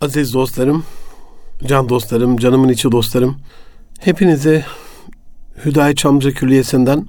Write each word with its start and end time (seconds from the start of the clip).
Aziz 0.00 0.34
dostlarım, 0.34 0.84
can 1.66 1.88
dostlarım, 1.88 2.36
canımın 2.36 2.68
içi 2.68 2.92
dostlarım. 2.92 3.36
Hepinize 4.00 4.64
Hüdayi 5.64 5.96
Çamlıca 5.96 6.30
Külliyesi'nden 6.30 7.06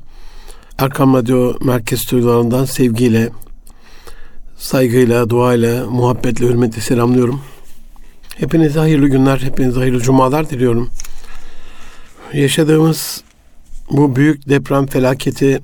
Erkam 0.78 1.14
Radyo 1.14 1.54
Merkez 1.62 2.02
Stüdyolarından 2.02 2.66
sevgiyle, 2.66 3.30
saygıyla, 4.58 5.30
duayla, 5.30 5.86
muhabbetle, 5.86 6.46
hürmetle 6.46 6.82
selamlıyorum. 6.82 7.42
Hepinize 8.38 8.80
hayırlı 8.80 9.08
günler, 9.08 9.38
hepinize 9.40 9.80
hayırlı 9.80 10.02
cumalar 10.02 10.50
diliyorum. 10.50 10.90
Yaşadığımız 12.34 13.24
bu 13.92 14.16
büyük 14.16 14.50
deprem 14.50 14.86
felaketi 14.86 15.62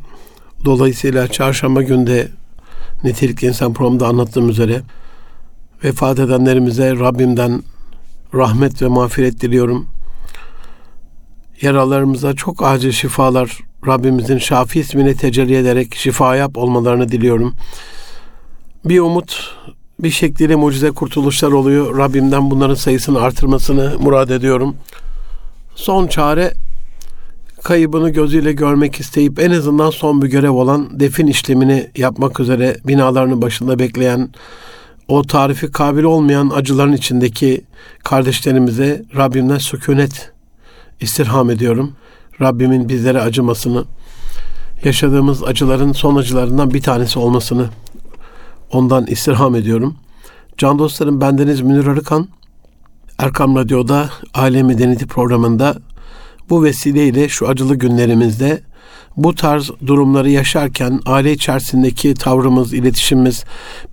dolayısıyla 0.66 1.28
çarşamba 1.28 1.82
günde 1.82 2.28
Nitelikli 3.04 3.48
İnsan 3.48 3.74
programında 3.74 4.08
anlattığım 4.08 4.50
üzere 4.50 4.82
vefat 5.84 6.20
edenlerimize 6.20 6.92
Rabbimden 6.92 7.64
rahmet 8.34 8.82
ve 8.82 8.88
mağfiret 8.88 9.42
diliyorum. 9.42 9.88
Yaralarımıza 11.62 12.34
çok 12.34 12.64
acil 12.64 12.92
şifalar 12.92 13.60
Rabbimizin 13.88 14.38
Şafi 14.38 14.80
ismini 14.80 15.16
tecelli 15.16 15.56
ederek 15.56 15.96
şifa 15.96 16.36
yap 16.36 16.58
olmalarını 16.58 17.10
diliyorum. 17.10 17.54
Bir 18.86 19.00
umut, 19.00 19.56
bir 20.00 20.10
şekliyle 20.10 20.56
mucize 20.56 20.92
kurtuluşlar 20.92 21.52
oluyor. 21.52 21.98
Rabbimden 21.98 22.52
bunların 22.52 22.76
sayısını 22.76 23.22
artırmasını 23.22 23.94
murad 24.00 24.30
ediyorum. 24.30 24.76
Son 25.76 26.08
çare 26.08 26.54
kaybını 27.64 28.10
gözüyle 28.10 28.54
görmek 28.54 29.00
isteyip 29.00 29.40
en 29.40 29.52
azından 29.52 29.90
son 29.90 30.22
bir 30.22 30.28
görev 30.28 30.52
olan 30.52 31.00
defin 31.00 31.28
işlemini 31.28 31.90
yapmak 31.98 32.40
üzere 32.40 32.78
binalarının 32.88 33.42
başında 33.42 33.80
bekleyen 33.80 34.30
o 35.08 35.24
tarifi 35.24 35.72
kabil 35.72 36.04
olmayan 36.04 36.50
acıların 36.50 36.94
içindeki 36.94 37.62
kardeşlerimize 38.04 39.04
Rabbimden 39.16 39.58
sükunet 39.58 40.32
istirham 41.02 41.50
ediyorum. 41.50 41.94
Rabbimin 42.42 42.90
bizlere 42.90 43.22
acımasını, 43.22 43.86
yaşadığımız 44.84 45.44
acıların 45.44 45.92
son 45.92 46.16
acılarından 46.16 46.74
bir 46.74 46.82
tanesi 46.82 47.20
olmasını 47.20 47.70
ondan 48.72 49.08
istirham 49.08 49.56
ediyorum. 49.56 49.96
Can 50.58 50.80
dostlarım 50.80 51.22
bendeniz 51.22 51.62
Münir 51.62 51.88
Arıkan. 51.88 52.28
Erkam 53.18 53.56
Radyo'da 53.56 54.10
Aile 54.34 54.64
Medeniyeti 54.64 55.08
programında 55.08 55.76
bu 56.50 56.64
vesileyle 56.64 57.30
şu 57.30 57.48
acılı 57.48 57.76
günlerimizde 57.76 58.62
bu 59.18 59.36
tarz 59.36 59.72
durumları 59.88 60.30
yaşarken 60.30 61.00
aile 61.06 61.32
içerisindeki 61.32 62.14
tavrımız, 62.14 62.74
iletişimimiz, 62.74 63.44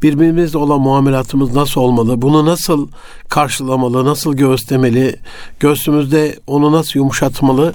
birbirimizle 0.03 0.59
olan 0.59 0.81
muamelatımız 0.81 1.55
nasıl 1.55 1.81
olmalı? 1.81 2.23
Bunu 2.23 2.47
nasıl 2.47 2.89
karşılamalı, 3.29 4.05
nasıl 4.05 4.35
göğüslemeli? 4.35 5.17
Göğsümüzde 5.61 6.39
onu 6.47 6.73
nasıl 6.73 7.01
yumuşatmalı? 7.01 7.75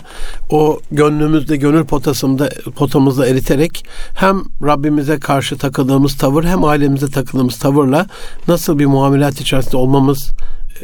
O 0.49 0.79
gönlümüzde, 0.91 1.57
gönül 1.57 1.83
potasında, 1.85 2.49
potamızda 2.75 3.27
eriterek 3.27 3.85
hem 4.15 4.41
Rabbimize 4.63 5.19
karşı 5.19 5.57
takıldığımız 5.57 6.17
tavır 6.17 6.43
hem 6.43 6.63
ailemize 6.63 7.09
takıldığımız 7.09 7.59
tavırla 7.59 8.07
nasıl 8.47 8.79
bir 8.79 8.85
muamelat 8.85 9.41
içerisinde 9.41 9.77
olmamız 9.77 10.31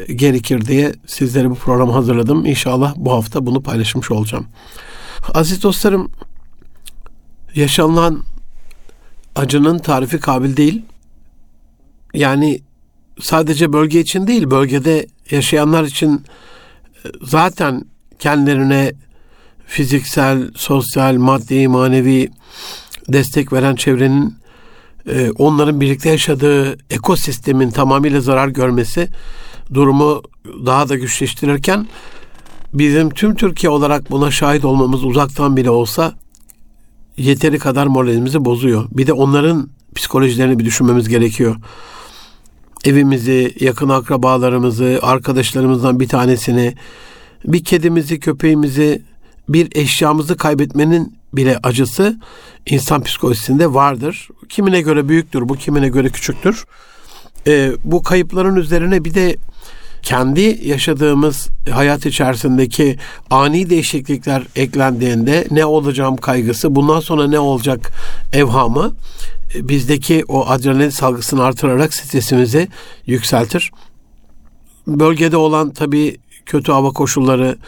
e, 0.08 0.12
gerekir 0.12 0.64
diye 0.64 0.94
sizlere 1.06 1.50
bu 1.50 1.54
programı 1.54 1.92
hazırladım. 1.92 2.46
İnşallah 2.46 2.94
bu 2.96 3.12
hafta 3.12 3.46
bunu 3.46 3.62
paylaşmış 3.62 4.10
olacağım. 4.10 4.46
Aziz 5.34 5.62
dostlarım, 5.62 6.10
yaşanılan 7.54 8.22
acının 9.36 9.78
tarifi 9.78 10.20
kabil 10.20 10.56
değil. 10.56 10.82
Yani 12.14 12.60
sadece 13.20 13.72
bölge 13.72 14.00
için 14.00 14.26
değil, 14.26 14.50
bölgede 14.50 15.06
yaşayanlar 15.30 15.84
için 15.84 16.24
e, 17.04 17.08
zaten 17.22 17.84
kendilerine 18.18 18.92
fiziksel, 19.66 20.50
sosyal, 20.56 21.16
maddi, 21.16 21.68
manevi 21.68 22.28
destek 23.08 23.52
veren 23.52 23.74
çevrenin 23.76 24.34
e, 25.08 25.30
onların 25.30 25.80
birlikte 25.80 26.10
yaşadığı 26.10 26.78
ekosistemin 26.90 27.70
tamamıyla 27.70 28.20
zarar 28.20 28.48
görmesi 28.48 29.08
durumu 29.74 30.22
daha 30.66 30.88
da 30.88 30.96
güçleştirirken 30.96 31.86
bizim 32.74 33.10
tüm 33.10 33.34
Türkiye 33.34 33.70
olarak 33.70 34.10
buna 34.10 34.30
şahit 34.30 34.64
olmamız 34.64 35.04
uzaktan 35.04 35.56
bile 35.56 35.70
olsa 35.70 36.14
yeteri 37.16 37.58
kadar 37.58 37.86
moralimizi 37.86 38.44
bozuyor. 38.44 38.84
Bir 38.90 39.06
de 39.06 39.12
onların 39.12 39.68
psikolojilerini 39.94 40.58
bir 40.58 40.64
düşünmemiz 40.64 41.08
gerekiyor. 41.08 41.56
Evimizi, 42.84 43.54
yakın 43.60 43.88
akrabalarımızı, 43.88 44.98
arkadaşlarımızdan 45.02 46.00
bir 46.00 46.08
tanesini, 46.08 46.74
bir 47.44 47.64
kedimizi, 47.64 48.20
köpeğimizi, 48.20 49.02
bir 49.48 49.68
eşyamızı 49.76 50.36
kaybetmenin 50.36 51.16
bile 51.32 51.58
acısı 51.62 52.20
insan 52.66 53.02
psikolojisinde 53.02 53.74
vardır. 53.74 54.28
Kimine 54.48 54.80
göre 54.80 55.08
büyüktür, 55.08 55.48
bu 55.48 55.54
kimine 55.54 55.88
göre 55.88 56.08
küçüktür. 56.08 56.64
Ee, 57.46 57.72
bu 57.84 58.02
kayıpların 58.02 58.56
üzerine 58.56 59.04
bir 59.04 59.14
de 59.14 59.36
kendi 60.02 60.60
yaşadığımız 60.64 61.48
hayat 61.70 62.06
içerisindeki 62.06 62.98
ani 63.30 63.70
değişiklikler 63.70 64.42
eklendiğinde 64.56 65.46
ne 65.50 65.66
olacağım 65.66 66.16
kaygısı, 66.16 66.74
bundan 66.74 67.00
sonra 67.00 67.28
ne 67.28 67.38
olacak 67.38 67.92
evhamı 68.32 68.92
e, 69.54 69.68
bizdeki 69.68 70.24
o 70.28 70.46
adrenalin 70.48 70.90
salgısını 70.90 71.44
artırarak 71.44 71.94
stresimizi 71.94 72.68
yükseltir. 73.06 73.70
Bölgede 74.86 75.36
olan 75.36 75.70
tabii 75.70 76.16
kötü 76.46 76.72
hava 76.72 76.90
koşulları, 76.90 77.58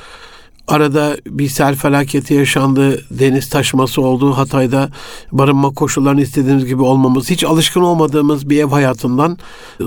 Arada 0.69 1.17
bir 1.27 1.49
sel 1.49 1.75
felaketi 1.75 2.35
yaşandı, 2.35 3.05
deniz 3.11 3.49
taşması 3.49 4.03
oldu. 4.03 4.33
Hatay'da 4.33 4.91
barınma 5.33 5.71
koşullarını 5.71 6.21
istediğimiz 6.21 6.67
gibi 6.67 6.83
olmamız, 6.83 7.31
hiç 7.31 7.45
alışkın 7.45 7.81
olmadığımız 7.81 8.51
bir 8.51 8.61
ev 8.61 8.69
hayatından 8.69 9.39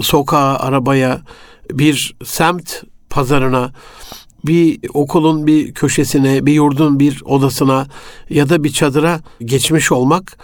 sokağa, 0.01 0.57
arabaya, 0.59 1.21
bir 1.73 2.15
semt 2.25 2.83
pazarına, 3.09 3.71
bir 4.45 4.79
okulun 4.93 5.47
bir 5.47 5.73
köşesine, 5.73 6.45
bir 6.45 6.53
yurdun 6.53 6.99
bir 6.99 7.21
odasına 7.25 7.87
ya 8.29 8.49
da 8.49 8.63
bir 8.63 8.73
çadıra 8.73 9.19
geçmiş 9.39 9.91
olmak 9.91 10.37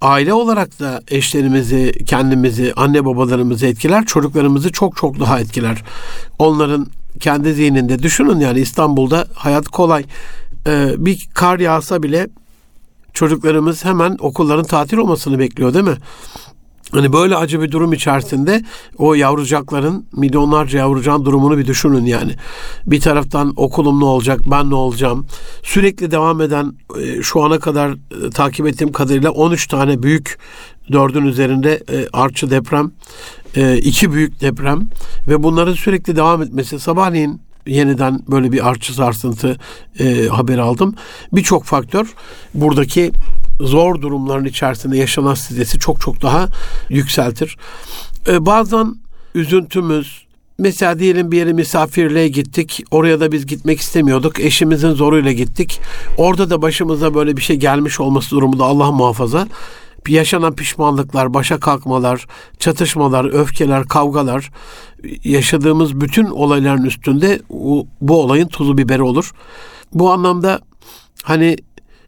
aile 0.00 0.32
olarak 0.32 0.80
da 0.80 1.02
eşlerimizi, 1.08 1.92
kendimizi, 2.06 2.72
anne 2.76 3.04
babalarımızı 3.04 3.66
etkiler, 3.66 4.06
çocuklarımızı 4.06 4.72
çok 4.72 4.96
çok 4.96 5.20
daha 5.20 5.40
etkiler. 5.40 5.82
Onların 6.38 6.86
kendi 7.20 7.54
zihninde 7.54 8.02
düşünün 8.02 8.40
yani 8.40 8.60
İstanbul'da 8.60 9.26
hayat 9.34 9.68
kolay. 9.68 10.04
Ee, 10.66 10.94
bir 10.98 11.28
kar 11.34 11.58
yağsa 11.58 12.02
bile 12.02 12.28
çocuklarımız 13.12 13.84
hemen 13.84 14.16
okulların 14.20 14.64
tatil 14.64 14.96
olmasını 14.96 15.38
bekliyor 15.38 15.74
değil 15.74 15.84
mi? 15.84 15.96
Hani 16.92 17.12
böyle 17.12 17.36
acı 17.36 17.62
bir 17.62 17.70
durum 17.70 17.92
içerisinde 17.92 18.62
o 18.98 19.14
yavrucakların 19.14 20.06
milyonlarca 20.12 20.78
yavrucağın 20.78 21.24
durumunu 21.24 21.58
bir 21.58 21.66
düşünün 21.66 22.04
yani. 22.04 22.34
Bir 22.86 23.00
taraftan 23.00 23.52
okulum 23.56 24.00
ne 24.00 24.04
olacak, 24.04 24.40
ben 24.46 24.70
ne 24.70 24.74
olacağım? 24.74 25.26
Sürekli 25.62 26.10
devam 26.10 26.40
eden 26.40 26.72
e, 27.00 27.22
şu 27.22 27.42
ana 27.42 27.58
kadar 27.58 27.90
e, 27.90 28.30
takip 28.30 28.66
ettiğim 28.66 28.92
kadarıyla 28.92 29.30
13 29.30 29.66
tane 29.66 30.02
büyük 30.02 30.38
dördün 30.92 31.26
üzerinde 31.26 31.82
e, 31.92 32.08
artçı 32.12 32.50
deprem, 32.50 32.90
iki 33.82 34.12
büyük 34.12 34.40
deprem 34.40 34.88
ve 35.28 35.42
bunların 35.42 35.74
sürekli 35.74 36.16
devam 36.16 36.42
etmesi 36.42 36.78
sabahleyin 36.78 37.40
yeniden 37.68 38.20
böyle 38.28 38.52
bir 38.52 38.68
artçı 38.68 38.94
sarsıntı 38.94 39.56
e, 39.98 40.26
haber 40.26 40.58
aldım. 40.58 40.94
Birçok 41.32 41.64
faktör 41.64 42.14
buradaki 42.54 43.12
zor 43.60 44.02
durumların 44.02 44.44
içerisinde 44.44 44.96
yaşanan 44.96 45.34
stresi 45.34 45.78
çok 45.78 46.00
çok 46.00 46.22
daha 46.22 46.48
yükseltir. 46.88 47.56
Ee, 48.28 48.46
bazen 48.46 48.94
üzüntümüz, 49.34 50.28
Mesela 50.60 50.98
diyelim 50.98 51.32
bir 51.32 51.38
yere 51.38 51.52
misafirliğe 51.52 52.28
gittik. 52.28 52.84
Oraya 52.90 53.20
da 53.20 53.32
biz 53.32 53.46
gitmek 53.46 53.80
istemiyorduk. 53.80 54.40
Eşimizin 54.40 54.90
zoruyla 54.90 55.32
gittik. 55.32 55.80
Orada 56.16 56.50
da 56.50 56.62
başımıza 56.62 57.14
böyle 57.14 57.36
bir 57.36 57.42
şey 57.42 57.56
gelmiş 57.56 58.00
olması 58.00 58.30
durumunda 58.30 58.64
Allah 58.64 58.92
muhafaza. 58.92 59.48
Yaşanan 60.08 60.54
pişmanlıklar, 60.54 61.34
başa 61.34 61.60
kalkmalar, 61.60 62.26
çatışmalar, 62.58 63.24
öfkeler, 63.24 63.84
kavgalar 63.84 64.50
yaşadığımız 65.24 66.00
bütün 66.00 66.26
olayların 66.26 66.84
üstünde 66.84 67.40
bu 68.00 68.22
olayın 68.22 68.48
tuzu 68.48 68.78
biberi 68.78 69.02
olur. 69.02 69.32
Bu 69.94 70.12
anlamda 70.12 70.60
hani 71.22 71.56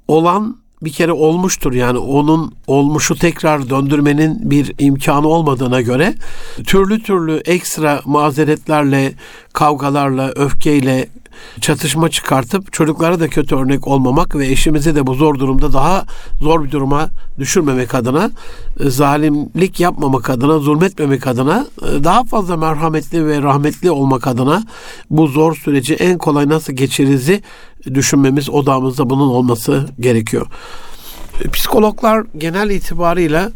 olan 0.08 0.59
bir 0.82 0.92
kere 0.92 1.12
olmuştur. 1.12 1.72
Yani 1.72 1.98
onun 1.98 2.54
olmuşu 2.66 3.14
tekrar 3.14 3.70
döndürmenin 3.70 4.50
bir 4.50 4.72
imkanı 4.78 5.28
olmadığına 5.28 5.80
göre 5.80 6.14
türlü 6.66 7.02
türlü 7.02 7.42
ekstra 7.44 8.00
mazeretlerle, 8.04 9.12
kavgalarla, 9.52 10.32
öfkeyle, 10.36 11.08
çatışma 11.60 12.08
çıkartıp 12.08 12.72
çocuklara 12.72 13.20
da 13.20 13.28
kötü 13.28 13.54
örnek 13.56 13.86
olmamak 13.86 14.36
ve 14.36 14.46
eşimizi 14.46 14.94
de 14.94 15.06
bu 15.06 15.14
zor 15.14 15.38
durumda 15.38 15.72
daha 15.72 16.04
zor 16.40 16.64
bir 16.64 16.70
duruma 16.70 17.08
düşürmemek 17.38 17.94
adına, 17.94 18.30
e, 18.80 18.90
zalimlik 18.90 19.80
yapmamak 19.80 20.30
adına, 20.30 20.58
zulmetmemek 20.58 21.26
adına, 21.26 21.66
e, 21.82 22.04
daha 22.04 22.24
fazla 22.24 22.56
merhametli 22.56 23.26
ve 23.26 23.42
rahmetli 23.42 23.90
olmak 23.90 24.26
adına 24.26 24.64
bu 25.10 25.26
zor 25.26 25.56
süreci 25.56 25.94
en 25.94 26.18
kolay 26.18 26.48
nasıl 26.48 26.72
geçiririzi 26.72 27.42
düşünmemiz 27.94 28.50
odamızda 28.50 29.10
bunun 29.10 29.28
olması 29.28 29.88
gerekiyor. 30.00 30.46
E, 31.44 31.48
psikologlar 31.48 32.26
genel 32.38 32.70
itibarıyla 32.70 33.50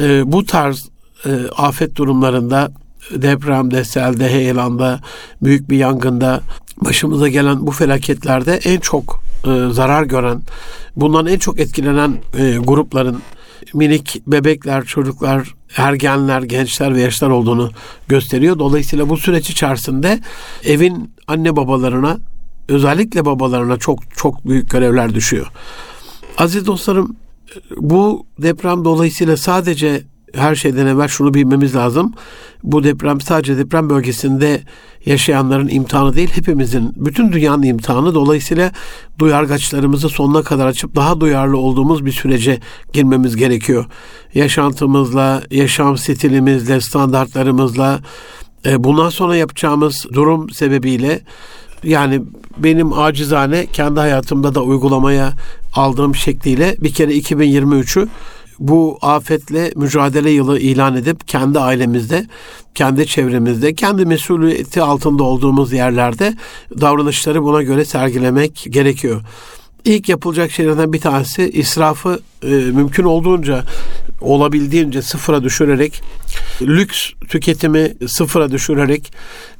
e, 0.00 0.32
bu 0.32 0.44
tarz 0.44 0.88
e, 1.26 1.30
afet 1.56 1.96
durumlarında 1.96 2.72
depremde, 3.10 3.84
selde, 3.84 4.30
heyelanda, 4.30 5.00
büyük 5.42 5.70
bir 5.70 5.76
yangında 5.76 6.40
başımıza 6.84 7.28
gelen 7.28 7.66
bu 7.66 7.70
felaketlerde 7.70 8.60
en 8.64 8.80
çok 8.80 9.22
e, 9.46 9.72
zarar 9.72 10.02
gören, 10.02 10.42
bundan 10.96 11.26
en 11.26 11.38
çok 11.38 11.60
etkilenen 11.60 12.18
e, 12.38 12.56
grupların 12.56 13.22
minik 13.74 14.22
bebekler, 14.26 14.84
çocuklar, 14.84 15.54
ergenler, 15.76 16.42
gençler 16.42 16.94
ve 16.94 17.00
yaşlar 17.00 17.30
olduğunu 17.30 17.70
gösteriyor. 18.08 18.58
Dolayısıyla 18.58 19.08
bu 19.08 19.16
süreç 19.16 19.50
içerisinde 19.50 20.20
evin 20.64 21.14
anne 21.26 21.56
babalarına, 21.56 22.18
özellikle 22.68 23.24
babalarına 23.24 23.76
çok 23.76 23.98
çok 24.16 24.48
büyük 24.48 24.70
görevler 24.70 25.14
düşüyor. 25.14 25.46
Aziz 26.38 26.66
dostlarım, 26.66 27.16
bu 27.76 28.26
deprem 28.38 28.84
dolayısıyla 28.84 29.36
sadece 29.36 30.02
her 30.36 30.54
şeyden 30.54 30.86
evvel 30.86 31.08
şunu 31.08 31.34
bilmemiz 31.34 31.74
lazım. 31.74 32.14
Bu 32.62 32.84
deprem 32.84 33.20
sadece 33.20 33.58
deprem 33.58 33.90
bölgesinde 33.90 34.62
yaşayanların 35.06 35.68
imtihanı 35.68 36.16
değil, 36.16 36.30
hepimizin, 36.34 36.92
bütün 36.96 37.32
dünyanın 37.32 37.62
imtihanı. 37.62 38.14
Dolayısıyla 38.14 38.72
duyargaçlarımızı 39.18 40.08
sonuna 40.08 40.42
kadar 40.42 40.66
açıp 40.66 40.96
daha 40.96 41.20
duyarlı 41.20 41.58
olduğumuz 41.58 42.06
bir 42.06 42.12
sürece 42.12 42.60
girmemiz 42.92 43.36
gerekiyor. 43.36 43.84
Yaşantımızla, 44.34 45.42
yaşam 45.50 45.98
stilimizle, 45.98 46.80
standartlarımızla, 46.80 48.00
e, 48.66 48.84
bundan 48.84 49.10
sonra 49.10 49.36
yapacağımız 49.36 50.06
durum 50.12 50.50
sebebiyle 50.50 51.20
yani 51.84 52.22
benim 52.58 52.92
acizane 52.92 53.66
kendi 53.66 54.00
hayatımda 54.00 54.54
da 54.54 54.62
uygulamaya 54.62 55.32
aldığım 55.74 56.14
şekliyle 56.14 56.76
bir 56.80 56.92
kere 56.92 57.12
2023'ü 57.12 58.08
bu 58.58 58.98
afetle 59.02 59.72
mücadele 59.76 60.30
yılı 60.30 60.58
ilan 60.58 60.96
edip 60.96 61.28
kendi 61.28 61.60
ailemizde, 61.60 62.26
kendi 62.74 63.06
çevremizde, 63.06 63.74
kendi 63.74 64.06
mesuliyeti 64.06 64.82
altında 64.82 65.22
olduğumuz 65.22 65.72
yerlerde 65.72 66.34
davranışları 66.80 67.42
buna 67.42 67.62
göre 67.62 67.84
sergilemek 67.84 68.66
gerekiyor. 68.70 69.22
İlk 69.84 70.08
yapılacak 70.08 70.50
şeylerden 70.50 70.92
bir 70.92 71.00
tanesi 71.00 71.50
israfı 71.50 72.20
e, 72.42 72.48
mümkün 72.48 73.04
olduğunca 73.04 73.64
olabildiğince 74.20 75.02
sıfıra 75.02 75.42
düşürerek 75.42 76.02
lüks 76.62 77.10
tüketimi 77.28 77.94
sıfıra 78.08 78.50
düşürerek 78.50 79.12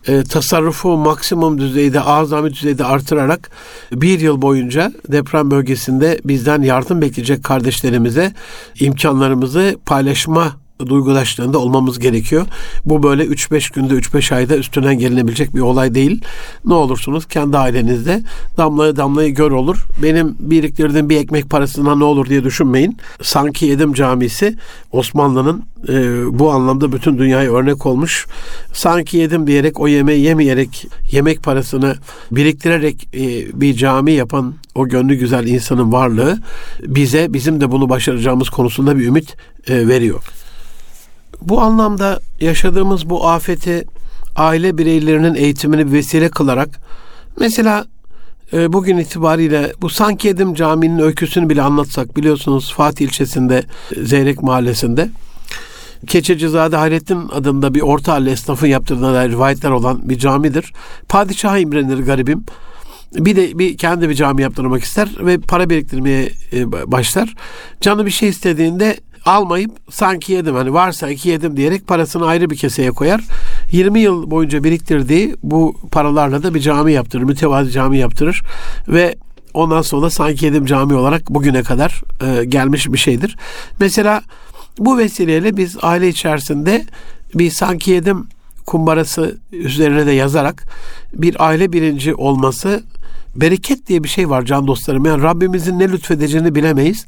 e, 0.06 0.24
tasarrufu 0.24 0.96
maksimum 0.96 1.60
düzeyde 1.60 2.00
azami 2.00 2.52
düzeyde 2.52 2.84
artırarak 2.84 3.50
bir 3.92 4.20
yıl 4.20 4.42
boyunca 4.42 4.92
deprem 5.08 5.50
bölgesinde 5.50 6.20
bizden 6.24 6.62
yardım 6.62 7.02
bekleyecek 7.02 7.44
kardeşlerimize 7.44 8.32
imkanlarımızı 8.80 9.76
paylaşma 9.86 10.65
duygudaşlığında 10.86 11.58
olmamız 11.58 11.98
gerekiyor. 11.98 12.46
Bu 12.84 13.02
böyle 13.02 13.24
3-5 13.24 13.74
günde 13.74 13.94
3-5 13.94 14.34
ayda 14.34 14.56
üstünden 14.56 14.98
gelinebilecek 14.98 15.54
bir 15.54 15.60
olay 15.60 15.94
değil. 15.94 16.20
Ne 16.64 16.74
olursunuz 16.74 17.26
kendi 17.26 17.58
ailenizde 17.58 18.22
damlaya 18.56 18.96
damlayı 18.96 19.34
gör 19.34 19.50
olur. 19.50 19.86
Benim 20.02 20.36
biriktirdiğim 20.40 21.10
bir 21.10 21.16
ekmek 21.16 21.50
parasına 21.50 21.96
ne 21.96 22.04
olur 22.04 22.26
diye 22.26 22.44
düşünmeyin. 22.44 22.96
Sanki 23.22 23.66
Yedim 23.66 23.92
Camisi 23.92 24.56
Osmanlı'nın 24.92 25.64
e, 25.88 26.38
bu 26.38 26.50
anlamda 26.50 26.92
bütün 26.92 27.18
dünyaya 27.18 27.52
örnek 27.52 27.86
olmuş. 27.86 28.26
Sanki 28.72 29.16
yedim 29.16 29.46
diyerek 29.46 29.80
o 29.80 29.88
yemeği 29.88 30.24
yemeyerek 30.24 30.86
yemek 31.12 31.42
parasını 31.42 31.94
biriktirerek 32.30 33.08
e, 33.14 33.60
bir 33.60 33.74
cami 33.74 34.12
yapan 34.12 34.54
o 34.74 34.88
gönlü 34.88 35.14
güzel 35.14 35.46
insanın 35.46 35.92
varlığı 35.92 36.38
bize 36.82 37.32
bizim 37.32 37.60
de 37.60 37.70
bunu 37.70 37.88
başaracağımız 37.88 38.50
konusunda 38.50 38.98
bir 38.98 39.06
ümit 39.06 39.36
e, 39.68 39.88
veriyor. 39.88 40.24
Bu 41.40 41.60
anlamda 41.60 42.20
yaşadığımız 42.40 43.10
bu 43.10 43.28
afeti 43.28 43.84
aile 44.36 44.78
bireylerinin 44.78 45.34
eğitimini 45.34 45.86
bir 45.86 45.92
vesile 45.92 46.28
kılarak 46.28 46.68
mesela 47.40 47.84
e, 48.52 48.72
bugün 48.72 48.98
itibariyle 48.98 49.72
bu 49.80 49.90
Sanki 49.90 50.28
Edim 50.28 50.54
Camii'nin 50.54 50.98
öyküsünü 50.98 51.48
bile 51.48 51.62
anlatsak 51.62 52.16
biliyorsunuz 52.16 52.72
Fatih 52.72 53.06
ilçesinde 53.06 53.62
Zeyrek 54.02 54.42
mahallesinde 54.42 55.10
Keçecizade 56.06 56.76
Hayrettin 56.76 57.28
adında 57.32 57.74
bir 57.74 57.80
orta 57.80 58.12
halli 58.12 58.30
esnafın 58.30 58.66
yaptırdığı 58.66 59.28
rivayetler 59.28 59.70
olan 59.70 60.08
bir 60.08 60.18
camidir. 60.18 60.72
Padişah 61.08 61.58
imrenir 61.58 61.98
garibim. 61.98 62.44
Bir 63.14 63.36
de 63.36 63.58
bir 63.58 63.76
kendi 63.76 64.08
bir 64.08 64.14
cami 64.14 64.42
yaptırmak 64.42 64.84
ister 64.84 65.08
ve 65.20 65.38
para 65.38 65.70
biriktirmeye 65.70 66.30
e, 66.52 66.72
başlar. 66.72 67.34
Canı 67.80 68.06
bir 68.06 68.10
şey 68.10 68.28
istediğinde 68.28 68.96
almayıp 69.26 69.70
sanki 69.90 70.32
yedim 70.32 70.54
hani 70.54 70.72
varsa 70.72 71.10
iki 71.10 71.28
yedim 71.28 71.56
diyerek 71.56 71.86
parasını 71.86 72.26
ayrı 72.26 72.50
bir 72.50 72.56
keseye 72.56 72.90
koyar. 72.90 73.20
20 73.72 74.00
yıl 74.00 74.30
boyunca 74.30 74.64
biriktirdiği 74.64 75.36
bu 75.42 75.76
paralarla 75.90 76.42
da 76.42 76.54
bir 76.54 76.60
cami 76.60 76.92
yaptırır. 76.92 77.22
Mütevazi 77.22 77.70
cami 77.70 77.98
yaptırır 77.98 78.42
ve 78.88 79.16
ondan 79.54 79.82
sonra 79.82 80.10
sanki 80.10 80.44
yedim 80.44 80.66
cami 80.66 80.94
olarak 80.94 81.30
bugüne 81.30 81.62
kadar 81.62 82.02
e, 82.26 82.44
gelmiş 82.44 82.92
bir 82.92 82.98
şeydir. 82.98 83.36
Mesela 83.80 84.22
bu 84.78 84.98
vesileyle 84.98 85.56
biz 85.56 85.76
aile 85.82 86.08
içerisinde 86.08 86.84
bir 87.34 87.50
sanki 87.50 87.90
yedim 87.90 88.26
kumbarası 88.66 89.38
üzerine 89.52 90.06
de 90.06 90.12
yazarak 90.12 90.64
bir 91.12 91.46
aile 91.46 91.72
birinci 91.72 92.14
olması 92.14 92.82
bereket 93.40 93.86
diye 93.86 94.04
bir 94.04 94.08
şey 94.08 94.30
var 94.30 94.44
can 94.44 94.66
dostlarım. 94.66 95.04
Yani 95.04 95.22
Rabbimizin 95.22 95.78
ne 95.78 95.88
lütfedeceğini 95.88 96.54
bilemeyiz. 96.54 97.06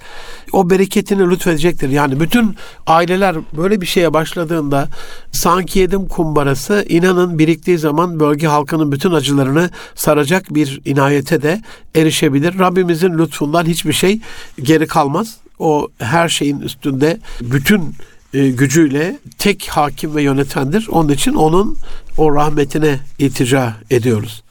O 0.53 0.71
bereketini 0.71 1.31
lütfedecektir. 1.31 1.89
Yani 1.89 2.21
bütün 2.21 2.57
aileler 2.87 3.37
böyle 3.57 3.81
bir 3.81 3.87
şeye 3.87 4.13
başladığında 4.13 4.89
sanki 5.33 5.79
yedim 5.79 6.09
kumbarası 6.09 6.85
inanın 6.89 7.39
biriktiği 7.39 7.79
zaman 7.79 8.21
bölge 8.21 8.47
halkının 8.47 8.93
bütün 8.93 9.13
acılarını 9.13 9.71
saracak 9.95 10.55
bir 10.55 10.81
inayete 10.85 11.43
de 11.43 11.63
erişebilir. 11.95 12.59
Rabbimizin 12.59 13.19
lütfundan 13.19 13.65
hiçbir 13.65 13.93
şey 13.93 14.21
geri 14.63 14.87
kalmaz. 14.87 15.37
O 15.59 15.89
her 15.99 16.29
şeyin 16.29 16.61
üstünde 16.61 17.21
bütün 17.41 17.95
e, 18.35 18.49
gücüyle 18.49 19.19
tek 19.39 19.69
hakim 19.69 20.15
ve 20.15 20.23
yönetendir. 20.23 20.89
Onun 20.91 21.09
için 21.09 21.35
onun 21.35 21.77
o 22.17 22.35
rahmetine 22.35 22.99
iltica 23.19 23.75
ediyoruz. 23.91 24.43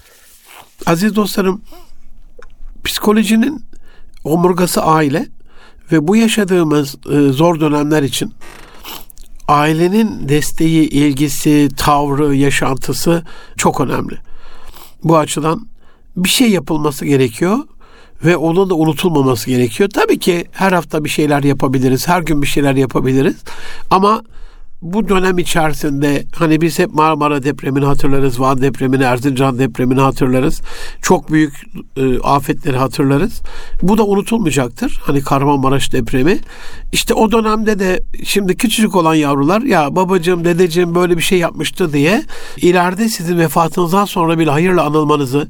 Aziz 0.85 1.15
dostlarım, 1.15 1.61
psikolojinin 2.83 3.63
omurgası 4.23 4.83
aile 4.83 5.27
ve 5.91 6.07
bu 6.07 6.15
yaşadığımız 6.15 6.95
e, 7.11 7.19
zor 7.31 7.59
dönemler 7.59 8.03
için 8.03 8.33
ailenin 9.47 10.29
desteği, 10.29 10.89
ilgisi, 10.89 11.69
tavrı, 11.77 12.35
yaşantısı 12.35 13.23
çok 13.57 13.81
önemli. 13.81 14.17
Bu 15.03 15.17
açıdan 15.17 15.67
bir 16.17 16.29
şey 16.29 16.51
yapılması 16.51 17.05
gerekiyor 17.05 17.57
ve 18.25 18.37
onun 18.37 18.69
da 18.69 18.75
unutulmaması 18.75 19.49
gerekiyor. 19.49 19.89
Tabii 19.89 20.19
ki 20.19 20.45
her 20.51 20.71
hafta 20.71 21.03
bir 21.03 21.09
şeyler 21.09 21.43
yapabiliriz, 21.43 22.07
her 22.07 22.21
gün 22.21 22.41
bir 22.41 22.47
şeyler 22.47 22.75
yapabiliriz 22.75 23.35
ama 23.89 24.21
bu 24.81 25.09
dönem 25.09 25.37
içerisinde 25.37 26.23
hani 26.35 26.61
biz 26.61 26.79
hep 26.79 26.93
Marmara 26.93 27.43
depremini 27.43 27.85
hatırlarız, 27.85 28.39
Van 28.39 28.61
depremini, 28.61 29.03
Erzincan 29.03 29.59
depremini 29.59 30.01
hatırlarız. 30.01 30.61
Çok 31.01 31.31
büyük 31.31 31.53
e, 31.97 32.19
afetleri 32.19 32.77
hatırlarız. 32.77 33.41
Bu 33.81 33.97
da 33.97 34.05
unutulmayacaktır. 34.05 34.99
Hani 35.03 35.21
Kahramanmaraş 35.21 35.93
depremi. 35.93 36.39
İşte 36.91 37.13
o 37.13 37.31
dönemde 37.31 37.79
de 37.79 37.99
şimdi 38.23 38.57
küçücük 38.57 38.95
olan 38.95 39.15
yavrular 39.15 39.61
ya 39.61 39.95
babacığım, 39.95 40.45
dedeciğim 40.45 40.95
böyle 40.95 41.17
bir 41.17 41.21
şey 41.21 41.39
yapmıştı 41.39 41.93
diye 41.93 42.23
ileride 42.57 43.09
sizin 43.09 43.37
vefatınızdan 43.37 44.05
sonra 44.05 44.39
bile 44.39 44.51
hayırla 44.51 44.83
anılmanızı 44.83 45.47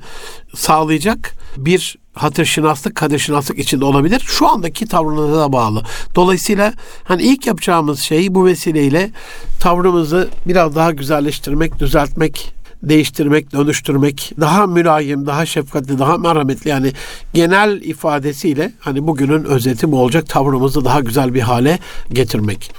sağlayacak 0.56 1.34
bir 1.58 1.98
hatırşinaslık, 2.18 2.96
kaderşinaslık 2.96 3.60
içinde 3.60 3.86
olabilir. 3.86 4.24
Şu 4.28 4.48
andaki 4.48 4.88
tavrınıza 4.88 5.42
da 5.42 5.54
bağlı. 5.54 5.84
Dolayısıyla 6.16 6.74
hani 7.04 7.22
ilk 7.22 7.48
yapacağımız 7.48 8.00
şey 8.00 8.36
bu 8.36 8.46
vesileyle 8.46 9.12
tavrımızı 9.60 10.30
biraz 10.48 10.76
daha 10.76 10.92
güzelleştirmek, 10.92 11.80
düzeltmek, 11.80 12.54
değiştirmek, 12.84 13.52
dönüştürmek, 13.52 14.34
daha 14.40 14.68
mülayim, 14.68 15.26
daha 15.26 15.46
şefkatli, 15.46 16.00
daha 16.00 16.18
merhametli 16.18 16.70
yani 16.70 16.92
genel 17.34 17.82
ifadesiyle 17.82 18.72
hani 18.80 19.08
bugünün 19.08 19.44
özeti 19.44 19.92
bu 19.92 20.02
olacak 20.02 20.30
tavrımızı 20.30 20.86
daha 20.86 21.00
güzel 21.00 21.34
bir 21.34 21.42
hale 21.42 21.80
getirmek. 22.10 22.72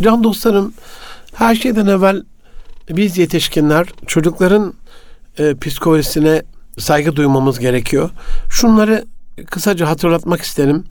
Can 0.00 0.24
dostlarım 0.24 0.72
her 1.34 1.54
şeyden 1.54 1.86
evvel 1.86 2.22
biz 2.90 3.18
yetişkinler 3.18 3.86
çocukların 4.06 4.74
e, 5.38 5.54
psikolojisine 5.54 6.42
saygı 6.78 7.16
duymamız 7.16 7.58
gerekiyor. 7.58 8.10
Şunları 8.50 9.04
kısaca 9.50 9.88
hatırlatmak 9.88 10.40
isterim. 10.40 10.84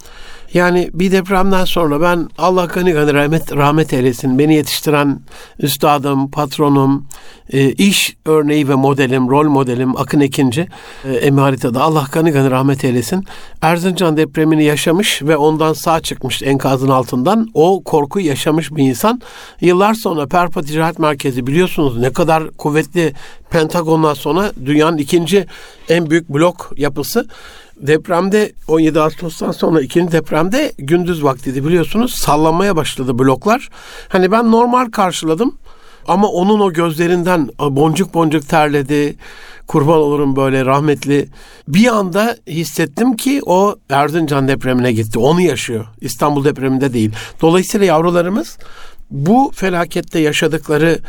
Yani 0.54 0.90
bir 0.94 1.12
depremden 1.12 1.66
sonra 1.66 2.02
ben 2.02 2.30
Allah 2.38 2.66
gani 2.66 2.92
gani 2.92 3.14
rahmet, 3.14 3.56
rahmet 3.56 3.94
eylesin 3.94 4.40
beni 4.40 4.56
yetiştiren 4.56 5.20
üstadım, 5.60 6.32
patronum, 6.32 7.06
e, 7.54 7.72
iş 7.72 8.16
örneği 8.26 8.70
ve 8.70 8.76
modelim, 8.76 9.30
rol 9.30 9.50
modelim 9.50 9.98
Akın 9.98 10.20
Ekinci 10.20 10.68
e, 11.06 11.32
Allah 11.80 12.06
gani 12.12 12.32
gani 12.32 12.52
rahmet 12.52 12.84
eylesin. 12.84 13.26
Erzincan 13.62 14.18
depremini 14.18 14.64
yaşamış 14.64 15.22
ve 15.22 15.38
ondan 15.38 15.74
sağ 15.74 16.00
çıkmış 16.00 16.44
enkazın 16.44 16.90
altından. 16.90 17.50
O 17.54 17.84
korku 17.84 18.20
yaşamış 18.20 18.72
bir 18.72 18.84
insan. 18.84 19.22
Yıllar 19.62 19.94
sonra 19.94 20.28
Perpa 20.28 20.62
Ticaret 20.62 21.00
Merkezi 21.00 21.48
biliyorsunuz 21.48 21.98
ne 21.98 22.14
kadar 22.14 22.52
kuvvetli 22.52 23.14
Pentagon'dan 23.50 24.14
sonra 24.14 24.52
dünyanın 24.66 24.98
ikinci 24.98 25.46
en 25.90 26.10
büyük 26.10 26.30
blok 26.30 26.74
yapısı 26.78 27.28
depremde 27.88 28.52
17 28.68 29.02
Ağustos'tan 29.02 29.52
sonra 29.52 29.82
ikinci 29.82 30.12
depremde 30.12 30.74
gündüz 30.78 31.24
vaktiydi 31.24 31.66
biliyorsunuz 31.66 32.14
sallanmaya 32.14 32.76
başladı 32.76 33.20
bloklar. 33.20 33.70
Hani 34.08 34.32
ben 34.32 34.52
normal 34.52 34.92
karşıladım 34.92 35.58
ama 36.08 36.28
onun 36.28 36.60
o 36.60 36.74
gözlerinden 36.74 37.50
boncuk 37.60 38.14
boncuk 38.14 38.50
terledi. 38.50 39.16
Kurban 39.68 39.98
olurum 39.98 40.36
böyle 40.36 40.66
rahmetli. 40.66 41.30
Bir 41.68 41.88
anda 41.88 42.38
hissettim 42.48 43.16
ki 43.16 43.42
o 43.46 43.76
Erzincan 43.90 44.48
depremine 44.48 44.92
gitti. 44.92 45.20
Onu 45.20 45.42
yaşıyor. 45.42 45.86
İstanbul 46.02 46.46
depreminde 46.46 46.94
değil. 46.94 47.12
Dolayısıyla 47.42 47.86
yavrularımız 47.86 48.58
bu 49.12 49.52
felakette 49.56 50.20
yaşadıkları 50.20 51.00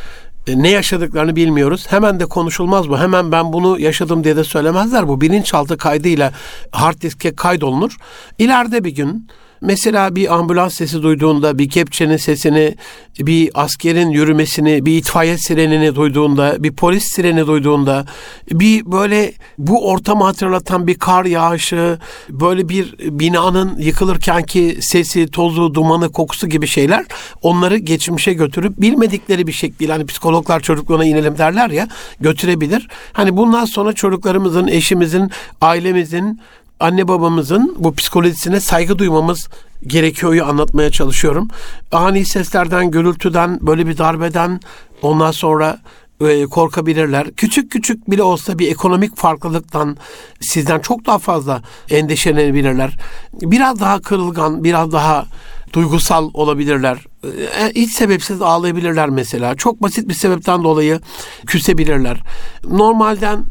ne 0.49 0.71
yaşadıklarını 0.71 1.37
bilmiyoruz. 1.37 1.87
Hemen 1.89 2.21
de 2.21 2.27
konuşulmaz 2.27 2.89
bu. 2.89 2.99
Hemen 2.99 3.33
ben 3.33 3.53
bunu 3.53 3.81
yaşadım 3.81 4.25
diye 4.25 4.37
de 4.37 4.45
söylemezler. 4.45 5.09
Bu 5.09 5.21
bilinçaltı 5.21 5.77
kaydıyla 5.77 6.33
hard 6.73 7.01
diske 7.01 7.35
kaydolunur. 7.35 7.97
İleride 8.39 8.85
bir 8.85 8.95
gün 8.95 9.29
Mesela 9.65 10.17
bir 10.17 10.35
ambulans 10.35 10.75
sesi 10.75 11.03
duyduğunda, 11.03 11.59
bir 11.59 11.69
kepçenin 11.69 12.17
sesini, 12.17 12.75
bir 13.19 13.51
askerin 13.55 14.11
yürümesini, 14.11 14.87
bir 14.87 14.93
itfaiye 14.93 15.39
sirenini 15.39 15.95
duyduğunda, 15.95 16.57
bir 16.63 16.73
polis 16.73 17.05
sireni 17.05 17.47
duyduğunda, 17.47 18.07
bir 18.51 18.93
böyle 18.93 19.33
bu 19.59 19.89
ortamı 19.89 20.25
hatırlatan 20.25 20.87
bir 20.87 20.95
kar 20.95 21.25
yağışı, 21.25 21.99
böyle 22.31 22.69
bir 22.69 22.95
binanın 22.99 23.79
yıkılırkenki 23.79 24.79
sesi, 24.81 25.27
tozu, 25.27 25.75
dumanı, 25.75 26.13
kokusu 26.13 26.49
gibi 26.49 26.67
şeyler 26.67 27.05
onları 27.43 27.77
geçmişe 27.77 28.33
götürüp 28.33 28.81
bilmedikleri 28.81 29.47
bir 29.47 29.53
şekilde 29.53 29.93
hani 29.93 30.07
psikologlar 30.07 30.61
çocukluğuna 30.61 31.05
inelim 31.05 31.39
derler 31.39 31.71
ya 31.71 31.89
götürebilir. 32.21 32.89
Hani 33.13 33.37
bundan 33.37 33.65
sonra 33.65 33.93
çocuklarımızın, 33.93 34.67
eşimizin, 34.67 35.31
ailemizin 35.61 36.41
anne 36.81 37.09
babamızın 37.09 37.77
bu 37.79 37.95
psikolojisine 37.95 38.61
saygı 38.61 38.99
duymamız 38.99 39.49
gerekiyor'yu 39.87 40.45
anlatmaya 40.45 40.91
çalışıyorum. 40.91 41.49
Ani 41.93 42.25
seslerden, 42.25 42.91
gürültüden, 42.91 43.59
böyle 43.63 43.87
bir 43.87 43.99
darbeden 43.99 44.61
ondan 45.03 45.31
sonra 45.31 45.79
e, 46.21 46.45
korkabilirler. 46.45 47.31
Küçük 47.37 47.71
küçük 47.71 48.11
bile 48.11 48.23
olsa 48.23 48.59
bir 48.59 48.71
ekonomik 48.71 49.17
farklılıktan 49.17 49.97
sizden 50.41 50.81
çok 50.81 51.07
daha 51.07 51.19
fazla 51.19 51.63
endişelenebilirler. 51.91 52.97
Biraz 53.43 53.81
daha 53.81 54.01
kırılgan, 54.01 54.65
biraz 54.65 54.93
daha 54.93 55.27
duygusal 55.73 56.31
olabilirler. 56.35 56.99
E, 57.25 57.73
hiç 57.75 57.93
sebepsiz 57.93 58.43
ağlayabilirler 58.43 59.09
mesela. 59.09 59.55
Çok 59.55 59.83
basit 59.83 60.09
bir 60.09 60.15
sebepten 60.15 60.65
dolayı 60.65 61.01
küsebilirler. 61.47 62.23
Normalden 62.65 63.45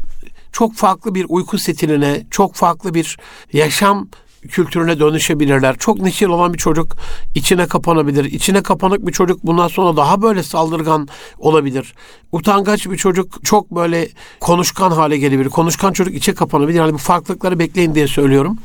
çok 0.54 0.74
farklı 0.74 1.14
bir 1.14 1.26
uyku 1.28 1.58
stiline, 1.58 2.26
çok 2.30 2.54
farklı 2.54 2.94
bir 2.94 3.18
yaşam 3.52 4.08
kültürüne 4.48 5.00
dönüşebilirler. 5.00 5.76
Çok 5.78 6.00
neşeli 6.00 6.28
olan 6.28 6.52
bir 6.52 6.58
çocuk 6.58 6.96
içine 7.34 7.66
kapanabilir. 7.66 8.24
İçine 8.24 8.62
kapanık 8.62 9.06
bir 9.06 9.12
çocuk 9.12 9.46
bundan 9.46 9.68
sonra 9.68 9.96
daha 9.96 10.22
böyle 10.22 10.42
saldırgan 10.42 11.08
olabilir. 11.38 11.94
Utangaç 12.32 12.86
bir 12.86 12.96
çocuk 12.96 13.44
çok 13.44 13.70
böyle 13.70 14.08
konuşkan 14.40 14.90
hale 14.90 15.18
gelebilir. 15.18 15.48
Konuşkan 15.48 15.92
çocuk 15.92 16.14
içe 16.14 16.34
kapanabilir. 16.34 16.78
Yani 16.78 16.92
bu 16.92 16.98
farklılıkları 16.98 17.58
bekleyin 17.58 17.94
diye 17.94 18.08
söylüyorum. 18.08 18.58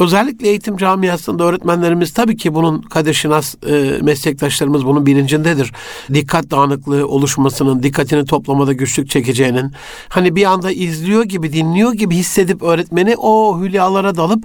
Özellikle 0.00 0.48
eğitim 0.48 0.76
camiasında 0.76 1.44
öğretmenlerimiz 1.44 2.12
tabii 2.12 2.36
ki 2.36 2.54
bunun 2.54 2.82
Kadir 2.82 3.14
Şinas 3.14 3.54
e, 3.66 3.98
meslektaşlarımız 4.02 4.86
bunun 4.86 5.06
bilincindedir. 5.06 5.72
Dikkat 6.14 6.50
dağınıklığı 6.50 7.08
oluşmasının, 7.08 7.82
dikkatini 7.82 8.24
toplamada 8.24 8.72
güçlük 8.72 9.10
çekeceğinin. 9.10 9.72
Hani 10.08 10.36
bir 10.36 10.44
anda 10.44 10.70
izliyor 10.70 11.22
gibi, 11.24 11.52
dinliyor 11.52 11.92
gibi 11.92 12.16
hissedip 12.16 12.62
öğretmeni 12.62 13.16
o 13.16 13.60
hülyalara 13.60 14.14
dalıp 14.16 14.44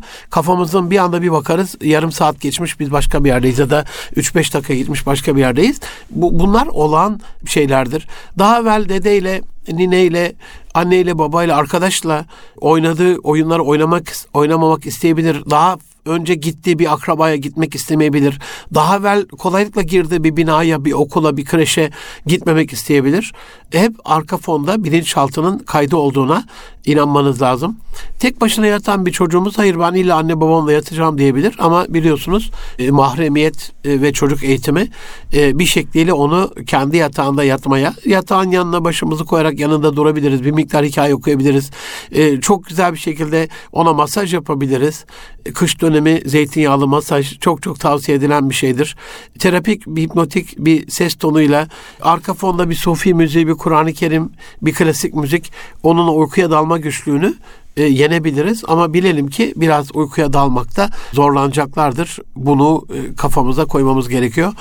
kafamızın 0.68 0.92
bir 0.92 0.98
anda 0.98 1.22
bir 1.22 1.32
bakarız 1.32 1.76
yarım 1.82 2.12
saat 2.12 2.42
geçmiş 2.42 2.80
biz 2.80 2.92
başka 2.92 3.24
bir 3.24 3.30
yerdeyiz 3.30 3.60
ya 3.60 3.70
da 3.70 3.86
3-5 4.16 4.54
dakika 4.54 4.74
gitmiş 4.74 5.06
başka 5.06 5.36
bir 5.36 5.42
yerdeyiz. 5.42 5.80
Bu, 6.10 6.40
bunlar 6.40 6.68
olan 6.68 7.20
şeylerdir. 7.46 8.08
Daha 8.40 8.60
evvel 8.60 8.90
dedeyle 8.90 9.42
nineyle, 9.68 10.34
anneyle, 10.74 11.18
babayla, 11.18 11.58
arkadaşla 11.58 12.26
oynadığı 12.58 13.18
oyunları 13.18 13.64
oynamak 13.64 14.14
oynamamak 14.34 14.86
isteyebilir. 14.86 15.44
Daha 15.50 15.78
önce 16.06 16.36
gittiği 16.36 16.80
bir 16.80 16.94
akrabaya 16.94 17.36
gitmek 17.36 17.76
istemeyebilir. 17.76 18.40
Daha 18.74 18.98
evvel 18.98 19.28
kolaylıkla 19.28 19.82
girdiği 19.82 20.24
bir 20.24 20.38
binaya, 20.38 20.86
bir 20.86 20.94
okula, 20.94 21.38
bir 21.38 21.46
kreşe 21.46 21.92
gitmemek 22.26 22.74
isteyebilir. 22.74 23.34
Hep 23.72 23.94
arka 24.06 24.38
fonda 24.38 24.84
bilinçaltının 24.84 25.60
kaydı 25.60 25.98
olduğuna 25.98 26.44
inanmanız 26.88 27.42
lazım. 27.42 27.78
Tek 28.20 28.42
başına 28.42 28.68
yatan 28.68 29.06
bir 29.06 29.12
çocuğumuz 29.12 29.58
hayır 29.58 29.80
ben 29.80 29.94
illa 29.94 30.16
anne 30.16 30.42
babamla 30.42 30.72
yatacağım 30.72 31.18
diyebilir 31.18 31.56
ama 31.60 31.86
biliyorsunuz 31.90 32.52
e, 32.80 32.92
mahremiyet 32.92 33.72
e, 33.86 34.02
ve 34.02 34.14
çocuk 34.14 34.44
eğitimi 34.44 34.88
e, 35.34 35.60
bir 35.60 35.66
şekliyle 35.66 36.14
onu 36.14 36.54
kendi 36.68 36.98
yatağında 36.98 37.44
yatmaya, 37.44 37.94
yatağın 38.06 38.52
yanına 38.52 38.84
başımızı 38.84 39.26
koyarak 39.26 39.60
yanında 39.60 39.96
durabiliriz. 39.96 40.44
Bir 40.44 40.52
miktar 40.52 40.86
hikaye 40.86 41.16
okuyabiliriz. 41.16 41.72
E, 42.12 42.42
çok 42.42 42.66
güzel 42.66 42.94
bir 42.94 43.00
şekilde 43.00 43.50
ona 43.72 43.94
masaj 43.94 44.34
yapabiliriz. 44.34 45.06
E, 45.46 45.54
kış 45.54 45.82
dönemi 45.82 46.22
zeytinyağlı 46.26 46.88
masaj 46.88 47.40
çok 47.40 47.62
çok 47.62 47.80
tavsiye 47.80 48.18
edilen 48.18 48.50
bir 48.50 48.56
şeydir. 48.56 48.96
Terapik, 49.40 49.88
bir 49.88 50.02
hipnotik 50.02 50.58
bir 50.58 50.92
ses 50.92 51.16
tonuyla 51.16 51.68
arka 52.02 52.34
fonda 52.34 52.70
bir 52.70 52.76
sufi 52.76 53.14
müziği, 53.14 53.48
bir 53.48 53.57
Kur'an-ı 53.58 53.94
Kerim, 53.94 54.30
bir 54.62 54.74
klasik 54.74 55.14
müzik 55.14 55.52
onun 55.84 56.18
uykuya 56.18 56.52
dalma 56.52 56.78
güçlüğünü 56.78 57.34
e, 57.78 57.84
yenebiliriz 57.84 58.64
ama 58.68 58.94
bilelim 58.94 59.28
ki 59.28 59.54
biraz 59.56 59.96
uykuya 59.96 60.34
dalmakta 60.34 60.90
zorlanacaklardır. 61.14 62.20
Bunu 62.36 62.86
e, 62.94 63.16
kafamıza 63.16 63.66
koymamız 63.66 64.10
gerekiyor. 64.10 64.54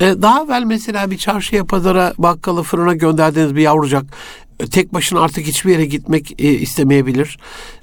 E, 0.00 0.04
daha 0.22 0.44
evvel 0.44 0.62
mesela 0.62 1.10
bir 1.10 1.18
çarşıya, 1.18 1.64
pazara, 1.64 2.14
bakkala, 2.18 2.62
fırına 2.62 2.94
gönderdiğiniz 2.94 3.56
bir 3.56 3.62
yavrucak 3.62 4.04
tek 4.70 4.94
başına 4.94 5.20
artık 5.20 5.46
hiçbir 5.46 5.72
yere 5.72 5.86
gitmek 5.86 6.40
istemeyebilir. 6.40 7.38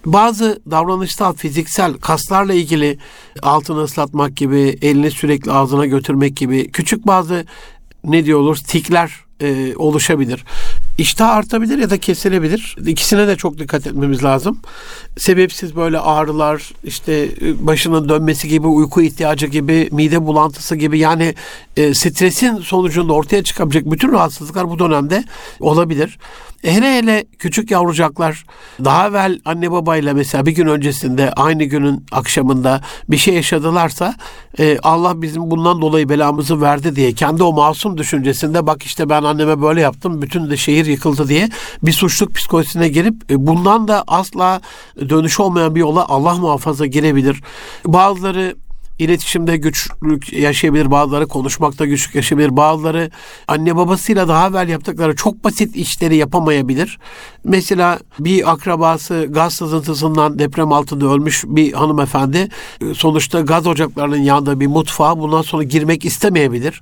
Bazı 0.06 0.62
davranışsal, 0.72 1.34
fiziksel, 1.34 1.94
kaslarla 1.94 2.54
ilgili 2.54 2.98
altını 3.42 3.84
ıslatmak 3.84 4.38
gibi, 4.38 4.78
elini 4.82 5.12
sürekli 5.12 5.52
ağzına 5.52 5.86
götürmek 5.86 6.38
gibi 6.38 6.72
küçük 6.72 7.08
bazı 7.08 7.46
ne 8.04 8.26
diyoruz 8.26 8.64
tikler 8.64 9.25
e, 9.42 9.76
oluşabilir. 9.76 10.46
İştah 10.98 11.30
artabilir 11.30 11.78
ya 11.78 11.90
da 11.90 11.98
kesilebilir. 11.98 12.76
İkisine 12.86 13.28
de 13.28 13.36
çok 13.36 13.58
dikkat 13.58 13.88
etmemiz 13.88 14.24
lazım. 14.24 14.60
Sebepsiz 15.18 15.76
böyle 15.76 16.00
ağrılar, 16.00 16.72
işte 16.84 17.30
e, 17.42 17.68
başının 17.68 18.10
dönmesi 18.10 18.48
gibi, 18.48 18.68
uyku 18.68 19.02
ihtiyacı 19.02 19.48
gibi, 19.48 19.90
mide 19.92 20.26
bulantısı 20.26 20.76
gibi 20.76 21.00
yani 21.00 21.36
e, 21.78 21.94
stresin 21.94 22.58
sonucunda 22.58 23.14
ortaya 23.14 23.44
çıkabilecek 23.44 23.92
bütün 23.92 24.12
rahatsızlıklar 24.12 24.70
bu 24.70 24.80
dönemde 24.80 25.24
olabilir. 25.60 26.18
Hele 26.66 26.98
hele 26.98 27.26
küçük 27.40 27.72
yavrucaklar 27.72 28.46
daha 28.86 29.08
evvel 29.08 29.40
anne 29.46 29.72
babayla 29.72 30.14
mesela 30.14 30.46
bir 30.46 30.52
gün 30.52 30.68
öncesinde 30.68 31.32
aynı 31.32 31.64
günün 31.64 32.06
akşamında 32.12 32.82
bir 33.10 33.18
şey 33.18 33.34
yaşadılarsa 33.34 34.16
e, 34.60 34.78
Allah 34.84 35.22
bizim 35.22 35.52
bundan 35.52 35.82
dolayı 35.82 36.10
belamızı 36.10 36.62
verdi 36.62 36.96
diye 36.96 37.14
kendi 37.14 37.44
o 37.44 37.54
masum 37.54 37.98
düşüncesinde 37.98 38.68
bak 38.68 38.84
işte 38.84 39.10
ben 39.10 39.24
anneme 39.24 39.62
böyle 39.62 39.82
yaptım 39.82 40.22
bütün 40.22 40.50
de 40.50 40.58
şehir 40.58 40.86
yıkıldı 40.86 41.28
diye 41.28 41.50
bir 41.84 41.92
suçluk 41.92 42.34
psikolojisine 42.34 42.88
girip 42.88 43.32
e, 43.32 43.48
bundan 43.48 43.88
da 43.88 44.04
asla 44.08 44.62
dönüş 45.10 45.40
olmayan 45.40 45.76
bir 45.76 45.80
yola 45.80 46.06
Allah 46.10 46.34
muhafaza 46.34 46.86
girebilir. 46.86 47.44
Bazıları 47.86 48.56
iletişimde 49.00 49.58
güçlük 49.58 50.34
yaşayabilir, 50.34 50.92
bazıları 50.92 51.28
konuşmakta 51.28 51.86
güçlük 51.86 52.16
yaşayabilir, 52.16 52.58
bazıları 52.58 53.12
anne 53.48 53.76
babasıyla 53.76 54.28
daha 54.28 54.48
evvel 54.48 54.70
yaptıkları 54.70 55.16
çok 55.16 55.44
basit 55.44 55.76
işleri 55.76 56.16
yapamayabilir. 56.16 57.00
Mesela 57.44 58.00
bir 58.20 58.52
akrabası 58.52 59.28
gaz 59.30 59.54
sızıntısından 59.54 60.40
deprem 60.40 60.72
altında 60.72 61.06
ölmüş 61.06 61.44
bir 61.48 61.74
hanımefendi 61.74 62.50
sonuçta 62.94 63.42
gaz 63.42 63.68
ocaklarının 63.68 64.22
yanında 64.22 64.60
bir 64.60 64.68
mutfağa 64.68 65.20
bundan 65.20 65.42
sonra 65.42 65.64
girmek 65.64 66.06
istemeyebilir. 66.06 66.82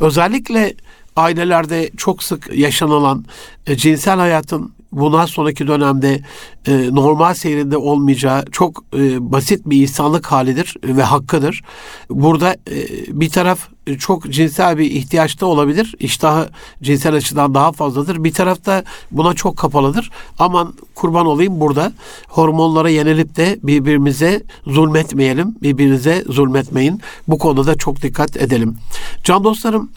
Özellikle 0.00 0.74
ailelerde 1.16 1.90
çok 1.96 2.22
sık 2.22 2.50
yaşanılan 2.54 3.24
e, 3.66 3.76
cinsel 3.76 4.18
hayatın 4.18 4.72
bundan 4.92 5.26
sonraki 5.26 5.66
dönemde 5.66 6.20
e, 6.66 6.94
normal 6.94 7.34
seyrinde 7.34 7.76
olmayacağı 7.76 8.44
çok 8.52 8.84
e, 8.94 9.32
basit 9.32 9.66
bir 9.66 9.82
insanlık 9.82 10.26
halidir 10.26 10.76
ve 10.84 11.02
hakkıdır. 11.02 11.62
Burada 12.10 12.52
e, 12.52 12.76
bir 13.20 13.30
taraf 13.30 13.68
çok 13.98 14.30
cinsel 14.30 14.78
bir 14.78 14.90
ihtiyaçta 14.90 15.46
olabilir. 15.46 15.94
İştahı 15.98 16.48
cinsel 16.82 17.14
açıdan 17.14 17.54
daha 17.54 17.72
fazladır. 17.72 18.24
Bir 18.24 18.32
tarafta 18.32 18.84
buna 19.10 19.34
çok 19.34 19.56
kapalıdır. 19.56 20.10
Aman 20.38 20.74
kurban 20.94 21.26
olayım 21.26 21.60
burada 21.60 21.92
hormonlara 22.28 22.88
yenilip 22.88 23.36
de 23.36 23.58
birbirimize 23.62 24.42
zulmetmeyelim. 24.66 25.54
Birbirinize 25.62 26.24
zulmetmeyin. 26.28 27.00
Bu 27.28 27.38
konuda 27.38 27.74
çok 27.74 28.02
dikkat 28.02 28.36
edelim. 28.36 28.76
Can 29.24 29.44
dostlarım 29.44 29.90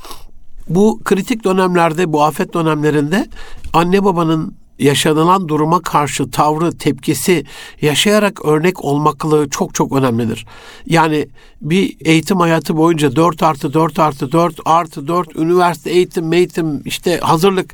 bu 0.69 0.99
kritik 1.03 1.43
dönemlerde, 1.43 2.13
bu 2.13 2.23
afet 2.23 2.53
dönemlerinde 2.53 3.27
anne 3.73 4.03
babanın 4.03 4.55
yaşanılan 4.79 5.47
duruma 5.47 5.81
karşı 5.81 6.31
tavrı, 6.31 6.77
tepkisi 6.77 7.45
yaşayarak 7.81 8.45
örnek 8.45 8.85
olmaklığı 8.85 9.49
çok 9.49 9.73
çok 9.73 9.93
önemlidir. 9.93 10.45
Yani 10.85 11.27
bir 11.61 11.95
eğitim 12.05 12.39
hayatı 12.39 12.77
boyunca 12.77 13.15
4 13.15 13.43
artı 13.43 13.73
4 13.73 13.99
artı 13.99 14.31
4 14.31 14.59
artı 14.65 15.07
4 15.07 15.35
üniversite 15.35 15.89
eğitim, 15.89 16.33
eğitim 16.33 16.81
işte 16.85 17.17
hazırlık 17.17 17.73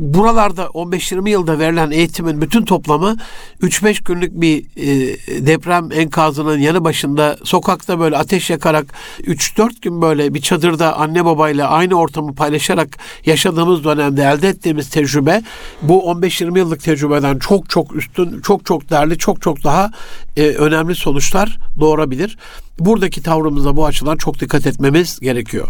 buralarda 0.00 0.64
15-20 0.64 1.28
yılda 1.28 1.58
verilen 1.58 1.90
eğitimin 1.90 2.40
bütün 2.40 2.64
toplamı 2.64 3.16
3-5 3.62 4.04
günlük 4.04 4.40
bir 4.40 4.64
e, 4.76 5.46
deprem 5.46 5.92
enkazının 5.92 6.58
yanı 6.58 6.84
başında 6.84 7.36
sokakta 7.44 8.00
böyle 8.00 8.16
ateş 8.16 8.50
yakarak 8.50 8.94
3-4 9.20 9.80
gün 9.82 10.02
böyle 10.02 10.34
bir 10.34 10.40
çadırda 10.40 10.96
anne 10.96 11.24
babayla 11.24 11.68
aynı 11.68 11.94
ortamı 11.94 12.34
paylaşarak 12.34 12.98
yaşadığımız 13.26 13.84
dönemde 13.84 14.22
elde 14.22 14.48
ettiğimiz 14.48 14.90
tecrübe 14.90 15.42
bu 15.82 16.00
15-20 16.00 16.58
yıllık 16.58 16.82
tecrübeden 16.82 17.38
çok 17.38 17.70
çok 17.70 17.96
üstün, 17.96 18.40
çok 18.40 18.66
çok 18.66 18.90
değerli, 18.90 19.18
çok 19.18 19.42
çok 19.42 19.64
daha 19.64 19.90
e, 20.36 20.46
önemli 20.46 20.94
sonuçlar 20.94 21.58
doğurabilir. 21.80 22.38
Buradaki 22.78 23.22
tavrımıza 23.22 23.76
bu 23.76 23.86
açıdan 23.86 24.16
çok 24.16 24.40
dikkat 24.40 24.66
etmemiz 24.66 25.20
gerekiyor. 25.20 25.68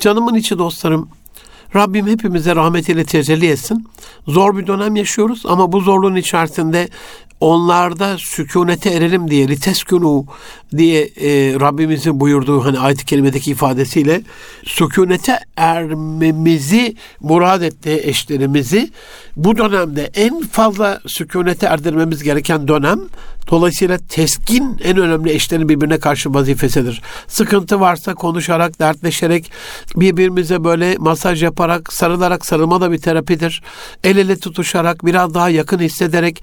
Canımın 0.00 0.34
içi 0.34 0.58
dostlarım 0.58 1.08
Rabbim 1.74 2.06
hepimize 2.06 2.56
rahmetiyle 2.56 3.04
tecelli 3.04 3.46
etsin. 3.46 3.86
Zor 4.28 4.56
bir 4.56 4.66
dönem 4.66 4.96
yaşıyoruz 4.96 5.42
ama 5.46 5.72
bu 5.72 5.80
zorluğun 5.80 6.16
içerisinde 6.16 6.88
onlarda 7.40 8.18
sükunete 8.18 8.90
erelim 8.90 9.30
diye 9.30 9.48
liteskunu 9.48 10.26
diye 10.76 11.02
e, 11.02 11.60
Rabbimizin 11.60 12.20
buyurduğu 12.20 12.64
hani 12.64 12.78
ayet-i 12.78 13.04
kerimedeki 13.04 13.50
ifadesiyle 13.50 14.22
sükunete 14.64 15.38
ermemizi 15.56 16.96
murad 17.20 17.62
ettiği 17.62 18.00
eşlerimizi 18.02 18.90
bu 19.36 19.56
dönemde 19.56 20.10
en 20.14 20.40
fazla 20.40 21.00
sükunete 21.06 21.66
erdirmemiz 21.66 22.22
gereken 22.22 22.68
dönem 22.68 23.00
Dolayısıyla 23.50 23.98
teskin 24.08 24.76
en 24.84 24.96
önemli 24.96 25.30
eşlerin 25.30 25.68
birbirine 25.68 25.98
karşı 25.98 26.34
vazifesidir. 26.34 27.02
Sıkıntı 27.26 27.80
varsa 27.80 28.14
konuşarak, 28.14 28.80
dertleşerek, 28.80 29.52
birbirimize 29.96 30.64
böyle 30.64 30.96
masaj 30.98 31.42
yaparak, 31.42 31.92
sarılarak 31.92 32.46
sarılma 32.46 32.80
da 32.80 32.92
bir 32.92 32.98
terapidir. 32.98 33.62
El 34.04 34.16
ele 34.16 34.36
tutuşarak, 34.36 35.06
biraz 35.06 35.34
daha 35.34 35.50
yakın 35.50 35.78
hissederek, 35.78 36.42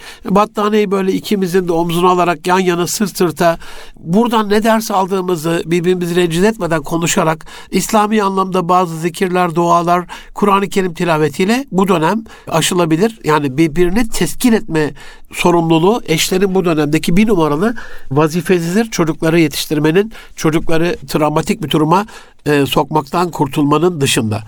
battaniyeyi 0.86 0.92
böyle 0.92 1.13
ikimizin 1.13 1.68
de 1.68 1.72
omzuna 1.72 2.10
alarak 2.10 2.48
yan 2.48 2.60
yana 2.60 2.88
sırt 2.88 3.18
sırta 3.18 3.58
buradan 3.98 4.50
ne 4.50 4.63
ders 4.63 4.92
aldığımızı 4.92 5.63
birbirimizi 5.65 6.15
rencide 6.15 6.48
etmeden 6.48 6.84
konuşarak 6.84 7.46
İslami 7.72 8.24
anlamda 8.24 8.62
bazı 8.63 8.98
zikirler, 8.98 9.56
dualar, 9.56 10.06
Kur'an-ı 10.34 10.70
Kerim 10.70 10.94
tilavetiyle 10.94 11.65
bu 11.72 11.88
dönem 11.88 12.24
aşılabilir. 12.48 13.20
Yani 13.24 13.58
birbirini 13.58 14.10
teskin 14.10 14.54
etme 14.54 14.94
sorumluluğu 15.34 16.01
eşlerin 16.06 16.56
bu 16.56 16.65
dönemdeki 16.65 17.18
bir 17.18 17.27
numaralı 17.27 17.75
vazifesidir. 18.12 18.92
Çocukları 18.92 19.39
yetiştirmenin, 19.39 20.12
çocukları 20.36 20.98
travmatik 21.08 21.63
bir 21.63 21.70
duruma 21.70 22.06
e, 22.46 22.65
sokmaktan 22.65 23.32
kurtulmanın 23.32 24.01
dışında. 24.01 24.44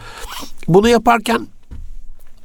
Bunu 0.67 0.89
yaparken 0.89 1.48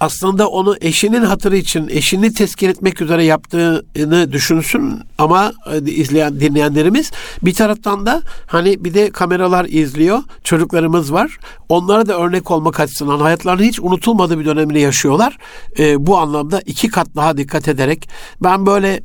aslında 0.03 0.49
onu 0.49 0.77
eşinin 0.81 1.23
hatırı 1.23 1.57
için 1.57 1.89
eşini 1.89 2.35
teskin 2.35 2.69
etmek 2.69 3.01
üzere 3.03 3.25
yaptığını 3.25 4.33
düşünsün 4.33 5.01
ama 5.19 5.53
e, 5.73 5.91
izleyen 5.91 6.41
dinleyenlerimiz 6.41 7.11
bir 7.43 7.55
taraftan 7.55 8.07
da 8.07 8.23
hani 8.47 8.85
bir 8.85 8.95
de 8.95 9.11
kameralar 9.11 9.65
izliyor 9.65 10.23
çocuklarımız 10.45 11.13
var. 11.13 11.39
Onlara 11.69 12.09
da 12.09 12.19
örnek 12.19 12.51
olmak 12.51 12.81
açısından 12.81 13.19
hayatlarının 13.19 13.63
hiç 13.63 13.81
unutulmadığı 13.81 14.39
bir 14.39 14.45
dönemini 14.45 14.81
yaşıyorlar. 14.81 15.39
Ee, 15.79 16.07
bu 16.07 16.19
anlamda 16.19 16.61
iki 16.67 16.89
kat 16.89 17.07
daha 17.17 17.37
dikkat 17.37 17.69
ederek 17.69 18.09
ben 18.43 18.67
böyle 18.67 19.03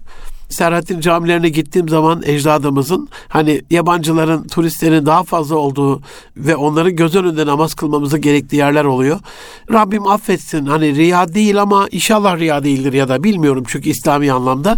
Serhat'in 0.50 1.00
camilerine 1.00 1.50
gittiğim 1.50 1.90
zaman 1.90 2.24
ecdadımızın 2.26 3.10
hani 3.28 3.62
yabancıların, 3.70 4.48
turistlerin 4.48 5.06
daha 5.06 5.24
fazla 5.24 5.56
olduğu 5.56 6.02
ve 6.38 6.56
onların 6.56 6.96
göz 6.96 7.16
önünde 7.16 7.46
namaz 7.46 7.74
kılmamızı 7.74 8.18
gerektiği 8.18 8.56
yerler 8.56 8.86
oluyor. 8.86 9.20
Rabbim 9.72 10.08
affetsin. 10.08 10.66
Hani 10.66 10.96
riya 10.96 11.34
değil 11.34 11.62
ama 11.62 11.88
inşallah 11.92 12.38
riya 12.38 12.64
değildir 12.64 12.94
ya 12.94 13.10
da 13.10 13.24
bilmiyorum 13.24 13.64
çünkü 13.68 13.90
İslami 13.90 14.32
anlamda. 14.32 14.78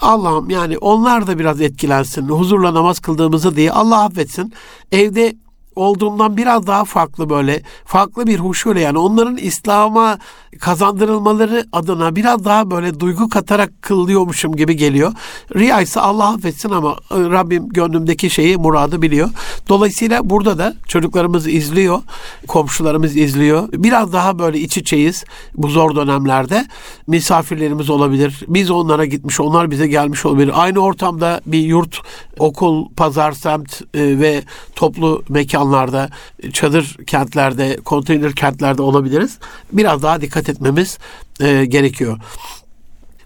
Allah'ım 0.00 0.50
yani 0.50 0.78
onlar 0.78 1.26
da 1.26 1.38
biraz 1.38 1.60
etkilensin. 1.60 2.28
Huzurla 2.28 2.74
namaz 2.74 3.00
kıldığımızı 3.00 3.56
diye 3.56 3.72
Allah 3.72 4.04
affetsin. 4.04 4.52
Evde 4.92 5.34
olduğumdan 5.80 6.36
biraz 6.36 6.66
daha 6.66 6.84
farklı 6.84 7.30
böyle 7.30 7.62
farklı 7.84 8.26
bir 8.26 8.38
huşuyla 8.38 8.80
yani 8.80 8.98
onların 8.98 9.36
İslam'a 9.36 10.18
kazandırılmaları 10.58 11.66
adına 11.72 12.16
biraz 12.16 12.44
daha 12.44 12.70
böyle 12.70 13.00
duygu 13.00 13.28
katarak 13.28 13.82
kılıyormuşum 13.82 14.56
gibi 14.56 14.76
geliyor. 14.76 15.12
Riya 15.56 15.80
ise 15.80 16.00
Allah 16.00 16.28
affetsin 16.28 16.70
ama 16.70 16.92
e, 16.92 17.14
Rabbim 17.14 17.68
gönlümdeki 17.68 18.30
şeyi 18.30 18.56
muradı 18.56 19.02
biliyor. 19.02 19.30
Dolayısıyla 19.68 20.30
burada 20.30 20.58
da 20.58 20.74
çocuklarımız 20.88 21.46
izliyor, 21.46 22.02
komşularımız 22.48 23.16
izliyor. 23.16 23.68
Biraz 23.72 24.12
daha 24.12 24.38
böyle 24.38 24.58
iç 24.58 24.78
içeyiz 24.78 25.24
bu 25.54 25.68
zor 25.68 25.96
dönemlerde. 25.96 26.66
Misafirlerimiz 27.06 27.90
olabilir. 27.90 28.44
Biz 28.48 28.70
onlara 28.70 29.04
gitmiş, 29.04 29.40
onlar 29.40 29.70
bize 29.70 29.86
gelmiş 29.86 30.26
olabilir. 30.26 30.52
Aynı 30.54 30.78
ortamda 30.78 31.40
bir 31.46 31.58
yurt, 31.58 32.00
okul, 32.38 32.88
pazar, 32.96 33.32
semt 33.32 33.80
e, 33.94 34.18
ve 34.18 34.42
toplu 34.76 35.22
mekanlarda, 35.70 36.10
çadır 36.52 36.96
kentlerde, 37.06 37.76
konteyner 37.76 38.34
kentlerde 38.34 38.82
olabiliriz. 38.82 39.38
Biraz 39.72 40.02
daha 40.02 40.20
dikkat 40.20 40.48
etmemiz 40.48 40.98
e, 41.40 41.64
gerekiyor. 41.64 42.18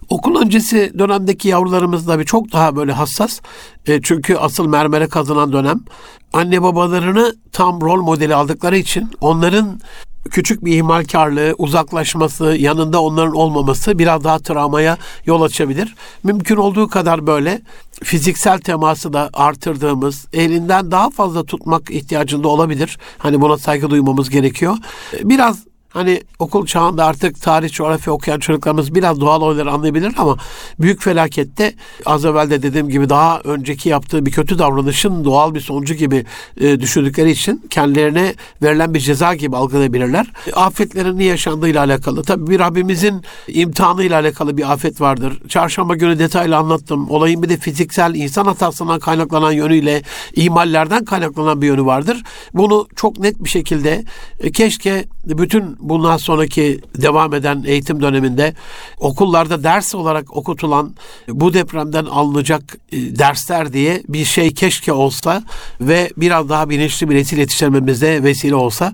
Okul 0.09 0.41
öncesi 0.41 0.93
dönemdeki 0.99 1.47
yavrularımız 1.47 2.07
da 2.07 2.19
bir 2.19 2.25
çok 2.25 2.51
daha 2.51 2.75
böyle 2.75 2.91
hassas. 2.91 3.41
E, 3.87 4.01
çünkü 4.01 4.35
asıl 4.35 4.67
mermere 4.67 5.07
kazanan 5.07 5.53
dönem. 5.53 5.79
Anne 6.33 6.61
babalarını 6.61 7.35
tam 7.51 7.81
rol 7.81 8.01
modeli 8.01 8.35
aldıkları 8.35 8.77
için 8.77 9.11
onların 9.21 9.79
küçük 10.31 10.65
bir 10.65 10.75
ihmalkarlığı, 10.75 11.55
uzaklaşması, 11.57 12.45
yanında 12.45 13.01
onların 13.01 13.35
olmaması 13.35 13.99
biraz 13.99 14.23
daha 14.23 14.39
travmaya 14.39 14.97
yol 15.25 15.41
açabilir. 15.41 15.95
Mümkün 16.23 16.55
olduğu 16.55 16.87
kadar 16.87 17.27
böyle 17.27 17.61
fiziksel 18.03 18.59
teması 18.59 19.13
da 19.13 19.29
artırdığımız, 19.33 20.27
elinden 20.33 20.91
daha 20.91 21.09
fazla 21.09 21.43
tutmak 21.43 21.91
ihtiyacında 21.91 22.47
olabilir. 22.47 22.97
Hani 23.17 23.41
buna 23.41 23.57
saygı 23.57 23.89
duymamız 23.89 24.29
gerekiyor. 24.29 24.77
Biraz 25.23 25.63
Hani 25.95 26.21
okul 26.39 26.65
çağında 26.65 27.05
artık 27.05 27.41
tarih, 27.41 27.71
coğrafya 27.71 28.13
okuyan 28.13 28.39
çocuklarımız 28.39 28.95
biraz 28.95 29.21
doğal 29.21 29.41
olayları 29.41 29.71
anlayabilir 29.71 30.13
ama 30.17 30.37
büyük 30.79 31.01
felakette 31.01 31.73
az 32.05 32.25
evvel 32.25 32.49
de 32.49 32.63
dediğim 32.63 32.89
gibi 32.89 33.09
daha 33.09 33.39
önceki 33.39 33.89
yaptığı 33.89 34.25
bir 34.25 34.31
kötü 34.31 34.59
davranışın 34.59 35.25
doğal 35.25 35.55
bir 35.55 35.59
sonucu 35.59 35.93
gibi 35.93 36.25
e, 36.61 36.79
düşündükleri 36.79 37.31
için 37.31 37.65
kendilerine 37.69 38.33
verilen 38.61 38.93
bir 38.93 38.99
ceza 38.99 39.35
gibi 39.35 39.57
algılayabilirler. 39.57 40.31
Afetlerin 40.53 41.19
ne 41.19 41.23
yaşandığıyla 41.23 41.83
alakalı. 41.83 42.23
Tabii 42.23 42.47
bir 42.47 42.59
Rabbimizin 42.59 43.21
imtihanıyla 43.47 44.19
alakalı 44.19 44.57
bir 44.57 44.71
afet 44.71 45.01
vardır. 45.01 45.41
Çarşamba 45.49 45.95
günü 45.95 46.19
detaylı 46.19 46.57
anlattım. 46.57 47.11
Olayın 47.11 47.43
bir 47.43 47.49
de 47.49 47.57
fiziksel 47.57 48.15
insan 48.15 48.45
hatasından 48.45 48.99
kaynaklanan 48.99 49.51
yönüyle 49.51 50.01
ihmallerden 50.33 51.05
kaynaklanan 51.05 51.61
bir 51.61 51.67
yönü 51.67 51.85
vardır. 51.85 52.23
Bunu 52.53 52.87
çok 52.95 53.19
net 53.19 53.43
bir 53.43 53.49
şekilde 53.49 54.03
e, 54.39 54.51
keşke 54.51 55.05
bütün 55.25 55.84
bundan 55.89 56.17
sonraki 56.17 56.79
devam 57.01 57.33
eden 57.33 57.63
eğitim 57.67 58.01
döneminde 58.01 58.53
okullarda 58.99 59.63
ders 59.63 59.95
olarak 59.95 60.37
okutulan 60.37 60.95
bu 61.27 61.53
depremden 61.53 62.05
alınacak 62.05 62.77
e, 62.91 62.97
dersler 63.19 63.73
diye 63.73 64.03
bir 64.09 64.25
şey 64.25 64.53
keşke 64.53 64.93
olsa 64.93 65.43
ve 65.81 66.09
biraz 66.17 66.49
daha 66.49 66.69
bilinçli 66.69 67.09
bir 67.09 67.15
nesil 67.15 67.37
yetiştirmemize 67.37 68.23
vesile 68.23 68.55
olsa. 68.55 68.93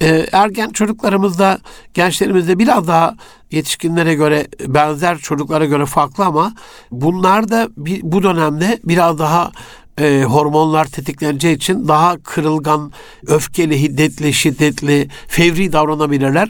E, 0.00 0.26
ergen 0.32 0.70
çocuklarımızda, 0.70 1.58
gençlerimizde 1.94 2.58
biraz 2.58 2.88
daha 2.88 3.16
yetişkinlere 3.50 4.14
göre 4.14 4.46
benzer 4.66 5.18
çocuklara 5.18 5.64
göre 5.64 5.86
farklı 5.86 6.24
ama 6.24 6.52
bunlar 6.90 7.48
da 7.48 7.68
bu 8.02 8.22
dönemde 8.22 8.78
biraz 8.84 9.18
daha 9.18 9.52
e, 9.98 10.24
hormonlar 10.24 10.84
tetikleneceği 10.84 11.56
için 11.56 11.88
daha 11.88 12.16
kırılgan, 12.22 12.92
öfkeli, 13.26 13.82
hiddetli, 13.82 14.32
şiddetli, 14.32 15.08
fevri 15.28 15.72
davranabilirler. 15.72 16.48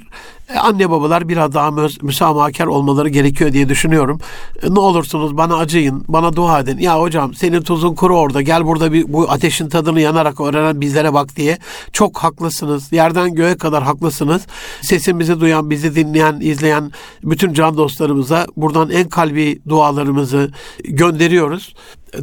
E, 0.54 0.58
anne 0.58 0.90
babalar 0.90 1.28
biraz 1.28 1.54
daha 1.54 1.70
müsamahakar 2.02 2.66
olmaları 2.66 3.08
gerekiyor 3.08 3.52
diye 3.52 3.68
düşünüyorum. 3.68 4.20
E, 4.62 4.74
ne 4.74 4.78
olursunuz 4.80 5.36
bana 5.36 5.56
acıyın, 5.56 6.04
bana 6.08 6.36
dua 6.36 6.60
edin. 6.60 6.78
Ya 6.78 7.00
hocam 7.00 7.34
senin 7.34 7.62
tuzun 7.62 7.94
kuru 7.94 8.18
orada 8.18 8.42
gel 8.42 8.66
burada 8.66 8.92
bir, 8.92 9.12
bu 9.12 9.30
ateşin 9.30 9.68
tadını 9.68 10.00
yanarak 10.00 10.40
öğrenen 10.40 10.80
bizlere 10.80 11.14
bak 11.14 11.36
diye. 11.36 11.58
Çok 11.92 12.18
haklısınız. 12.18 12.92
Yerden 12.92 13.34
göğe 13.34 13.56
kadar 13.56 13.82
haklısınız. 13.82 14.42
Sesimizi 14.82 15.40
duyan, 15.40 15.70
bizi 15.70 15.94
dinleyen, 15.94 16.40
izleyen 16.40 16.92
bütün 17.22 17.52
can 17.52 17.76
dostlarımıza 17.76 18.46
buradan 18.56 18.90
en 18.90 19.08
kalbi 19.08 19.60
dualarımızı 19.68 20.52
gönderiyoruz. 20.84 21.74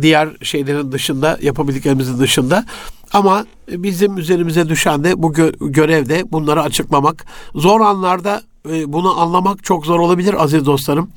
Diğer 0.01 0.29
şeylerin 0.41 0.91
dışında, 0.91 1.37
yapabildiklerimizin 1.41 2.19
dışında. 2.19 2.65
Ama 3.13 3.45
bizim 3.67 4.17
üzerimize 4.17 4.69
düşen 4.69 5.03
de 5.03 5.23
bu 5.23 5.33
gö- 5.33 5.71
görevde 5.71 6.31
bunları 6.31 6.61
açıklamak. 6.61 7.25
Zor 7.55 7.81
anlarda 7.81 8.41
e, 8.69 8.93
bunu 8.93 9.19
anlamak 9.19 9.63
çok 9.63 9.85
zor 9.85 9.99
olabilir 9.99 10.43
aziz 10.43 10.65
dostlarım. 10.65 11.09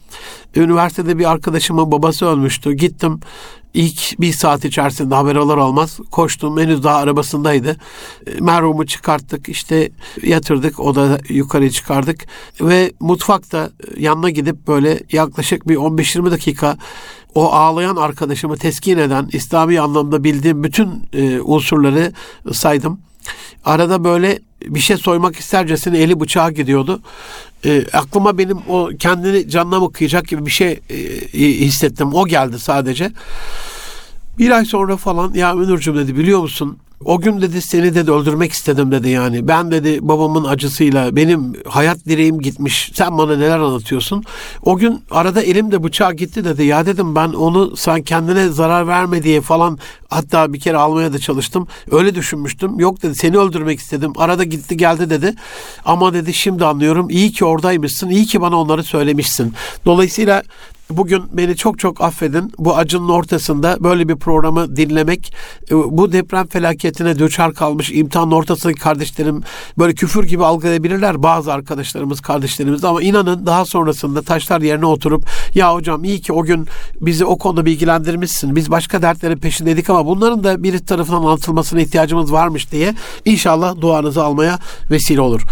Üniversitede 0.57 1.19
bir 1.19 1.31
arkadaşımın 1.31 1.93
babası 1.93 2.27
ölmüştü. 2.27 2.73
Gittim 2.73 3.21
ilk 3.75 4.21
bir 4.21 4.33
saat 4.33 4.65
içerisinde 4.65 5.15
haber 5.15 5.37
alır 5.37 5.57
olmaz 5.57 5.99
koştum. 6.11 6.59
Henüz 6.59 6.83
daha 6.85 6.97
arabasındaydı. 6.97 7.77
E, 8.27 8.41
merhumu 8.41 8.87
çıkarttık 8.87 9.49
işte 9.49 9.91
yatırdık 10.23 10.81
o 10.81 10.95
da 10.95 11.19
yukarı 11.29 11.71
çıkardık 11.71 12.27
ve 12.61 12.93
mutfakta 13.01 13.71
yanına 13.97 14.31
gidip 14.31 14.67
böyle 14.69 15.01
yaklaşık 15.13 15.69
bir 15.69 15.77
15-20 15.77 16.31
dakika 16.31 16.77
o 17.35 17.53
ağlayan 17.53 17.97
arkadaşımı 17.97 18.57
teskin 18.57 18.99
eden 18.99 19.29
İslami 19.33 19.81
anlamda 19.81 20.25
bildiğim 20.25 20.65
bütün 20.65 21.09
e, 21.13 21.41
unsurları 21.41 22.13
saydım. 22.53 23.01
Arada 23.65 24.05
böyle 24.05 24.39
bir 24.63 24.81
şey 24.81 24.97
soymak 24.97 25.37
istercesine 25.37 25.99
eli 25.99 26.21
bıçağa 26.21 26.51
gidiyordu. 26.51 27.01
E, 27.65 27.85
aklıma 27.93 28.39
benim 28.39 28.59
o 28.69 28.91
kendini 28.99 29.49
canına 29.49 29.81
mı 29.81 29.93
kıyacak 29.93 30.29
gibi 30.29 30.47
bir 30.47 30.51
şey 30.51 30.81
e, 30.91 31.39
hissettim. 31.39 32.15
O 32.15 32.27
geldi 32.27 32.59
sadece. 32.59 33.13
Bir 34.39 34.51
ay 34.51 34.65
sonra 34.65 34.97
falan 34.97 35.35
ya 35.35 35.55
Münir'cim 35.55 35.97
dedi 35.97 36.17
biliyor 36.17 36.41
musun 36.41 36.79
o 37.05 37.21
gün 37.21 37.41
dedi 37.41 37.63
seni 37.63 37.95
de 37.95 38.01
öldürmek 38.01 38.53
istedim 38.53 38.93
dedi 38.93 39.09
yani. 39.09 39.49
Ben 39.49 39.71
dedi 39.71 39.99
babamın 40.03 40.45
acısıyla 40.45 41.17
benim 41.17 41.53
hayat 41.69 41.99
direğim 42.07 42.41
gitmiş. 42.41 42.91
Sen 42.95 43.19
bana 43.19 43.37
neler 43.37 43.59
anlatıyorsun? 43.59 44.25
O 44.63 44.77
gün 44.77 45.03
arada 45.11 45.43
elimde 45.43 45.83
bıçağı 45.83 46.13
gitti 46.13 46.45
dedi. 46.45 46.65
Ya 46.65 46.87
dedim 46.87 47.15
ben 47.15 47.29
onu 47.29 47.77
sen 47.77 48.03
kendine 48.03 48.49
zarar 48.49 48.87
verme 48.87 49.23
diye 49.23 49.41
falan 49.41 49.79
hatta 50.09 50.53
bir 50.53 50.61
kere 50.61 50.77
almaya 50.77 51.13
da 51.13 51.19
çalıştım. 51.19 51.67
Öyle 51.91 52.15
düşünmüştüm. 52.15 52.81
Yok 52.81 53.03
dedi 53.03 53.15
seni 53.15 53.39
öldürmek 53.39 53.81
istedim. 53.81 54.13
Arada 54.17 54.45
gitti 54.45 54.77
geldi 54.77 55.11
dedi. 55.11 55.35
Ama 55.85 56.15
dedi 56.15 56.35
şimdi 56.35 56.65
anlıyorum. 56.65 57.11
İyi 57.11 57.33
ki 57.33 57.45
oradaymışsın. 57.45 58.09
İyi 58.09 58.27
ki 58.27 58.41
bana 58.41 58.61
onları 58.61 58.85
söylemişsin. 58.85 59.55
Dolayısıyla 59.87 60.43
Bugün 60.91 61.25
beni 61.33 61.57
çok 61.57 61.79
çok 61.79 62.01
affedin. 62.01 62.53
Bu 62.59 62.77
acının 62.77 63.09
ortasında 63.09 63.77
böyle 63.81 64.09
bir 64.09 64.17
programı 64.17 64.77
dinlemek, 64.77 65.35
e, 65.71 65.75
bu 65.75 66.13
deprem 66.13 66.47
felaketine 66.47 67.19
düçar 67.19 67.55
kalmış 67.55 67.91
imtihanın 67.95 68.31
ortasındaki 68.31 68.81
kardeşlerim 68.81 69.43
böyle 69.79 69.95
küfür 69.95 70.25
gibi 70.25 70.45
algılayabilirler 70.45 71.23
bazı 71.23 71.53
arkadaşlarımız, 71.53 72.21
kardeşlerimiz 72.21 72.85
ama 72.85 73.03
inanın 73.03 73.47
daha 73.47 73.65
sonrasında 73.65 74.23
taşlar 74.23 74.61
yerine 74.61 74.87
oturup 74.87 75.27
ya 75.55 75.75
hocam 75.75 76.05
iyi 76.05 76.21
ki 76.21 76.33
o 76.33 76.43
gün 76.43 76.67
bizi 77.01 77.25
o 77.25 77.39
konuda 77.39 77.67
bilgilendirmişsin. 77.67 78.57
Biz 78.57 78.71
başka 78.71 79.03
dertlerin 79.03 79.39
peşindeydik 79.39 79.91
ama 79.91 80.07
bunların 80.07 80.45
da 80.45 80.63
biri 80.63 80.85
tarafından 80.85 81.19
anlatılmasına 81.19 81.81
ihtiyacımız 81.81 82.33
varmış 82.33 82.73
diye 82.73 82.95
inşallah 83.25 83.81
duanızı 83.81 84.25
almaya 84.25 84.59
vesile 84.91 85.21
olur. 85.21 85.43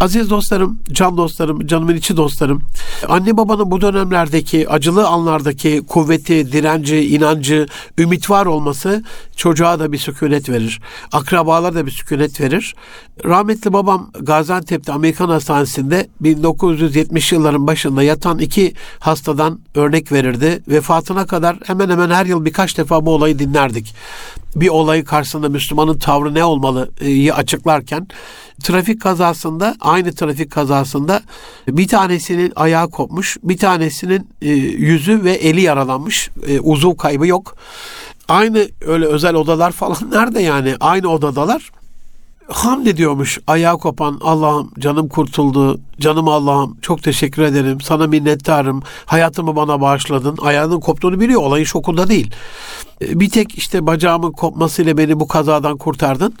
Aziz 0.00 0.30
dostlarım, 0.30 0.78
can 0.92 1.16
dostlarım, 1.16 1.66
canımın 1.66 1.96
içi 1.96 2.16
dostlarım, 2.16 2.62
anne 3.08 3.36
babanın 3.36 3.70
bu 3.70 3.80
dönemlerdeki 3.80 4.69
acılı 4.70 5.06
anlardaki 5.06 5.82
kuvveti, 5.88 6.52
direnci, 6.52 7.14
inancı, 7.14 7.66
ümit 7.98 8.30
var 8.30 8.46
olması 8.46 9.04
çocuğa 9.36 9.78
da 9.78 9.92
bir 9.92 9.98
sükunet 9.98 10.48
verir. 10.48 10.80
Akrabalar 11.12 11.74
da 11.74 11.86
bir 11.86 11.90
sükunet 11.90 12.40
verir. 12.40 12.74
Rahmetli 13.24 13.72
babam 13.72 14.10
Gaziantep'te 14.20 14.92
Amerikan 14.92 15.28
Hastanesi'nde 15.28 16.08
1970 16.20 17.32
yılların 17.32 17.66
başında 17.66 18.02
yatan 18.02 18.38
iki 18.38 18.74
hastadan 18.98 19.60
örnek 19.74 20.12
verirdi. 20.12 20.62
Vefatına 20.68 21.26
kadar 21.26 21.56
hemen 21.64 21.90
hemen 21.90 22.10
her 22.10 22.26
yıl 22.26 22.44
birkaç 22.44 22.78
defa 22.78 23.06
bu 23.06 23.14
olayı 23.14 23.38
dinlerdik. 23.38 23.94
Bir 24.56 24.68
olayı 24.68 25.04
karşısında 25.04 25.48
Müslümanın 25.48 25.98
tavrı 25.98 26.34
ne 26.34 26.44
olmalı 26.44 26.90
açıklarken 27.34 28.08
trafik 28.62 29.02
kazasında 29.02 29.76
aynı 29.80 30.14
trafik 30.14 30.50
kazasında 30.52 31.22
bir 31.68 31.88
tanesinin 31.88 32.52
ayağı 32.56 32.90
kopmuş, 32.90 33.36
bir 33.42 33.58
tanesinin 33.58 34.28
e, 34.42 34.48
yüzü 34.48 35.24
ve 35.24 35.32
eli 35.32 35.60
yaralanmış. 35.60 36.30
E, 36.46 36.60
uzuv 36.60 36.96
kaybı 36.96 37.26
yok. 37.26 37.56
Aynı 38.28 38.68
öyle 38.86 39.06
özel 39.06 39.34
odalar 39.34 39.72
falan 39.72 39.96
nerede 40.12 40.42
yani? 40.42 40.74
Aynı 40.80 41.08
odadalar. 41.08 41.70
Hamd 42.48 42.86
ediyormuş 42.86 43.38
ayağı 43.46 43.78
kopan 43.78 44.18
Allah'ım 44.22 44.70
canım 44.78 45.08
kurtuldu, 45.08 45.80
canım 46.00 46.28
Allah'ım 46.28 46.76
çok 46.82 47.02
teşekkür 47.02 47.42
ederim, 47.42 47.80
sana 47.80 48.06
minnettarım, 48.06 48.82
hayatımı 49.06 49.56
bana 49.56 49.80
bağışladın. 49.80 50.38
Ayağının 50.42 50.80
koptuğunu 50.80 51.20
biliyor, 51.20 51.42
olayın 51.42 51.64
şokunda 51.64 52.08
değil. 52.08 52.30
E, 53.02 53.20
bir 53.20 53.30
tek 53.30 53.58
işte 53.58 53.86
bacağımın 53.86 54.32
kopmasıyla 54.32 54.98
beni 54.98 55.20
bu 55.20 55.28
kazadan 55.28 55.78
kurtardın. 55.78 56.34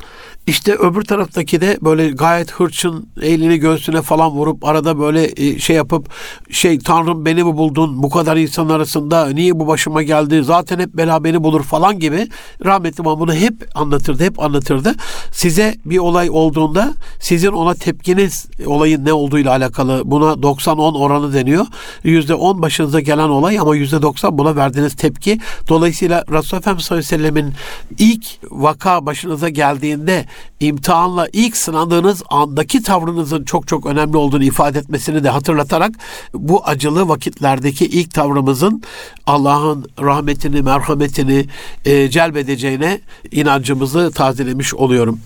İşte 0.46 0.74
öbür 0.74 1.02
taraftaki 1.02 1.60
de 1.60 1.78
böyle 1.82 2.10
gayet 2.10 2.52
hırçın 2.52 3.08
elini 3.22 3.58
göğsüne 3.58 4.02
falan 4.02 4.30
vurup 4.30 4.64
arada 4.64 4.98
böyle 4.98 5.32
e, 5.36 5.58
şey 5.58 5.76
yapıp 5.76 6.10
şey 6.50 6.78
Tanrım 6.78 7.24
beni 7.24 7.44
mi 7.44 7.56
buldun 7.56 8.02
bu 8.02 8.10
kadar 8.10 8.36
insan 8.36 8.68
arasında 8.68 9.28
niye 9.28 9.60
bu 9.60 9.66
başıma 9.66 10.02
geldi 10.02 10.44
zaten 10.44 10.78
hep 10.78 10.94
bela 10.94 11.24
beni 11.24 11.44
bulur 11.44 11.62
falan 11.62 11.98
gibi 11.98 12.28
rahmetli 12.64 13.04
babam 13.04 13.20
bunu 13.20 13.34
hep 13.34 13.68
anlatırdı 13.74 14.24
hep 14.24 14.42
anlatırdı. 14.42 14.94
Size 15.32 15.74
bir 15.84 15.98
olay 15.98 16.30
olduğunda 16.30 16.94
sizin 17.20 17.52
ona 17.52 17.74
tepkiniz 17.74 18.46
olayın 18.66 19.04
ne 19.04 19.12
olduğuyla 19.12 19.50
alakalı 19.50 20.02
buna 20.04 20.32
90-10 20.32 20.98
oranı 20.98 21.34
deniyor. 21.34 21.66
%10 22.04 22.62
başınıza 22.62 23.00
gelen 23.00 23.28
olay 23.28 23.58
ama 23.58 23.76
%90 23.76 24.38
buna 24.38 24.56
verdiğiniz 24.56 24.96
tepki. 24.96 25.38
Dolayısıyla 25.68 26.24
Resulullah 26.30 26.49
Efendimiz 26.58 26.84
sallallahu 26.84 27.14
aleyhi 27.14 27.22
ve 27.22 27.30
sellemin 27.30 27.54
ilk 27.98 28.26
vaka 28.50 29.06
başınıza 29.06 29.48
geldiğinde 29.48 30.26
imtihanla 30.60 31.28
ilk 31.32 31.56
sınandığınız 31.56 32.22
andaki 32.28 32.82
tavrınızın 32.82 33.44
çok 33.44 33.68
çok 33.68 33.86
önemli 33.86 34.16
olduğunu 34.16 34.44
ifade 34.44 34.78
etmesini 34.78 35.24
de 35.24 35.28
hatırlatarak 35.28 35.92
bu 36.34 36.66
acılı 36.68 37.08
vakitlerdeki 37.08 37.86
ilk 37.86 38.14
tavrımızın 38.14 38.82
Allah'ın 39.26 39.86
rahmetini, 40.00 40.62
merhametini 40.62 41.46
e, 41.84 42.10
celbedeceğine 42.10 43.00
inancımızı 43.30 44.10
tazelemiş 44.10 44.74
oluyorum. 44.74 45.20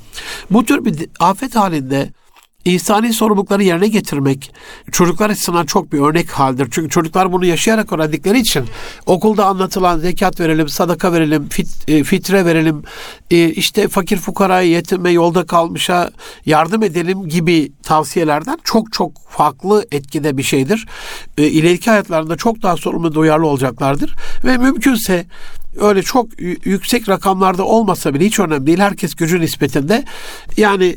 Bu 0.50 0.64
tür 0.64 0.84
bir 0.84 1.08
afet 1.20 1.56
halinde 1.56 2.10
insani 2.64 3.12
sorumlulukları 3.12 3.62
yerine 3.62 3.88
getirmek 3.88 4.55
çocuklar 4.92 5.31
açısından 5.31 5.66
çok 5.66 5.92
bir 5.92 5.98
örnek 5.98 6.31
haldir. 6.31 6.68
Çünkü 6.70 6.88
çocuklar 6.88 7.33
bunu 7.33 7.46
yaşayarak 7.46 7.92
öğrendikleri 7.92 8.38
için 8.38 8.64
okulda 9.07 9.46
anlatılan 9.46 9.98
zekat 9.98 10.40
verelim, 10.40 10.68
sadaka 10.68 11.12
verelim, 11.12 11.48
fit, 11.48 11.68
e, 11.88 12.05
fitre 12.05 12.44
verelim, 12.44 12.83
e, 13.31 13.48
işte 13.48 13.88
fakir 13.88 14.16
fukaraya, 14.16 14.68
yetime, 14.68 15.11
yolda 15.11 15.46
kalmışa 15.46 16.11
yardım 16.46 16.83
edelim 16.83 17.29
gibi 17.29 17.72
tavsiyelerden 17.83 18.59
çok 18.64 18.92
çok 18.92 19.12
farklı 19.29 19.87
etkide 19.92 20.37
bir 20.37 20.42
şeydir. 20.42 20.87
E, 21.38 21.46
ileriki 21.46 21.90
hayatlarında 21.90 22.37
çok 22.37 22.62
daha 22.62 22.77
sorumlu 22.77 23.14
duyarlı 23.14 23.46
olacaklardır 23.46 24.16
ve 24.44 24.59
mümkünse 24.59 25.27
öyle 25.81 26.03
çok 26.03 26.40
yüksek 26.64 27.09
rakamlarda 27.09 27.64
olmasa 27.64 28.14
bile 28.14 28.24
hiç 28.24 28.40
önemli 28.40 28.66
değil. 28.66 28.79
Herkes 28.79 29.14
gücü 29.14 29.40
nispetinde 29.40 30.05
yani 30.57 30.96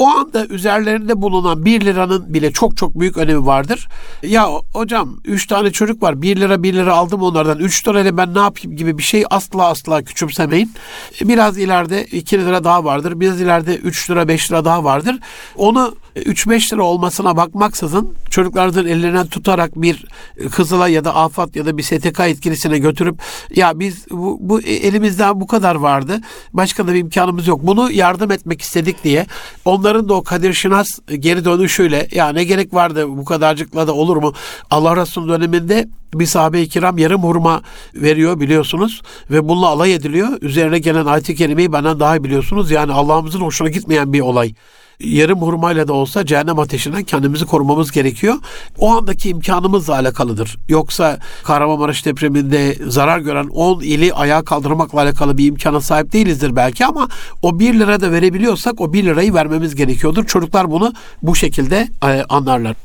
o 0.00 0.08
anda 0.08 0.46
üzerlerinde 0.46 1.22
bulunan 1.22 1.64
1 1.64 1.80
liranın 1.80 2.34
bile 2.34 2.52
çok 2.52 2.76
çok 2.76 3.00
büyük 3.00 3.16
önemi 3.16 3.46
vardır. 3.46 3.88
Ya 4.22 4.48
hocam 4.72 5.16
3 5.24 5.46
tane 5.46 5.70
çocuk 5.70 6.02
var 6.02 6.22
1 6.22 6.36
lira 6.36 6.62
1 6.62 6.74
lira 6.74 6.94
aldım 6.94 7.22
onlardan 7.22 7.58
3 7.58 7.88
lirayla 7.88 8.16
ben 8.16 8.34
ne 8.34 8.38
yapayım 8.38 8.76
gibi 8.76 8.98
bir 8.98 9.02
şey 9.02 9.24
asla 9.30 9.66
asla 9.66 10.02
küçümsemeyin. 10.02 10.72
Biraz 11.20 11.58
ileride 11.58 12.04
2 12.04 12.38
lira 12.38 12.64
daha 12.64 12.84
vardır. 12.84 13.20
Biraz 13.20 13.40
ileride 13.40 13.76
3 13.76 14.10
lira 14.10 14.28
5 14.28 14.52
lira 14.52 14.64
daha 14.64 14.84
vardır. 14.84 15.18
Onu 15.56 15.94
3-5 16.16 16.74
lira 16.74 16.82
olmasına 16.82 17.36
bakmaksızın 17.36 18.14
çocuklarınızın 18.30 18.86
ellerinden 18.86 19.26
tutarak 19.26 19.82
bir 19.82 20.04
Kızıl'a 20.50 20.88
ya 20.88 21.04
da 21.04 21.14
AFAD 21.14 21.54
ya 21.54 21.66
da 21.66 21.78
bir 21.78 21.82
STK 21.82 22.20
etkilisine 22.20 22.78
götürüp 22.78 23.20
ya 23.54 23.78
biz 23.78 24.06
bu, 24.10 24.38
bu 24.40 24.60
elimizden 24.60 25.40
bu 25.40 25.46
kadar 25.46 25.74
vardı. 25.74 26.20
Başka 26.52 26.86
da 26.86 26.94
bir 26.94 26.98
imkanımız 26.98 27.46
yok. 27.46 27.60
Bunu 27.62 27.92
yardım 27.92 28.30
etmek 28.30 28.62
istedik 28.62 29.04
diye 29.04 29.26
onların 29.64 30.08
da 30.08 30.14
o 30.14 30.22
Kadir 30.22 30.52
Şinas 30.52 30.88
geri 31.18 31.44
dönüşüyle 31.44 32.08
ya 32.12 32.28
ne 32.28 32.44
gerek 32.44 32.74
vardı 32.74 33.08
bu 33.08 33.24
kadarcıkla 33.24 33.86
da 33.86 33.92
olur 33.92 34.16
mu? 34.16 34.32
Allah 34.70 34.96
Resulü 34.96 35.28
döneminde 35.28 35.88
bir 36.14 36.26
sahabe-i 36.26 36.68
kiram 36.68 36.98
yarım 36.98 37.22
hurma 37.22 37.62
veriyor 37.94 38.40
biliyorsunuz 38.40 39.02
ve 39.30 39.48
bununla 39.48 39.66
alay 39.66 39.94
ediliyor. 39.94 40.28
Üzerine 40.42 40.78
gelen 40.78 41.06
ayet-i 41.06 41.34
kerimeyi 41.34 41.72
benden 41.72 42.00
daha 42.00 42.16
iyi 42.16 42.24
biliyorsunuz. 42.24 42.70
Yani 42.70 42.92
Allah'ımızın 42.92 43.40
hoşuna 43.40 43.68
gitmeyen 43.68 44.12
bir 44.12 44.20
olay. 44.20 44.54
Yarım 45.00 45.42
hurmayla 45.42 45.88
da 45.88 45.92
olsa 45.92 46.26
cehennem 46.26 46.58
ateşinden 46.58 47.02
kendimizi 47.02 47.46
korumamız 47.46 47.90
gerekiyor. 47.90 48.34
O 48.78 48.96
andaki 48.96 49.28
imkanımızla 49.28 49.94
alakalıdır. 49.94 50.58
Yoksa 50.68 51.18
Kahramanmaraş 51.44 52.06
depreminde 52.06 52.76
zarar 52.86 53.18
gören 53.18 53.46
10 53.46 53.80
ili 53.80 54.14
ayağa 54.14 54.42
kaldırmakla 54.42 55.00
alakalı 55.00 55.38
bir 55.38 55.46
imkana 55.46 55.80
sahip 55.80 56.12
değilizdir 56.12 56.56
belki 56.56 56.86
ama 56.86 57.08
o 57.42 57.58
1 57.58 57.74
lira 57.74 58.00
da 58.00 58.12
verebiliyorsak 58.12 58.80
o 58.80 58.92
1 58.92 59.04
lirayı 59.04 59.34
vermemiz 59.34 59.74
gerekiyordur. 59.74 60.26
Çocuklar 60.26 60.70
bunu 60.70 60.92
bu 61.22 61.36
şekilde 61.36 61.88
e, 62.04 62.24
anlarlar. 62.28 62.76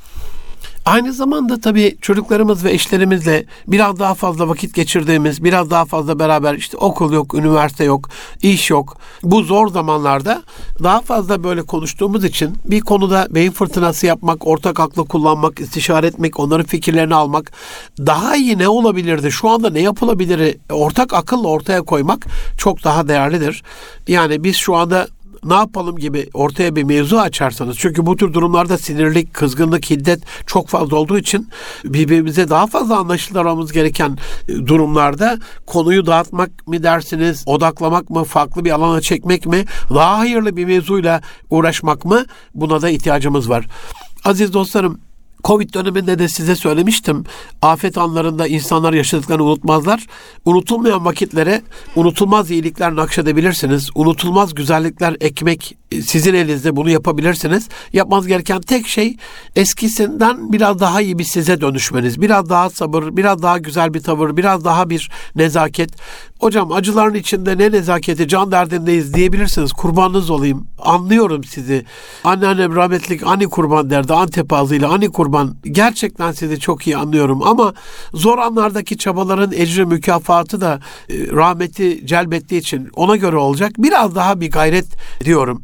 Aynı 0.86 1.14
zamanda 1.14 1.60
tabii 1.60 1.98
çocuklarımız 2.02 2.64
ve 2.64 2.72
eşlerimizle 2.72 3.46
biraz 3.68 4.00
daha 4.00 4.14
fazla 4.14 4.50
vakit 4.50 4.74
geçirdiğimiz, 4.74 5.44
biraz 5.44 5.70
daha 5.70 5.86
fazla 5.86 6.20
beraber 6.20 6.54
işte 6.54 6.78
okul 6.78 7.14
yok, 7.14 7.34
üniversite 7.34 7.84
yok, 7.84 8.10
iş 8.42 8.70
yok. 8.70 8.98
Bu 9.24 9.44
zor 9.44 9.68
zamanlarda 9.68 10.44
daha 10.84 11.02
fazla 11.02 11.44
böyle 11.44 11.62
konuştuğumuz 11.62 12.24
için 12.26 12.58
bir 12.66 12.82
konuda 12.82 13.28
beyin 13.30 13.52
fırtınası 13.52 14.06
yapmak, 14.06 14.48
ortak 14.48 14.80
aklı 14.80 15.06
kullanmak, 15.06 15.60
istişare 15.60 16.08
etmek, 16.08 16.40
onların 16.40 16.66
fikirlerini 16.66 17.16
almak 17.16 17.52
daha 18.00 18.36
iyi 18.36 18.58
ne 18.58 18.68
olabilirdi? 18.68 19.32
Şu 19.32 19.50
anda 19.50 19.70
ne 19.70 19.82
yapılabilir? 19.82 20.58
Ortak 20.72 21.14
akılla 21.14 21.48
ortaya 21.48 21.82
koymak 21.82 22.26
çok 22.58 22.84
daha 22.84 23.08
değerlidir. 23.08 23.64
Yani 24.08 24.44
biz 24.44 24.56
şu 24.56 24.76
anda 24.76 25.08
ne 25.46 25.54
yapalım 25.54 25.98
gibi 25.98 26.30
ortaya 26.34 26.76
bir 26.76 26.84
mevzu 26.84 27.18
açarsanız 27.18 27.78
çünkü 27.78 28.06
bu 28.06 28.16
tür 28.16 28.34
durumlarda 28.34 28.78
sinirlik, 28.78 29.34
kızgınlık, 29.34 29.90
hiddet 29.90 30.24
çok 30.46 30.68
fazla 30.68 30.98
olduğu 30.98 31.18
için 31.18 31.50
birbirimize 31.86 32.50
daha 32.50 32.68
fazla 32.68 32.98
anlaşılmamız 32.98 33.72
gereken 33.72 34.18
e, 34.48 34.54
durumlarda 34.54 35.38
konuyu 35.66 36.06
dağıtmak 36.06 36.68
mı 36.68 36.84
dersiniz, 36.84 37.44
odaklamak 37.46 38.10
mı, 38.10 38.24
farklı 38.24 38.66
bir 38.66 38.72
alana 38.72 39.02
çekmek 39.02 39.46
mi, 39.46 39.66
daha 39.90 40.18
hayırlı 40.18 40.58
bir 40.58 40.66
mevzuyla 40.66 41.22
uğraşmak 41.50 42.06
mı 42.06 42.26
buna 42.56 42.82
da 42.82 42.90
ihtiyacımız 42.90 43.50
var. 43.50 43.66
Aziz 44.26 44.54
dostlarım 44.54 45.00
Covid 45.46 45.74
döneminde 45.74 46.20
de 46.20 46.28
size 46.28 46.56
söylemiştim. 46.56 47.24
Afet 47.62 47.98
anlarında 47.98 48.48
insanlar 48.48 48.94
yaşadıklarını 48.94 49.44
unutmazlar. 49.44 50.06
Unutulmayan 50.46 51.06
vakitlere 51.06 51.62
unutulmaz 51.96 52.52
iyilikler 52.52 52.96
nakşedebilirsiniz. 52.96 53.90
Unutulmaz 53.96 54.56
güzellikler 54.56 55.16
ekmek 55.20 55.78
sizin 55.92 56.34
elinizde 56.34 56.76
bunu 56.76 56.90
yapabilirsiniz. 56.90 57.70
Yapmanız 57.94 58.28
gereken 58.28 58.62
tek 58.62 58.88
şey 58.88 59.18
eskisinden 59.56 60.54
biraz 60.54 60.80
daha 60.80 61.02
iyi 61.02 61.20
bir 61.20 61.24
size 61.24 61.62
dönüşmeniz. 61.62 62.22
Biraz 62.22 62.50
daha 62.50 62.70
sabır, 62.70 63.18
biraz 63.18 63.42
daha 63.42 63.58
güzel 63.58 63.94
bir 63.94 64.00
tavır, 64.00 64.38
biraz 64.38 64.66
daha 64.66 64.90
bir 64.90 65.10
nezaket. 65.36 65.90
Hocam 66.46 66.72
acıların 66.72 67.14
içinde 67.14 67.58
ne 67.58 67.72
nezaketi, 67.72 68.28
can 68.28 68.52
derdindeyiz 68.52 69.14
diyebilirsiniz. 69.14 69.72
Kurbanınız 69.74 70.30
olayım. 70.30 70.68
Anlıyorum 70.80 71.44
sizi. 71.44 71.86
Anneannem 72.24 72.76
rahmetlik 72.76 73.28
ani 73.28 73.48
kurban 73.48 73.90
derdi. 73.90 74.14
Antep 74.14 74.54
ağzıyla 74.54 74.90
ani 74.90 75.12
kurban. 75.12 75.56
Gerçekten 75.64 76.32
sizi 76.32 76.60
çok 76.60 76.88
iyi 76.88 76.98
anlıyorum 76.98 77.44
ama 77.44 77.74
zor 78.14 78.38
anlardaki 78.38 78.98
çabaların 78.98 79.52
ecri 79.52 79.86
mükafatı 79.86 80.62
da 80.62 80.80
e, 81.10 81.14
rahmeti 81.32 82.08
celbettiği 82.08 82.62
için 82.62 82.90
ona 82.96 83.16
göre 83.16 83.36
olacak. 83.36 83.72
Biraz 83.78 84.16
daha 84.16 84.42
bir 84.42 84.52
gayret 84.52 84.88
diyorum. 85.24 85.64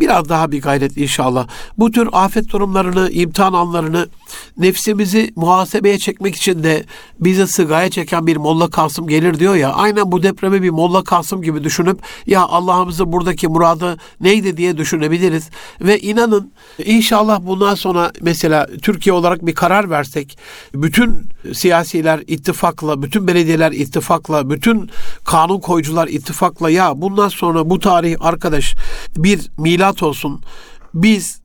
Biraz 0.00 0.28
daha 0.28 0.52
bir 0.52 0.62
gayret 0.62 0.96
inşallah. 0.96 1.48
Bu 1.78 1.90
tür 1.90 2.08
afet 2.12 2.52
durumlarını, 2.52 3.10
imtihan 3.10 3.52
anlarını 3.52 4.08
nefsimizi 4.58 5.32
muhasebeye 5.36 5.98
çekmek 5.98 6.36
için 6.36 6.62
de 6.62 6.84
bize 7.20 7.46
sığaya 7.46 7.90
çeken 7.90 8.26
bir 8.26 8.36
Molla 8.36 8.70
Kasım 8.70 9.08
gelir 9.08 9.38
diyor 9.38 9.54
ya. 9.54 9.72
Aynen 9.72 10.12
bu 10.12 10.22
depremi 10.22 10.62
bir 10.62 10.70
Molla 10.70 11.04
Kasım 11.04 11.42
gibi 11.42 11.64
düşünüp 11.64 12.00
ya 12.26 12.42
Allah'ımızın 12.42 13.12
buradaki 13.12 13.48
muradı 13.48 13.96
neydi 14.20 14.56
diye 14.56 14.76
düşünebiliriz. 14.76 15.50
Ve 15.80 16.00
inanın 16.00 16.52
inşallah 16.84 17.40
bundan 17.42 17.74
sonra 17.74 18.12
mesela 18.20 18.66
Türkiye 18.82 19.12
olarak 19.12 19.46
bir 19.46 19.54
karar 19.54 19.90
versek 19.90 20.38
bütün 20.74 21.28
siyasiler 21.54 22.20
ittifakla, 22.26 23.02
bütün 23.02 23.26
belediyeler 23.26 23.72
ittifakla, 23.72 24.50
bütün 24.50 24.90
kanun 25.24 25.60
koyucular 25.60 26.08
ittifakla 26.08 26.70
ya 26.70 27.00
bundan 27.00 27.28
sonra 27.28 27.70
bu 27.70 27.78
tarih 27.78 28.16
arkadaş 28.20 28.74
bir 29.16 29.50
milat 29.58 30.02
olsun. 30.02 30.40
Biz 30.94 31.40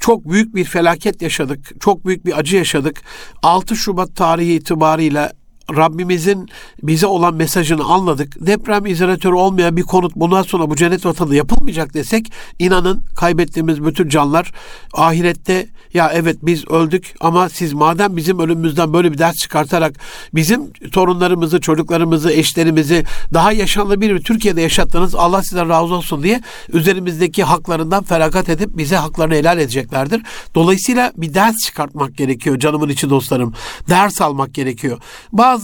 çok 0.00 0.30
büyük 0.30 0.54
bir 0.54 0.64
felaket 0.64 1.22
yaşadık. 1.22 1.80
Çok 1.80 2.06
büyük 2.06 2.26
bir 2.26 2.38
acı 2.38 2.56
yaşadık. 2.56 3.02
6 3.42 3.76
Şubat 3.76 4.16
tarihi 4.16 4.54
itibarıyla 4.54 5.32
Rabbimizin 5.70 6.48
bize 6.82 7.06
olan 7.06 7.34
mesajını 7.34 7.84
anladık. 7.84 8.46
Deprem 8.46 8.86
izolatörü 8.86 9.34
olmayan 9.34 9.76
bir 9.76 9.82
konut 9.82 10.16
bundan 10.16 10.42
sonra 10.42 10.70
bu 10.70 10.76
cennet 10.76 11.06
vatanı 11.06 11.34
yapılmayacak 11.34 11.94
desek 11.94 12.32
inanın 12.58 13.02
kaybettiğimiz 13.16 13.84
bütün 13.84 14.08
canlar 14.08 14.52
ahirette 14.92 15.66
ya 15.94 16.10
evet 16.14 16.36
biz 16.42 16.68
öldük 16.68 17.14
ama 17.20 17.48
siz 17.48 17.72
madem 17.72 18.16
bizim 18.16 18.38
ölümümüzden 18.38 18.92
böyle 18.92 19.12
bir 19.12 19.18
ders 19.18 19.36
çıkartarak 19.36 19.94
bizim 20.34 20.72
torunlarımızı, 20.72 21.60
çocuklarımızı, 21.60 22.32
eşlerimizi 22.32 23.04
daha 23.34 23.52
yaşanlı 23.52 24.00
bir 24.00 24.22
Türkiye'de 24.22 24.60
yaşattınız 24.60 25.14
Allah 25.14 25.42
size 25.42 25.68
razı 25.68 25.94
olsun 25.94 26.22
diye 26.22 26.40
üzerimizdeki 26.72 27.44
haklarından 27.44 28.04
feragat 28.04 28.48
edip 28.48 28.76
bize 28.78 28.96
haklarını 28.96 29.34
helal 29.34 29.58
edeceklerdir. 29.58 30.22
Dolayısıyla 30.54 31.12
bir 31.16 31.34
ders 31.34 31.56
çıkartmak 31.56 32.16
gerekiyor 32.16 32.58
canımın 32.58 32.88
içi 32.88 33.10
dostlarım. 33.10 33.54
Ders 33.88 34.20
almak 34.20 34.54
gerekiyor. 34.54 34.98
Bazı 35.32 35.55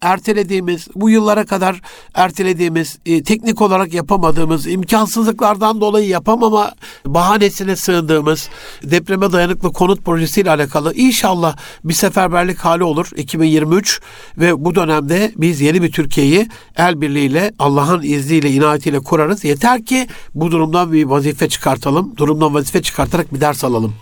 ertelediğimiz, 0.00 0.88
bu 0.94 1.10
yıllara 1.10 1.46
kadar 1.46 1.80
ertelediğimiz, 2.14 2.98
e, 3.06 3.22
teknik 3.22 3.62
olarak 3.62 3.94
yapamadığımız, 3.94 4.66
imkansızlıklardan 4.66 5.80
dolayı 5.80 6.08
yapamama 6.08 6.72
bahanesine 7.06 7.76
sığındığımız 7.76 8.48
depreme 8.82 9.32
dayanıklı 9.32 9.72
konut 9.72 10.04
projesiyle 10.04 10.50
alakalı 10.50 10.94
inşallah 10.94 11.56
bir 11.84 11.94
seferberlik 11.94 12.58
hali 12.58 12.84
olur 12.84 13.10
2023 13.16 14.00
ve 14.38 14.64
bu 14.64 14.74
dönemde 14.74 15.32
biz 15.36 15.60
yeni 15.60 15.82
bir 15.82 15.92
Türkiye'yi 15.92 16.48
el 16.76 17.00
birliğiyle 17.00 17.52
Allah'ın 17.58 18.02
izniyle, 18.02 18.50
inayetiyle 18.50 19.00
kurarız. 19.00 19.44
Yeter 19.44 19.84
ki 19.84 20.06
bu 20.34 20.50
durumdan 20.50 20.92
bir 20.92 21.04
vazife 21.04 21.48
çıkartalım. 21.48 22.16
Durumdan 22.16 22.54
vazife 22.54 22.82
çıkartarak 22.82 23.34
bir 23.34 23.40
ders 23.40 23.64
alalım. 23.64 23.94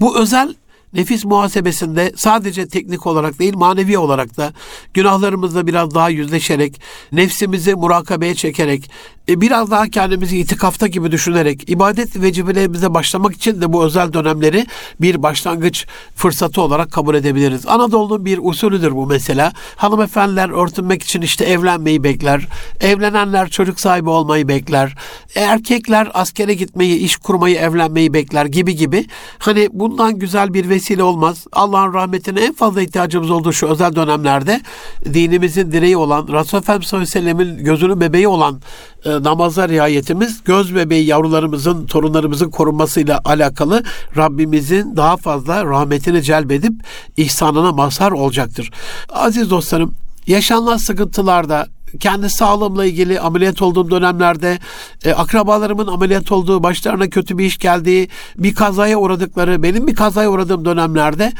Bu 0.00 0.18
özel 0.18 0.54
nefis 0.94 1.24
muhasebesinde 1.24 2.12
sadece 2.16 2.68
teknik 2.68 3.06
olarak 3.06 3.38
değil 3.38 3.54
manevi 3.56 3.98
olarak 3.98 4.36
da 4.36 4.52
günahlarımızla 4.94 5.66
biraz 5.66 5.94
daha 5.94 6.08
yüzleşerek, 6.08 6.80
nefsimizi 7.12 7.74
murakabeye 7.74 8.34
çekerek, 8.34 8.90
e, 9.28 9.40
biraz 9.40 9.70
daha 9.70 9.88
kendimizi 9.88 10.38
itikafta 10.38 10.86
gibi 10.86 11.12
düşünerek, 11.12 11.70
ibadet 11.70 12.22
vecibelerimize 12.22 12.94
başlamak 12.94 13.34
için 13.34 13.60
de 13.60 13.72
bu 13.72 13.84
özel 13.84 14.12
dönemleri 14.12 14.66
bir 15.00 15.22
başlangıç 15.22 15.86
fırsatı 16.14 16.62
olarak 16.62 16.92
kabul 16.92 17.14
edebiliriz. 17.14 17.66
Anadolu'nun 17.66 18.24
bir 18.24 18.38
usulüdür 18.42 18.92
bu 18.92 19.06
mesela. 19.06 19.52
Hanımefendiler 19.76 20.62
örtünmek 20.62 21.02
için 21.02 21.22
işte 21.22 21.44
evlenmeyi 21.44 22.04
bekler. 22.04 22.48
Evlenenler 22.80 23.48
çocuk 23.48 23.80
sahibi 23.80 24.08
olmayı 24.08 24.48
bekler. 24.48 24.94
Erkekler 25.34 26.10
askere 26.14 26.54
gitmeyi, 26.54 26.98
iş 26.98 27.16
kurmayı, 27.16 27.56
evlenmeyi 27.56 28.14
bekler 28.14 28.46
gibi 28.46 28.76
gibi. 28.76 29.06
Hani 29.38 29.68
bundan 29.72 30.18
güzel 30.18 30.54
bir 30.54 30.68
vesile 30.68 31.02
olmaz. 31.02 31.46
Allah'ın 31.52 31.94
rahmetine 31.94 32.40
en 32.40 32.52
fazla 32.52 32.82
ihtiyacımız 32.82 33.30
olduğu 33.30 33.52
şu 33.52 33.66
özel 33.66 33.96
dönemlerde 33.96 34.60
dinimizin 35.04 35.72
direği 35.72 35.96
olan, 35.96 36.28
Resulullah 36.28 37.02
Efendimiz 37.02 37.64
gözünün 37.64 38.00
bebeği 38.00 38.28
olan 38.28 38.60
e, 39.04 39.22
namaza 39.22 39.68
riayetimiz 39.68 40.44
göz 40.44 40.74
bebeği 40.74 41.06
yavrularımızın, 41.06 41.86
torunlarımızın 41.86 42.50
korunmasıyla 42.50 43.20
alakalı 43.24 43.82
Rabbimizin 44.16 44.96
daha 44.96 45.16
fazla 45.16 45.64
rahmetini 45.64 46.22
celbedip 46.22 46.72
ihsanına 47.16 47.72
mazhar 47.72 48.12
olacaktır. 48.12 48.70
Aziz 49.08 49.50
dostlarım, 49.50 49.94
yaşanılan 50.26 50.76
sıkıntılarda 50.76 51.66
kendi 52.00 52.30
sağlığımla 52.30 52.84
ilgili 52.84 53.20
ameliyat 53.20 53.62
olduğum 53.62 53.90
dönemlerde 53.90 54.58
e, 55.04 55.12
akrabalarımın 55.12 55.86
ameliyat 55.86 56.32
olduğu, 56.32 56.62
başlarına 56.62 57.08
kötü 57.10 57.38
bir 57.38 57.44
iş 57.44 57.58
geldiği, 57.58 58.08
bir 58.36 58.54
kazaya 58.54 58.98
uğradıkları, 58.98 59.62
benim 59.62 59.86
bir 59.86 59.94
kazaya 59.94 60.30
uğradığım 60.30 60.64
dönemlerde 60.64 61.32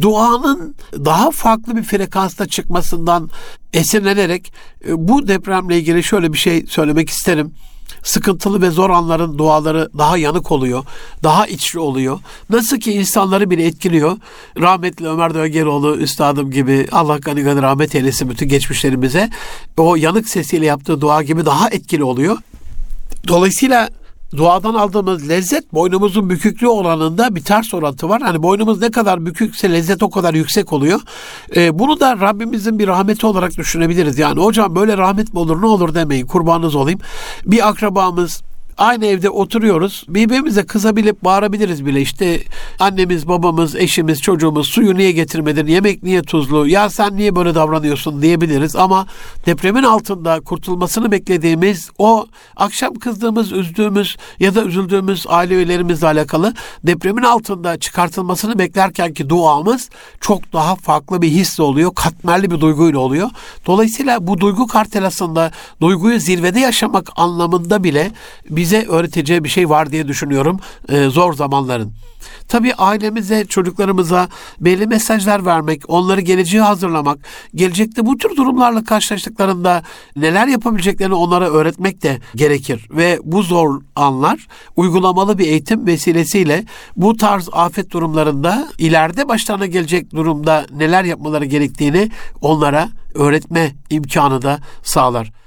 duanın 0.00 0.74
daha 0.94 1.30
farklı 1.30 1.76
bir 1.76 1.82
frekansta 1.82 2.46
çıkmasından 2.46 3.30
esinlenerek 3.72 4.52
e, 4.88 5.08
bu 5.08 5.28
depremle 5.28 5.78
ilgili 5.78 6.02
şöyle 6.02 6.32
bir 6.32 6.38
şey 6.38 6.66
söylemek 6.66 7.08
isterim 7.10 7.52
sıkıntılı 8.02 8.62
ve 8.62 8.70
zor 8.70 8.90
anların 8.90 9.38
duaları 9.38 9.88
daha 9.98 10.16
yanık 10.16 10.52
oluyor, 10.52 10.84
daha 11.22 11.46
içli 11.46 11.78
oluyor. 11.78 12.20
Nasıl 12.50 12.80
ki 12.80 12.92
insanları 12.92 13.50
bile 13.50 13.66
etkiliyor. 13.66 14.16
Rahmetli 14.60 15.08
Ömer 15.08 15.34
Dögeroğlu 15.34 15.96
üstadım 15.96 16.50
gibi 16.50 16.88
Allah 16.92 17.18
gani 17.18 17.42
gani 17.42 17.62
rahmet 17.62 17.94
eylesin 17.94 18.30
bütün 18.30 18.48
geçmişlerimize. 18.48 19.30
O 19.76 19.96
yanık 19.96 20.28
sesiyle 20.28 20.66
yaptığı 20.66 21.00
dua 21.00 21.22
gibi 21.22 21.46
daha 21.46 21.68
etkili 21.68 22.04
oluyor. 22.04 22.36
Dolayısıyla 23.28 23.88
duadan 24.36 24.74
aldığımız 24.74 25.28
lezzet 25.28 25.74
boynumuzun 25.74 26.30
büküklüğü 26.30 26.68
oranında 26.68 27.34
bir 27.34 27.44
ters 27.44 27.74
orantı 27.74 28.08
var. 28.08 28.22
Hani 28.22 28.42
boynumuz 28.42 28.80
ne 28.80 28.90
kadar 28.90 29.26
bükükse 29.26 29.72
lezzet 29.72 30.02
o 30.02 30.10
kadar 30.10 30.34
yüksek 30.34 30.72
oluyor. 30.72 31.00
Ee, 31.56 31.78
bunu 31.78 32.00
da 32.00 32.20
Rabbimizin 32.20 32.78
bir 32.78 32.88
rahmeti 32.88 33.26
olarak 33.26 33.56
düşünebiliriz. 33.56 34.18
Yani 34.18 34.40
hocam 34.40 34.74
böyle 34.74 34.96
rahmet 34.98 35.34
mi 35.34 35.40
olur 35.40 35.62
ne 35.62 35.66
olur 35.66 35.94
demeyin 35.94 36.26
kurbanınız 36.26 36.74
olayım. 36.74 37.00
Bir 37.46 37.68
akrabamız 37.68 38.42
Aynı 38.78 39.06
evde 39.06 39.30
oturuyoruz. 39.30 40.04
Birbirimize 40.08 40.66
kızabilip 40.66 41.24
bağırabiliriz 41.24 41.86
bile. 41.86 42.00
İşte 42.00 42.40
annemiz, 42.78 43.28
babamız, 43.28 43.76
eşimiz, 43.76 44.22
çocuğumuz 44.22 44.68
suyu 44.68 44.94
niye 44.94 45.12
getirmedin, 45.12 45.66
yemek 45.66 46.02
niye 46.02 46.22
tuzlu, 46.22 46.66
ya 46.68 46.90
sen 46.90 47.16
niye 47.16 47.36
böyle 47.36 47.54
davranıyorsun 47.54 48.22
diyebiliriz. 48.22 48.76
Ama 48.76 49.06
depremin 49.46 49.82
altında 49.82 50.40
kurtulmasını 50.40 51.12
beklediğimiz 51.12 51.90
o 51.98 52.26
akşam 52.56 52.94
kızdığımız, 52.94 53.52
üzdüğümüz 53.52 54.16
ya 54.38 54.54
da 54.54 54.64
üzüldüğümüz 54.64 55.26
aile 55.28 55.54
üyelerimizle 55.54 56.06
alakalı 56.06 56.54
depremin 56.84 57.22
altında 57.22 57.78
çıkartılmasını 57.78 58.58
beklerken 58.58 59.14
ki 59.14 59.28
duamız 59.28 59.90
çok 60.20 60.52
daha 60.52 60.76
farklı 60.76 61.22
bir 61.22 61.28
hisle 61.28 61.62
oluyor. 61.62 61.94
Katmerli 61.94 62.50
bir 62.50 62.60
duyguyla 62.60 62.98
oluyor. 62.98 63.30
Dolayısıyla 63.66 64.26
bu 64.26 64.40
duygu 64.40 64.66
kartelasında 64.66 65.50
duyguyu 65.80 66.20
zirvede 66.20 66.60
yaşamak 66.60 67.08
anlamında 67.16 67.84
bile 67.84 68.10
bize 68.62 68.86
öğreteceği 68.86 69.44
bir 69.44 69.48
şey 69.48 69.68
var 69.68 69.90
diye 69.90 70.08
düşünüyorum 70.08 70.60
e, 70.88 71.04
zor 71.04 71.34
zamanların. 71.34 71.92
Tabii 72.48 72.74
ailemize, 72.74 73.44
çocuklarımıza 73.44 74.28
belli 74.60 74.86
mesajlar 74.86 75.46
vermek, 75.46 75.82
onları 75.88 76.20
geleceğe 76.20 76.60
hazırlamak, 76.60 77.18
gelecekte 77.54 78.06
bu 78.06 78.18
tür 78.18 78.36
durumlarla 78.36 78.84
karşılaştıklarında 78.84 79.82
neler 80.16 80.46
yapabileceklerini 80.46 81.14
onlara 81.14 81.50
öğretmek 81.50 82.02
de 82.02 82.18
gerekir. 82.34 82.88
Ve 82.90 83.18
bu 83.24 83.42
zor 83.42 83.82
anlar 83.96 84.46
uygulamalı 84.76 85.38
bir 85.38 85.46
eğitim 85.46 85.86
vesilesiyle 85.86 86.64
bu 86.96 87.16
tarz 87.16 87.48
afet 87.52 87.90
durumlarında 87.90 88.68
ileride 88.78 89.28
başlarına 89.28 89.66
gelecek 89.66 90.14
durumda 90.14 90.66
neler 90.76 91.04
yapmaları 91.04 91.44
gerektiğini 91.44 92.10
onlara 92.40 92.88
öğretme 93.14 93.72
imkanı 93.90 94.42
da 94.42 94.58
sağlar. 94.82 95.41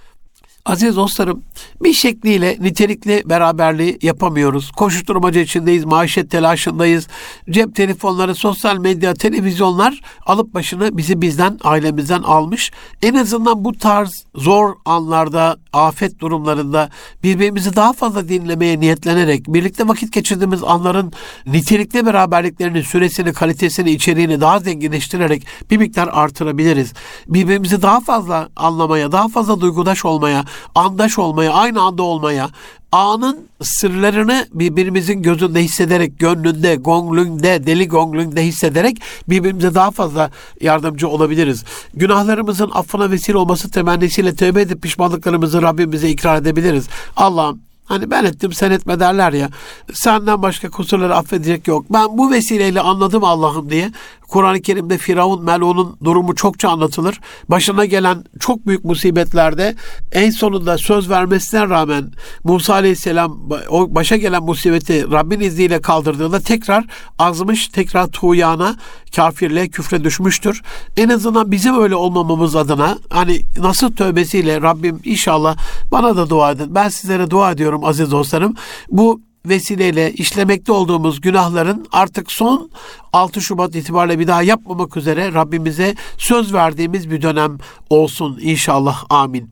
Aziz 0.66 0.96
dostlarım, 0.96 1.44
bir 1.82 1.94
şekliyle 1.94 2.58
nitelikli 2.60 3.24
beraberliği 3.26 4.00
yapamıyoruz. 4.02 4.72
Koşuşturmaca 4.72 5.42
içindeyiz, 5.42 5.86
maaşet 5.86 6.32
telaşındayız. 6.32 7.08
Cep 7.50 7.76
telefonları, 7.76 8.36
sosyal 8.36 8.78
medya, 8.78 9.14
televizyonlar 9.14 10.02
alıp 10.26 10.54
başını 10.54 10.98
bizi 10.98 11.22
bizden, 11.22 11.60
ailemizden 11.64 12.22
almış. 12.22 12.72
En 13.02 13.14
azından 13.14 13.66
bu 13.66 13.74
tarz 13.74 14.26
zor 14.36 14.74
anlarda, 14.86 15.58
afet 15.74 16.20
durumlarında 16.20 16.90
birbirimizi 17.24 17.76
daha 17.76 17.94
fazla 17.94 18.30
dinlemeye 18.30 18.80
niyetlenerek, 18.80 19.48
birlikte 19.48 19.88
vakit 19.88 20.14
geçirdiğimiz 20.14 20.64
anların 20.64 21.14
nitelikli 21.46 22.06
beraberliklerini, 22.06 22.84
süresini, 22.84 23.34
kalitesini, 23.34 23.92
içeriğini 23.92 24.42
daha 24.42 24.60
zenginleştirerek 24.60 25.48
bir 25.72 25.78
miktar 25.78 26.10
artırabiliriz. 26.12 26.94
Birbirimizi 27.28 27.82
daha 27.82 28.00
fazla 28.00 28.50
anlamaya, 28.56 29.12
daha 29.12 29.28
fazla 29.28 29.62
duygudaş 29.62 30.06
olmaya, 30.06 30.46
andaş 30.76 31.20
olmaya, 31.20 31.54
aynı 31.54 31.82
anda 31.82 32.04
olmaya, 32.04 32.50
anın 32.92 33.48
sırlarını 33.62 34.48
birbirimizin 34.54 35.22
gözünde 35.22 35.64
hissederek, 35.64 36.20
gönlünde, 36.20 36.76
gonglünde, 36.76 37.68
deli 37.68 37.88
gonglünde 37.88 38.46
hissederek 38.46 38.98
birbirimize 39.30 39.76
daha 39.76 39.92
fazla 39.92 40.32
yardımcı 40.62 41.08
olabiliriz. 41.08 41.64
Günahlarımızın 41.94 42.72
affına 42.74 43.12
vesile 43.12 43.38
olması 43.38 43.72
temennisiyle 43.72 44.36
tövbe 44.36 44.62
edip 44.62 44.82
pişmanlıklarımızı 44.82 45.62
Rabbimize 45.62 46.10
ikrar 46.10 46.42
edebiliriz. 46.42 46.88
Allah'ım 47.16 47.66
Hani 47.86 48.12
ben 48.12 48.24
ettim 48.24 48.54
sen 48.54 48.72
etme 48.72 49.00
derler 49.00 49.34
ya. 49.34 49.50
Senden 49.94 50.42
başka 50.42 50.70
kusurları 50.70 51.16
affedecek 51.16 51.68
yok. 51.68 51.86
Ben 51.90 52.18
bu 52.18 52.32
vesileyle 52.32 52.82
anladım 52.82 53.24
Allah'ım 53.24 53.70
diye 53.70 53.92
Kur'an-ı 54.28 54.62
Kerim'de 54.62 54.98
Firavun, 54.98 55.44
Melun'un 55.44 55.98
durumu 56.04 56.36
çokça 56.36 56.70
anlatılır. 56.70 57.20
Başına 57.50 57.86
gelen 57.86 58.24
çok 58.40 58.68
büyük 58.68 58.86
musibetlerde 58.86 59.76
en 60.12 60.30
sonunda 60.30 60.78
söz 60.78 61.10
vermesine 61.10 61.70
rağmen 61.70 62.12
Musa 62.44 62.74
Aleyhisselam 62.74 63.50
o 63.70 63.96
başa 63.96 64.18
gelen 64.18 64.44
musibeti 64.44 65.12
Rabbin 65.12 65.40
izniyle 65.40 65.82
kaldırdığında 65.82 66.40
tekrar 66.40 66.86
azmış, 67.20 67.68
tekrar 67.68 68.08
tuğyana, 68.08 68.76
kafirliğe, 69.16 69.68
küfre 69.68 70.04
düşmüştür. 70.04 70.62
En 70.98 71.10
azından 71.10 71.52
bizim 71.52 71.82
öyle 71.82 71.96
olmamamız 71.96 72.56
adına 72.56 72.98
hani 73.10 73.42
nasıl 73.58 73.96
tövbesiyle 73.96 74.62
Rabbim 74.62 75.00
inşallah 75.04 75.58
bana 75.92 76.18
da 76.18 76.30
dua 76.30 76.52
edin. 76.52 76.76
Ben 76.76 76.90
sizlere 76.90 77.30
dua 77.30 77.52
ediyorum 77.52 77.86
aziz 77.86 78.12
dostlarım. 78.12 78.56
Bu 78.90 79.22
vesileyle 79.50 80.14
işlemekte 80.14 80.72
olduğumuz 80.72 81.22
günahların 81.22 81.88
artık 81.92 82.32
son 82.32 82.70
6 83.14 83.42
Şubat 83.42 83.76
itibariyle 83.76 84.20
bir 84.20 84.28
daha 84.28 84.44
yapmamak 84.44 84.98
üzere 84.98 85.34
Rabbimize 85.34 85.96
söz 86.18 86.54
verdiğimiz 86.54 87.12
bir 87.12 87.22
dönem 87.22 87.58
olsun 87.90 88.40
inşallah. 88.42 89.04
Amin. 89.10 89.50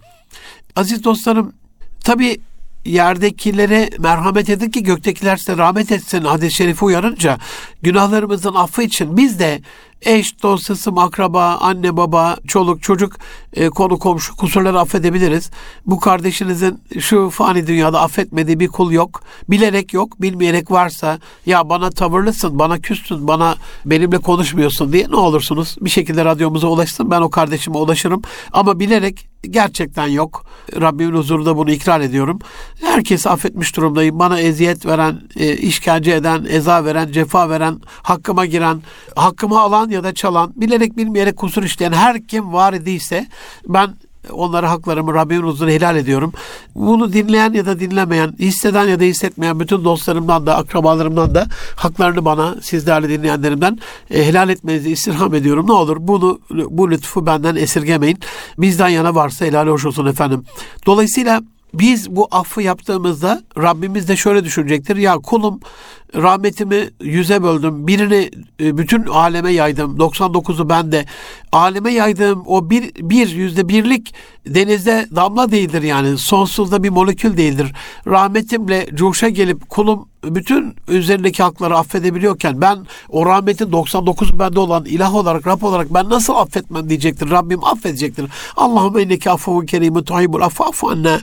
Aziz 0.75 1.03
dostlarım, 1.03 1.53
tabi 2.03 2.41
yerdekilere 2.85 3.89
merhamet 3.99 4.49
edin 4.49 4.69
ki 4.69 4.83
göktekiler 4.83 5.37
size 5.37 5.57
rahmet 5.57 5.91
etsin 5.91 6.21
hadis-i 6.21 6.55
şerifi 6.55 6.85
uyarınca 6.85 7.37
günahlarımızın 7.83 8.53
affı 8.53 8.83
için 8.83 9.17
biz 9.17 9.39
de 9.39 9.61
eş, 10.05 10.43
dost, 10.43 10.87
akraba, 10.97 11.57
anne, 11.61 11.97
baba, 11.97 12.37
çoluk, 12.47 12.81
çocuk, 12.83 13.15
e, 13.53 13.69
konu, 13.69 13.99
komşu 13.99 14.35
kusurları 14.35 14.79
affedebiliriz. 14.79 15.51
Bu 15.85 15.99
kardeşinizin 15.99 16.81
şu 16.99 17.29
fani 17.29 17.67
dünyada 17.67 18.01
affetmediği 18.01 18.59
bir 18.59 18.67
kul 18.67 18.91
yok. 18.91 19.23
Bilerek 19.49 19.93
yok, 19.93 20.21
bilmeyerek 20.21 20.71
varsa 20.71 21.19
ya 21.45 21.69
bana 21.69 21.89
tavırlısın, 21.89 22.59
bana 22.59 22.79
küstün, 22.79 23.27
bana 23.27 23.55
benimle 23.85 24.17
konuşmuyorsun 24.17 24.93
diye 24.93 25.09
ne 25.09 25.15
olursunuz 25.15 25.75
bir 25.81 25.89
şekilde 25.89 26.25
radyomuza 26.25 26.67
ulaşsın. 26.67 27.11
Ben 27.11 27.21
o 27.21 27.29
kardeşime 27.29 27.77
ulaşırım. 27.77 28.21
Ama 28.51 28.79
bilerek 28.79 29.27
gerçekten 29.49 30.07
yok. 30.07 30.45
Rabbimin 30.81 31.17
huzurunda 31.17 31.57
bunu 31.57 31.71
ikrar 31.71 32.01
ediyorum. 32.01 32.39
Herkesi 32.81 33.29
affetmiş 33.29 33.75
durumdayım. 33.75 34.19
Bana 34.19 34.39
eziyet 34.39 34.85
veren, 34.85 35.21
e, 35.35 35.57
işkence 35.57 36.11
eden, 36.11 36.45
eza 36.49 36.85
veren, 36.85 37.11
cefa 37.11 37.49
veren, 37.49 37.72
hakkıma 38.01 38.45
giren, 38.45 38.81
hakkımı 39.15 39.59
alan 39.59 39.89
ya 39.89 40.03
da 40.03 40.13
çalan, 40.13 40.53
bilerek 40.55 40.97
bilmeyerek 40.97 41.37
kusur 41.37 41.63
işleyen 41.63 41.91
her 41.91 42.27
kim 42.27 42.53
var 42.53 42.73
idiyse 42.73 43.27
ben 43.67 43.89
onlara 44.31 44.71
haklarımı 44.71 45.13
Rabbimin 45.13 45.47
huzuruna 45.47 45.71
helal 45.71 45.95
ediyorum. 45.95 46.33
Bunu 46.75 47.13
dinleyen 47.13 47.53
ya 47.53 47.65
da 47.65 47.79
dinlemeyen, 47.79 48.33
hisseden 48.39 48.87
ya 48.87 48.99
da 48.99 49.03
hissetmeyen 49.03 49.59
bütün 49.59 49.83
dostlarımdan 49.83 50.45
da, 50.45 50.57
akrabalarımdan 50.57 51.35
da 51.35 51.47
haklarını 51.75 52.25
bana, 52.25 52.55
siz 52.61 52.87
değerli 52.87 53.09
dinleyenlerimden 53.09 53.79
e, 54.11 54.25
helal 54.25 54.49
etmenizi 54.49 54.91
istirham 54.91 55.33
ediyorum. 55.35 55.67
Ne 55.67 55.73
olur 55.73 55.97
bunu, 55.99 56.39
bu 56.49 56.91
lütfu 56.91 57.25
benden 57.25 57.55
esirgemeyin. 57.55 58.19
Bizden 58.57 58.89
yana 58.89 59.15
varsa 59.15 59.45
helal 59.45 59.67
hoş 59.67 59.85
olsun 59.85 60.05
efendim. 60.05 60.45
Dolayısıyla 60.85 61.41
biz 61.73 62.15
bu 62.15 62.27
affı 62.31 62.61
yaptığımızda 62.61 63.43
Rabbimiz 63.57 64.07
de 64.07 64.15
şöyle 64.15 64.43
düşünecektir. 64.43 64.95
Ya 64.95 65.17
kulum 65.17 65.59
rahmetimi 66.15 66.89
yüze 67.01 67.43
böldüm. 67.43 67.87
Birini 67.87 68.31
e, 68.59 68.77
bütün 68.77 69.05
aleme 69.05 69.51
yaydım. 69.51 69.97
99'u 69.97 70.69
bende. 70.69 71.05
Aleme 71.51 71.93
yaydığım 71.93 72.43
o 72.45 72.69
bir, 72.69 72.91
bir 72.95 73.27
yüzde 73.27 73.69
birlik 73.69 74.13
denizde 74.47 75.07
damla 75.15 75.51
değildir 75.51 75.81
yani. 75.81 76.17
Sonsuzda 76.17 76.83
bir 76.83 76.89
molekül 76.89 77.37
değildir. 77.37 77.73
Rahmetimle 78.07 78.87
coşa 78.95 79.29
gelip 79.29 79.69
kulum 79.69 80.07
bütün 80.23 80.75
üzerindeki 80.87 81.43
hakları 81.43 81.77
affedebiliyorken 81.77 82.61
ben 82.61 82.85
o 83.09 83.25
rahmetin 83.25 83.71
99 83.71 84.39
bende 84.39 84.59
olan 84.59 84.85
ilah 84.85 85.15
olarak 85.15 85.47
Rab 85.47 85.61
olarak 85.61 85.93
ben 85.93 86.09
nasıl 86.09 86.33
affetmem 86.33 86.89
diyecektir. 86.89 87.29
Rabbim 87.29 87.63
affedecektir. 87.63 88.25
Allahümme 88.57 89.03
inneke 89.03 89.31
affuvun 89.31 89.65
kerimun 89.65 90.03
tuhibbul 90.03 90.41
affu 90.41 90.89
anna 90.89 91.19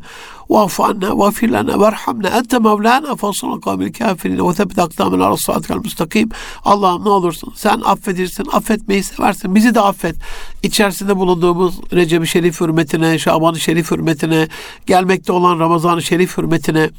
واعف 0.50 0.82
عنا 0.82 1.12
واغفر 1.12 1.48
لنا 1.48 1.76
وارحمنا 1.76 2.40
أنت 2.40 2.56
مولانا 2.56 3.16
فانصرنا 3.16 3.54
القوم 3.54 3.82
الكافرين 3.82 4.42
وثبت 4.42 4.80
أقدامنا 4.80 5.26
على 5.26 5.34
الصراط 5.34 5.72
المستقيم 5.72 6.30
Allah'ım 6.66 7.06
ne 7.06 7.10
olursun 7.10 7.54
sen 7.56 7.82
affedirsin, 7.86 8.48
affetmeyi 8.52 9.04
seversin. 9.04 9.56
Bizi 9.56 9.76
de 9.76 9.82
affet. 9.82 10.16
İçerisinde 10.64 11.18
bulunduğumuz 11.18 11.80
Recep-i 11.94 12.28
Şerif 12.28 12.62
hürmetine, 12.62 13.20
Şaban-ı 13.20 13.60
Şerif 13.60 13.92
hürmetine, 13.92 14.48
gelmekte 14.86 15.32
olan 15.32 15.60
Ramazan-ı 15.60 16.02
Şerif 16.02 16.38
hürmetine, 16.38 16.90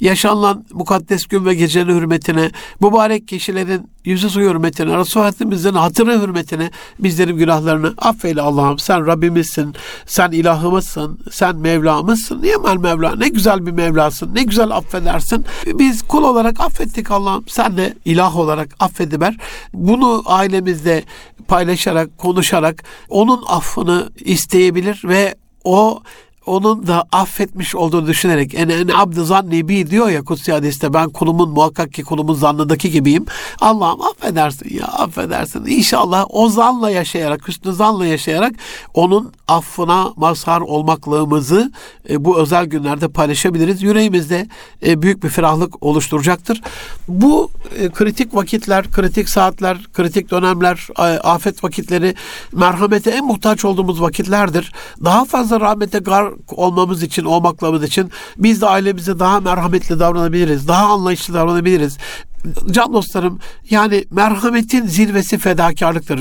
yaşanılan 0.00 0.64
mukaddes 0.72 1.26
gün 1.26 1.44
ve 1.44 1.54
gecenin 1.54 1.96
hürmetine, 1.96 2.50
mübarek 2.80 3.28
kişilerin 3.28 3.90
yüzü 4.04 4.30
suyu 4.30 4.50
hürmetine, 4.50 4.98
Resulullah 4.98 5.82
hatırı 5.82 6.22
hürmetine 6.22 6.70
bizlerin 6.98 7.36
günahlarını 7.36 7.94
affeyle 7.98 8.40
Allah'ım. 8.40 8.78
Sen 8.78 9.06
Rabbimizsin, 9.06 9.74
sen 10.06 10.30
ilahımızsın, 10.30 11.18
sen 11.30 11.56
Mevlamızsın. 11.56 12.42
Niye 12.42 12.56
Mevla? 12.56 12.99
Mevla. 13.01 13.15
Ne 13.15 13.27
güzel 13.27 13.65
bir 13.65 13.71
Mevlasın. 13.71 14.35
Ne 14.35 14.43
güzel 14.43 14.71
affedersin. 14.71 15.45
Biz 15.65 16.01
kul 16.01 16.23
olarak 16.23 16.59
affettik 16.59 17.11
Allah'ım. 17.11 17.43
Sen 17.47 17.77
de 17.77 17.93
ilah 18.05 18.37
olarak 18.37 18.69
affediver. 18.79 19.37
Bunu 19.73 20.23
ailemizde 20.25 21.03
paylaşarak, 21.47 22.17
konuşarak 22.17 22.83
onun 23.09 23.43
affını 23.47 24.09
isteyebilir 24.19 25.01
ve 25.03 25.35
o 25.63 26.01
onun 26.45 26.87
da 26.87 27.05
affetmiş 27.11 27.75
olduğunu 27.75 28.07
düşünerek 28.07 28.53
en 28.55 28.69
en 28.69 28.87
abd 28.87 29.17
zanni 29.17 29.67
bi 29.67 29.89
diyor 29.89 30.09
ya 30.09 30.23
kutsi 30.23 30.51
hadiste 30.51 30.93
ben 30.93 31.09
kulumun 31.09 31.49
muhakkak 31.49 31.93
ki 31.93 32.03
kulumun 32.03 32.33
zannındaki 32.33 32.91
gibiyim. 32.91 33.25
Allah'ım 33.61 34.01
affedersin 34.01 34.77
ya 34.77 34.85
affedersin. 34.85 35.65
İnşallah 35.65 36.25
o 36.29 36.49
zanla 36.49 36.89
yaşayarak, 36.89 37.47
hüsnü 37.47 37.73
zanla 37.73 38.05
yaşayarak 38.05 38.53
onun 38.93 39.33
affına 39.47 40.13
mazhar 40.15 40.61
olmaklığımızı 40.61 41.71
e, 42.09 42.25
bu 42.25 42.39
özel 42.39 42.65
günlerde 42.65 43.07
paylaşabiliriz. 43.07 43.83
Yüreğimizde 43.83 44.47
e, 44.85 45.01
büyük 45.01 45.23
bir 45.23 45.29
ferahlık 45.29 45.83
oluşturacaktır. 45.83 46.61
Bu 47.07 47.51
e, 47.79 47.89
kritik 47.89 48.35
vakitler, 48.35 48.91
kritik 48.91 49.29
saatler, 49.29 49.77
kritik 49.93 50.31
dönemler, 50.31 50.87
e, 50.99 51.01
afet 51.01 51.63
vakitleri 51.63 52.15
merhamete 52.51 53.11
en 53.11 53.25
muhtaç 53.25 53.65
olduğumuz 53.65 54.01
vakitlerdir. 54.01 54.71
Daha 55.03 55.25
fazla 55.25 55.61
rahmete 55.61 55.99
gar 55.99 56.31
olmamız 56.51 57.03
için, 57.03 57.25
olmaklamız 57.25 57.83
için 57.83 58.11
biz 58.37 58.61
de 58.61 58.65
ailemize 58.65 59.19
daha 59.19 59.39
merhametli 59.39 59.99
davranabiliriz. 59.99 60.67
Daha 60.67 60.85
anlayışlı 60.85 61.33
davranabiliriz. 61.33 61.97
Can 62.71 62.93
dostlarım 62.93 63.39
yani 63.69 64.05
merhametin 64.11 64.87
zirvesi 64.87 65.37
fedakarlıktır 65.37 66.19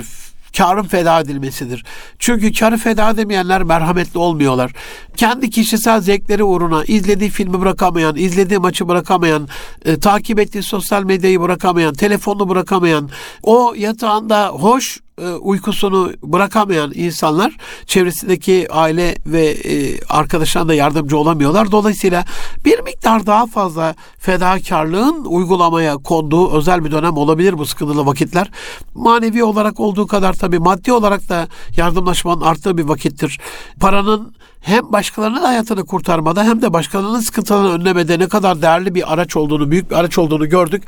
karın 0.57 0.83
feda 0.83 1.21
edilmesidir. 1.21 1.85
Çünkü 2.19 2.53
karı 2.53 2.77
feda 2.77 3.11
edemeyenler 3.11 3.63
merhametli 3.63 4.19
olmuyorlar. 4.19 4.73
Kendi 5.17 5.51
kişisel 5.51 6.01
zevkleri 6.01 6.45
uğruna 6.45 6.85
izlediği 6.85 7.31
filmi 7.31 7.61
bırakamayan, 7.61 8.17
izlediği 8.17 8.59
maçı 8.59 8.89
bırakamayan, 8.89 9.49
e, 9.85 10.01
takip 10.01 10.39
ettiği 10.39 10.63
sosyal 10.63 11.05
medyayı 11.05 11.41
bırakamayan, 11.41 11.95
telefonunu 11.95 12.49
bırakamayan, 12.49 13.11
o 13.43 13.75
yatağında 13.77 14.49
hoş 14.49 15.01
uykusunu 15.29 16.13
bırakamayan 16.23 16.93
insanlar 16.95 17.57
çevresindeki 17.87 18.67
aile 18.71 19.15
ve 19.27 19.47
e, 19.47 20.05
arkadaşlarına 20.05 20.69
da 20.69 20.75
yardımcı 20.75 21.19
olamıyorlar. 21.19 21.73
Dolayısıyla 21.73 22.25
bir 22.65 22.81
miktar 22.81 23.27
daha 23.27 23.47
fazla 23.47 23.95
fedakarlığın 24.19 25.25
uygulamaya 25.25 25.97
konduğu 25.97 26.51
özel 26.51 26.85
bir 26.85 26.91
dönem 26.91 27.17
olabilir 27.17 27.59
bu 27.59 27.67
sıkıntılı 27.67 28.07
vakitler. 28.07 28.51
Manevi 28.95 29.45
olarak 29.45 29.81
olduğu 29.81 30.07
kadar 30.07 30.33
tabii 30.33 30.59
maddi 30.59 30.93
olarak 30.93 31.29
da 31.29 31.49
yardımlaşmanın 31.77 32.41
arttığı 32.41 32.79
bir 32.79 32.85
vakittir. 32.85 33.41
Paranın 33.81 34.35
hem 34.61 34.93
başkalarının 34.93 35.41
hayatını 35.41 35.87
kurtarmada 35.87 36.45
hem 36.45 36.63
de 36.63 36.73
başkalarının 36.73 37.21
sıkıntılarını 37.21 37.73
önlemede 37.73 38.19
ne 38.19 38.29
kadar 38.29 38.63
değerli 38.63 38.95
bir 38.95 39.13
araç 39.13 39.37
olduğunu, 39.37 39.71
büyük 39.71 39.91
bir 39.91 39.97
araç 39.97 40.19
olduğunu 40.19 40.49
gördük. 40.49 40.83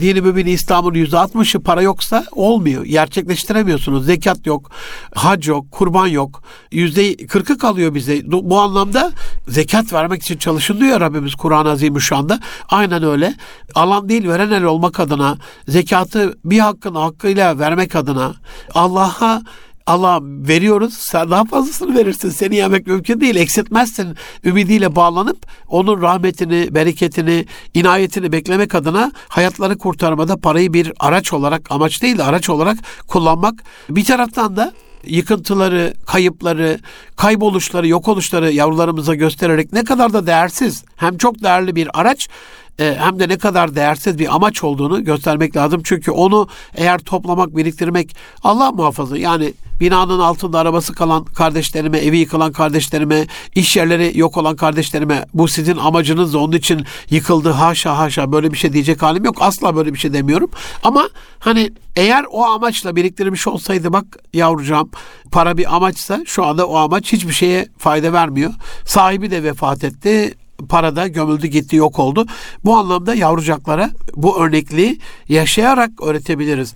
Dini 0.00 0.20
mümin 0.20 0.46
İslam'ın 0.46 0.94
%60'ı 0.94 1.62
para 1.62 1.82
yoksa 1.82 2.24
olmuyor. 2.32 2.84
Gerçekleştiremiyorsunuz. 2.84 4.06
Zekat 4.06 4.46
yok, 4.46 4.70
hac 5.14 5.48
yok, 5.48 5.70
kurban 5.70 6.06
yok. 6.06 6.42
%40'ı 6.72 7.58
kalıyor 7.58 7.94
bize. 7.94 8.20
Bu 8.24 8.60
anlamda 8.60 9.12
zekat 9.48 9.92
vermek 9.92 10.22
için 10.22 10.38
çalışın 10.38 10.80
diyor 10.80 11.00
Rabbimiz 11.00 11.34
Kur'an-ı 11.34 11.70
Azimüşşan'da. 11.70 12.40
Aynen 12.68 13.02
öyle. 13.02 13.34
Alan 13.74 14.08
değil 14.08 14.28
veren 14.28 14.50
el 14.50 14.64
olmak 14.64 15.00
adına, 15.00 15.38
zekatı 15.68 16.38
bir 16.44 16.58
hakkın 16.58 16.94
hakkıyla 16.94 17.58
vermek 17.58 17.96
adına, 17.96 18.34
Allah'a 18.74 19.42
Allah 19.86 20.20
veriyoruz 20.22 20.94
sen 20.94 21.30
daha 21.30 21.44
fazlasını 21.44 21.94
verirsin. 21.94 22.30
Seni 22.30 22.56
yemek 22.56 22.86
mümkün 22.86 23.20
değil 23.20 23.36
eksiltmezsin. 23.36 24.16
Ümidiyle 24.44 24.96
bağlanıp 24.96 25.46
onun 25.68 26.02
rahmetini 26.02 26.74
bereketini 26.74 27.46
inayetini 27.74 28.32
beklemek 28.32 28.74
adına 28.74 29.12
hayatları 29.28 29.78
kurtarmada 29.78 30.36
parayı 30.36 30.72
bir 30.72 30.92
araç 31.00 31.32
olarak 31.32 31.70
amaç 31.70 32.02
değil 32.02 32.18
de 32.18 32.24
araç 32.24 32.50
olarak 32.50 32.78
kullanmak. 33.08 33.64
Bir 33.88 34.04
taraftan 34.04 34.56
da 34.56 34.72
yıkıntıları, 35.04 35.94
kayıpları, 36.06 36.78
kayboluşları, 37.16 37.88
yok 37.88 38.08
oluşları 38.08 38.52
yavrularımıza 38.52 39.14
göstererek 39.14 39.72
ne 39.72 39.84
kadar 39.84 40.12
da 40.12 40.26
değersiz 40.26 40.84
hem 40.96 41.18
çok 41.18 41.42
değerli 41.42 41.76
bir 41.76 42.00
araç 42.00 42.28
e, 42.80 42.96
hem 42.98 43.18
de 43.18 43.28
ne 43.28 43.38
kadar 43.38 43.74
değersiz 43.74 44.18
bir 44.18 44.34
amaç 44.34 44.64
olduğunu 44.64 45.04
göstermek 45.04 45.56
lazım. 45.56 45.80
Çünkü 45.84 46.10
onu 46.10 46.48
eğer 46.74 46.98
toplamak, 46.98 47.56
biriktirmek 47.56 48.16
Allah 48.42 48.72
muhafaza 48.72 49.18
yani 49.18 49.54
binanın 49.80 50.18
altında 50.18 50.58
arabası 50.58 50.92
kalan 50.92 51.24
kardeşlerime, 51.24 51.98
evi 51.98 52.18
yıkılan 52.18 52.52
kardeşlerime, 52.52 53.26
iş 53.54 53.76
yerleri 53.76 54.18
yok 54.18 54.36
olan 54.36 54.56
kardeşlerime 54.56 55.26
bu 55.34 55.48
sizin 55.48 55.76
amacınız 55.76 56.34
onun 56.34 56.52
için 56.52 56.86
yıkıldı 57.10 57.50
haşa 57.50 57.98
haşa 57.98 58.32
böyle 58.32 58.52
bir 58.52 58.58
şey 58.58 58.72
diyecek 58.72 59.02
halim 59.02 59.24
yok. 59.24 59.36
Asla 59.40 59.76
böyle 59.76 59.94
bir 59.94 59.98
şey 59.98 60.12
demiyorum. 60.12 60.50
Ama 60.82 61.08
hani 61.38 61.70
eğer 61.96 62.24
o 62.30 62.44
amaçla 62.44 62.96
biriktirmiş 62.96 63.46
olsaydı 63.46 63.92
bak 63.92 64.04
yavrucağım 64.32 64.90
para 65.32 65.56
bir 65.56 65.76
amaçsa 65.76 66.20
şu 66.26 66.44
anda 66.44 66.66
o 66.66 66.76
amaç 66.76 67.12
hiçbir 67.12 67.32
şeye 67.32 67.68
fayda 67.78 68.12
vermiyor. 68.12 68.50
Sahibi 68.84 69.30
de 69.30 69.42
vefat 69.42 69.84
etti 69.84 70.34
parada 70.68 71.08
gömüldü 71.08 71.46
gitti 71.46 71.76
yok 71.76 71.98
oldu. 71.98 72.26
Bu 72.64 72.76
anlamda 72.76 73.14
yavrucaklara 73.14 73.90
bu 74.16 74.42
örnekliği 74.42 74.98
yaşayarak 75.28 75.90
öğretebiliriz. 76.02 76.74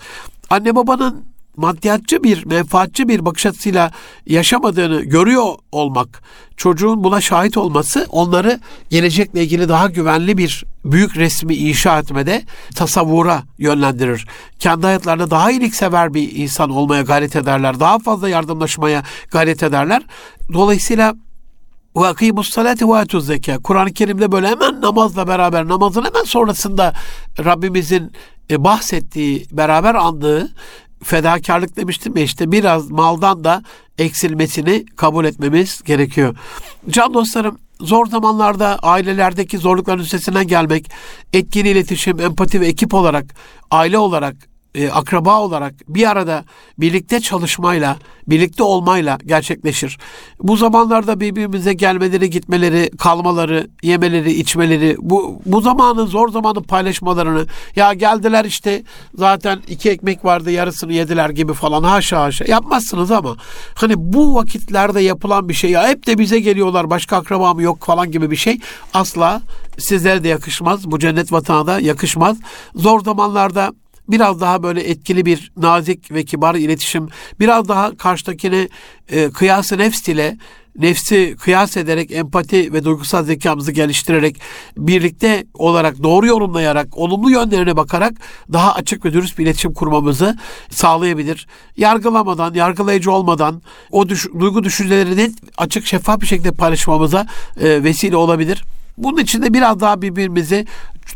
Anne 0.50 0.76
babanın 0.76 1.24
maddiyatçı 1.56 2.22
bir, 2.22 2.46
menfaatçi 2.46 3.08
bir 3.08 3.24
bakış 3.24 3.46
açısıyla 3.46 3.90
yaşamadığını 4.26 5.02
görüyor 5.02 5.54
olmak, 5.72 6.22
çocuğun 6.56 7.04
buna 7.04 7.20
şahit 7.20 7.56
olması 7.56 8.06
onları 8.10 8.60
gelecekle 8.90 9.42
ilgili 9.42 9.68
daha 9.68 9.86
güvenli 9.86 10.38
bir 10.38 10.64
büyük 10.84 11.16
resmi 11.16 11.54
inşa 11.54 11.98
etmede 11.98 12.42
tasavvura 12.74 13.42
yönlendirir. 13.58 14.26
Kendi 14.58 14.86
hayatlarında 14.86 15.30
daha 15.30 15.50
iyiliksever 15.50 16.14
bir 16.14 16.36
insan 16.36 16.70
olmaya 16.70 17.02
gayret 17.02 17.36
ederler. 17.36 17.80
Daha 17.80 17.98
fazla 17.98 18.28
yardımlaşmaya 18.28 19.02
gayret 19.30 19.62
ederler. 19.62 20.02
Dolayısıyla 20.52 21.14
ve 21.96 22.06
akimus 22.06 22.50
salati 22.50 22.88
ve 22.88 22.96
atuz 22.96 23.26
zeka. 23.26 23.58
Kur'an-ı 23.58 23.92
Kerim'de 23.92 24.32
böyle 24.32 24.48
hemen 24.48 24.80
namazla 24.80 25.28
beraber 25.28 25.68
namazın 25.68 26.04
hemen 26.04 26.24
sonrasında 26.24 26.92
Rabbimizin 27.44 28.12
e, 28.50 28.64
bahsettiği, 28.64 29.46
beraber 29.52 29.94
andığı 29.94 30.52
fedakarlık 31.02 31.76
demiştim 31.76 32.16
ya 32.16 32.22
işte 32.22 32.52
biraz 32.52 32.90
maldan 32.90 33.44
da 33.44 33.62
eksilmesini 33.98 34.86
kabul 34.96 35.24
etmemiz 35.24 35.82
gerekiyor. 35.82 36.36
Can 36.90 37.14
dostlarım 37.14 37.58
zor 37.80 38.06
zamanlarda 38.06 38.78
ailelerdeki 38.82 39.58
zorlukların 39.58 40.02
üstesinden 40.02 40.46
gelmek, 40.46 40.90
etkili 41.32 41.68
iletişim, 41.68 42.20
empati 42.20 42.60
ve 42.60 42.66
ekip 42.66 42.94
olarak, 42.94 43.34
aile 43.70 43.98
olarak 43.98 44.53
e, 44.74 44.90
akraba 44.90 45.40
olarak 45.40 45.74
bir 45.88 46.10
arada 46.10 46.44
birlikte 46.78 47.20
çalışmayla, 47.20 47.96
birlikte 48.28 48.62
olmayla 48.62 49.18
gerçekleşir. 49.26 49.98
Bu 50.42 50.56
zamanlarda 50.56 51.20
birbirimize 51.20 51.72
gelmeleri, 51.72 52.30
gitmeleri, 52.30 52.90
kalmaları, 52.98 53.70
yemeleri, 53.82 54.32
içmeleri, 54.32 54.96
bu 54.98 55.40
bu 55.46 55.60
zamanın 55.60 56.06
zor 56.06 56.28
zamanı 56.28 56.62
paylaşmalarını 56.62 57.46
ya 57.76 57.92
geldiler 57.92 58.44
işte 58.44 58.82
zaten 59.14 59.60
iki 59.68 59.90
ekmek 59.90 60.24
vardı 60.24 60.50
yarısını 60.50 60.92
yediler 60.92 61.30
gibi 61.30 61.52
falan 61.52 61.82
haşa 61.82 62.22
haşa 62.22 62.44
yapmazsınız 62.48 63.10
ama 63.10 63.36
hani 63.74 63.94
bu 63.96 64.34
vakitlerde 64.34 65.00
yapılan 65.00 65.48
bir 65.48 65.54
şey 65.54 65.70
ya 65.70 65.88
hep 65.88 66.06
de 66.06 66.18
bize 66.18 66.40
geliyorlar 66.40 66.90
başka 66.90 67.16
akrabam 67.16 67.60
yok 67.60 67.84
falan 67.84 68.10
gibi 68.10 68.30
bir 68.30 68.36
şey 68.36 68.60
asla 68.94 69.42
sizlere 69.78 70.24
de 70.24 70.28
yakışmaz. 70.28 70.90
Bu 70.90 70.98
cennet 70.98 71.32
vatana 71.32 71.66
da 71.66 71.80
yakışmaz. 71.80 72.36
Zor 72.74 73.00
zamanlarda 73.00 73.72
biraz 74.08 74.40
daha 74.40 74.62
böyle 74.62 74.80
etkili 74.80 75.26
bir 75.26 75.52
nazik 75.56 76.10
ve 76.10 76.24
kibar 76.24 76.54
iletişim, 76.54 77.08
biraz 77.40 77.68
daha 77.68 77.96
karşıdakini 77.96 78.68
e, 79.08 79.30
kıyası 79.30 79.78
nefs 79.78 80.08
ile 80.08 80.38
nefsi 80.78 81.36
kıyas 81.40 81.76
ederek 81.76 82.10
empati 82.12 82.72
ve 82.72 82.84
duygusal 82.84 83.24
zekamızı 83.24 83.72
geliştirerek 83.72 84.40
birlikte 84.76 85.44
olarak 85.54 86.02
doğru 86.02 86.26
yorumlayarak 86.26 86.98
olumlu 86.98 87.30
yönlerine 87.30 87.76
bakarak 87.76 88.12
daha 88.52 88.74
açık 88.74 89.04
ve 89.04 89.12
dürüst 89.12 89.38
bir 89.38 89.44
iletişim 89.44 89.74
kurmamızı 89.74 90.38
sağlayabilir. 90.70 91.46
Yargılamadan, 91.76 92.54
yargılayıcı 92.54 93.12
olmadan 93.12 93.62
o 93.90 94.08
düş, 94.08 94.26
duygu 94.40 94.64
düşüncelerini 94.64 95.32
açık 95.56 95.86
şeffaf 95.86 96.20
bir 96.20 96.26
şekilde 96.26 96.50
paylaşmamıza 96.50 97.26
e, 97.60 97.84
vesile 97.84 98.16
olabilir. 98.16 98.64
Bunun 98.98 99.18
için 99.18 99.42
de 99.42 99.54
biraz 99.54 99.80
daha 99.80 100.02
birbirimizi 100.02 100.66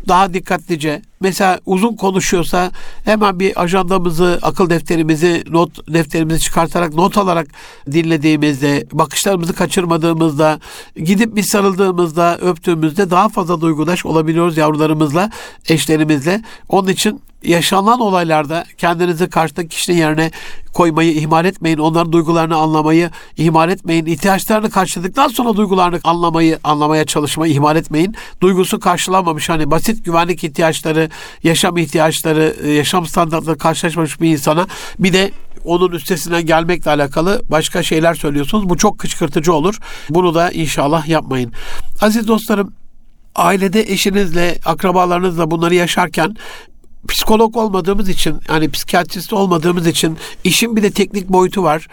daha 0.07 0.33
dikkatlice 0.33 1.01
mesela 1.21 1.59
uzun 1.65 1.95
konuşuyorsa 1.95 2.71
hemen 3.05 3.39
bir 3.39 3.61
ajandamızı, 3.61 4.39
akıl 4.41 4.69
defterimizi, 4.69 5.43
not 5.49 5.93
defterimizi 5.93 6.39
çıkartarak 6.39 6.93
not 6.93 7.17
alarak 7.17 7.47
dinlediğimizde, 7.91 8.85
bakışlarımızı 8.91 9.53
kaçırmadığımızda, 9.53 10.59
gidip 10.95 11.35
bir 11.35 11.43
sarıldığımızda, 11.43 12.37
öptüğümüzde 12.37 13.09
daha 13.09 13.29
fazla 13.29 13.61
duygudaş 13.61 14.05
olabiliyoruz 14.05 14.57
yavrularımızla, 14.57 15.31
eşlerimizle. 15.69 16.41
Onun 16.69 16.87
için 16.87 17.21
yaşanan 17.43 17.99
olaylarda 17.99 18.65
kendinizi 18.77 19.29
karşıdaki 19.29 19.67
kişinin 19.67 19.97
yerine 19.97 20.31
koymayı 20.73 21.11
ihmal 21.11 21.45
etmeyin. 21.45 21.77
Onların 21.77 22.11
duygularını 22.11 22.55
anlamayı 22.55 23.09
ihmal 23.37 23.69
etmeyin. 23.69 24.05
İhtiyaçlarını 24.05 24.69
karşıladıktan 24.69 25.27
sonra 25.27 25.55
duygularını 25.55 25.99
anlamayı 26.03 26.59
anlamaya 26.63 27.05
çalışmayı 27.05 27.53
ihmal 27.53 27.75
etmeyin. 27.75 28.15
Duygusu 28.41 28.79
karşılanmamış 28.79 29.49
hani 29.49 29.71
basit 29.71 30.05
güvenlik 30.05 30.43
ihtiyaçları 30.43 31.08
yaşam 31.43 31.77
ihtiyaçları, 31.77 32.55
e, 32.63 32.69
yaşam 32.71 33.05
standartları 33.05 33.57
karşılaşmamış 33.57 34.21
bir 34.21 34.29
insana 34.29 34.67
bir 34.99 35.13
de 35.13 35.31
onun 35.65 35.91
üstesinden 35.91 36.45
gelmekle 36.45 36.91
alakalı 36.91 37.41
başka 37.49 37.83
şeyler 37.83 38.13
söylüyorsunuz. 38.13 38.69
Bu 38.69 38.77
çok 38.77 38.99
kışkırtıcı 38.99 39.53
olur. 39.53 39.79
Bunu 40.09 40.35
da 40.35 40.51
inşallah 40.51 41.07
yapmayın. 41.07 41.53
Aziz 42.01 42.27
dostlarım, 42.27 42.73
ailede 43.35 43.81
eşinizle, 43.81 44.59
akrabalarınızla 44.65 45.51
bunları 45.51 45.75
yaşarken 45.75 46.35
psikolog 47.07 47.57
olmadığımız 47.57 48.09
için 48.09 48.37
yani 48.49 48.71
psikiyatrist 48.71 49.33
olmadığımız 49.33 49.87
için 49.87 50.17
işin 50.43 50.75
bir 50.75 50.83
de 50.83 50.91
teknik 50.91 51.29
boyutu 51.29 51.63
var 51.63 51.87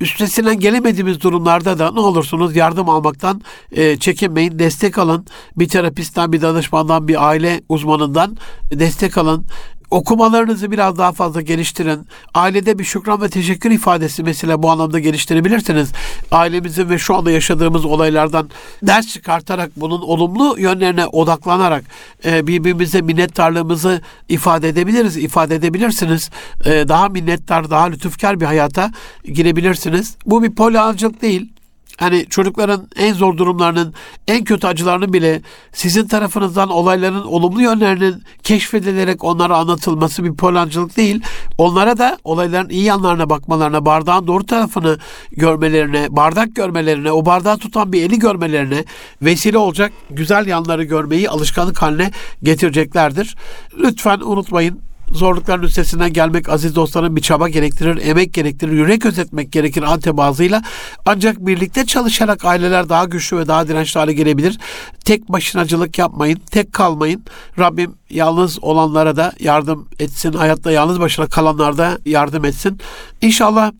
üstesinden 0.00 0.60
gelemediğimiz 0.60 1.20
durumlarda 1.20 1.78
da 1.78 1.92
ne 1.92 2.00
olursunuz 2.00 2.56
yardım 2.56 2.88
almaktan 2.88 3.42
e, 3.72 3.96
çekinmeyin, 3.96 4.58
destek 4.58 4.98
alın. 4.98 5.26
Bir 5.56 5.68
terapistten, 5.68 6.32
bir 6.32 6.42
danışmandan, 6.42 7.08
bir 7.08 7.26
aile 7.28 7.60
uzmanından 7.68 8.36
destek 8.70 9.18
alın. 9.18 9.46
Okumalarınızı 9.90 10.70
biraz 10.70 10.98
daha 10.98 11.12
fazla 11.12 11.40
geliştirin. 11.40 12.06
Ailede 12.34 12.78
bir 12.78 12.84
şükran 12.84 13.22
ve 13.22 13.28
teşekkür 13.28 13.70
ifadesi 13.70 14.22
mesela 14.22 14.62
bu 14.62 14.70
anlamda 14.70 14.98
geliştirebilirsiniz. 14.98 15.92
Ailemizin 16.30 16.90
ve 16.90 16.98
şu 16.98 17.16
anda 17.16 17.30
yaşadığımız 17.30 17.84
olaylardan 17.84 18.50
ders 18.82 19.06
çıkartarak 19.06 19.70
bunun 19.76 20.02
olumlu 20.02 20.56
yönlerine 20.58 21.06
odaklanarak 21.06 21.84
e, 22.24 22.46
birbirimize 22.46 23.00
minnettarlığımızı 23.00 24.00
ifade 24.28 24.68
edebiliriz, 24.68 25.16
ifade 25.16 25.54
edebilirsiniz. 25.54 26.30
E, 26.64 26.88
daha 26.88 27.08
minnettar, 27.08 27.70
daha 27.70 27.84
lütufkar 27.84 28.40
bir 28.40 28.46
hayata 28.46 28.92
girebilirsiniz. 29.24 30.16
Bu 30.26 30.42
bir 30.42 30.54
polyancılık 30.54 31.22
değil 31.22 31.52
hani 31.98 32.26
çocukların 32.26 32.88
en 32.96 33.14
zor 33.14 33.36
durumlarının, 33.36 33.94
en 34.28 34.44
kötü 34.44 34.66
acılarının 34.66 35.12
bile 35.12 35.42
sizin 35.72 36.06
tarafınızdan 36.06 36.70
olayların 36.70 37.24
olumlu 37.24 37.62
yönlerinin 37.62 38.22
keşfedilerek 38.42 39.24
onlara 39.24 39.56
anlatılması 39.56 40.24
bir 40.24 40.34
polancılık 40.34 40.96
değil. 40.96 41.22
Onlara 41.58 41.98
da 41.98 42.18
olayların 42.24 42.68
iyi 42.68 42.84
yanlarına 42.84 43.30
bakmalarına, 43.30 43.86
bardağın 43.86 44.26
doğru 44.26 44.46
tarafını 44.46 44.98
görmelerine, 45.32 46.06
bardak 46.10 46.54
görmelerine, 46.54 47.12
o 47.12 47.26
bardağı 47.26 47.58
tutan 47.58 47.92
bir 47.92 48.02
eli 48.02 48.18
görmelerine 48.18 48.84
vesile 49.22 49.58
olacak 49.58 49.92
güzel 50.10 50.46
yanları 50.46 50.84
görmeyi 50.84 51.30
alışkanlık 51.30 51.82
haline 51.82 52.10
getireceklerdir. 52.42 53.36
Lütfen 53.78 54.20
unutmayın 54.20 54.89
zorlukların 55.12 55.62
üstesinden 55.62 56.12
gelmek 56.12 56.48
aziz 56.48 56.74
dostların 56.74 57.16
bir 57.16 57.20
çaba 57.20 57.48
gerektirir, 57.48 58.06
emek 58.06 58.34
gerektirir, 58.34 58.72
yürek 58.72 59.06
özetmek 59.06 59.52
gerekir 59.52 59.82
antebazıyla. 59.82 60.62
Ancak 61.06 61.46
birlikte 61.46 61.86
çalışarak 61.86 62.44
aileler 62.44 62.88
daha 62.88 63.04
güçlü 63.04 63.38
ve 63.38 63.48
daha 63.48 63.68
dirençli 63.68 63.98
hale 63.98 64.12
gelebilir. 64.12 64.58
Tek 65.04 65.28
başınacılık 65.28 65.98
yapmayın, 65.98 66.40
tek 66.50 66.72
kalmayın. 66.72 67.24
Rabbim 67.58 67.94
yalnız 68.10 68.58
olanlara 68.62 69.16
da 69.16 69.32
yardım 69.40 69.88
etsin, 69.98 70.32
hayatta 70.32 70.70
yalnız 70.70 71.00
başına 71.00 71.26
kalanlara 71.26 71.78
da 71.78 71.98
yardım 72.04 72.44
etsin. 72.44 72.80
İnşallah 73.22 73.72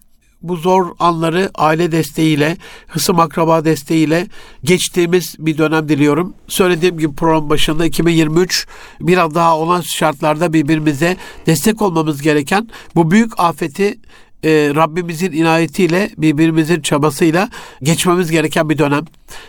bu 0.42 0.56
zor 0.56 0.86
anları 0.98 1.50
aile 1.54 1.92
desteğiyle, 1.92 2.56
hısım 2.86 3.20
akraba 3.20 3.64
desteğiyle 3.64 4.26
geçtiğimiz 4.64 5.36
bir 5.38 5.58
dönem 5.58 5.88
diliyorum. 5.88 6.34
Söylediğim 6.48 6.98
gibi 6.98 7.14
program 7.14 7.50
başında 7.50 7.86
2023 7.86 8.66
biraz 9.00 9.34
daha 9.34 9.58
olan 9.58 9.80
şartlarda 9.80 10.52
birbirimize 10.52 11.16
destek 11.46 11.82
olmamız 11.82 12.22
gereken 12.22 12.68
bu 12.94 13.10
büyük 13.10 13.40
afeti 13.40 13.98
e, 14.44 14.72
Rabbimizin 14.74 15.32
inayetiyle, 15.32 16.10
birbirimizin 16.18 16.80
çabasıyla 16.80 17.48
geçmemiz 17.82 18.30
gereken 18.30 18.70
bir 18.70 18.78
dönem. 18.78 19.04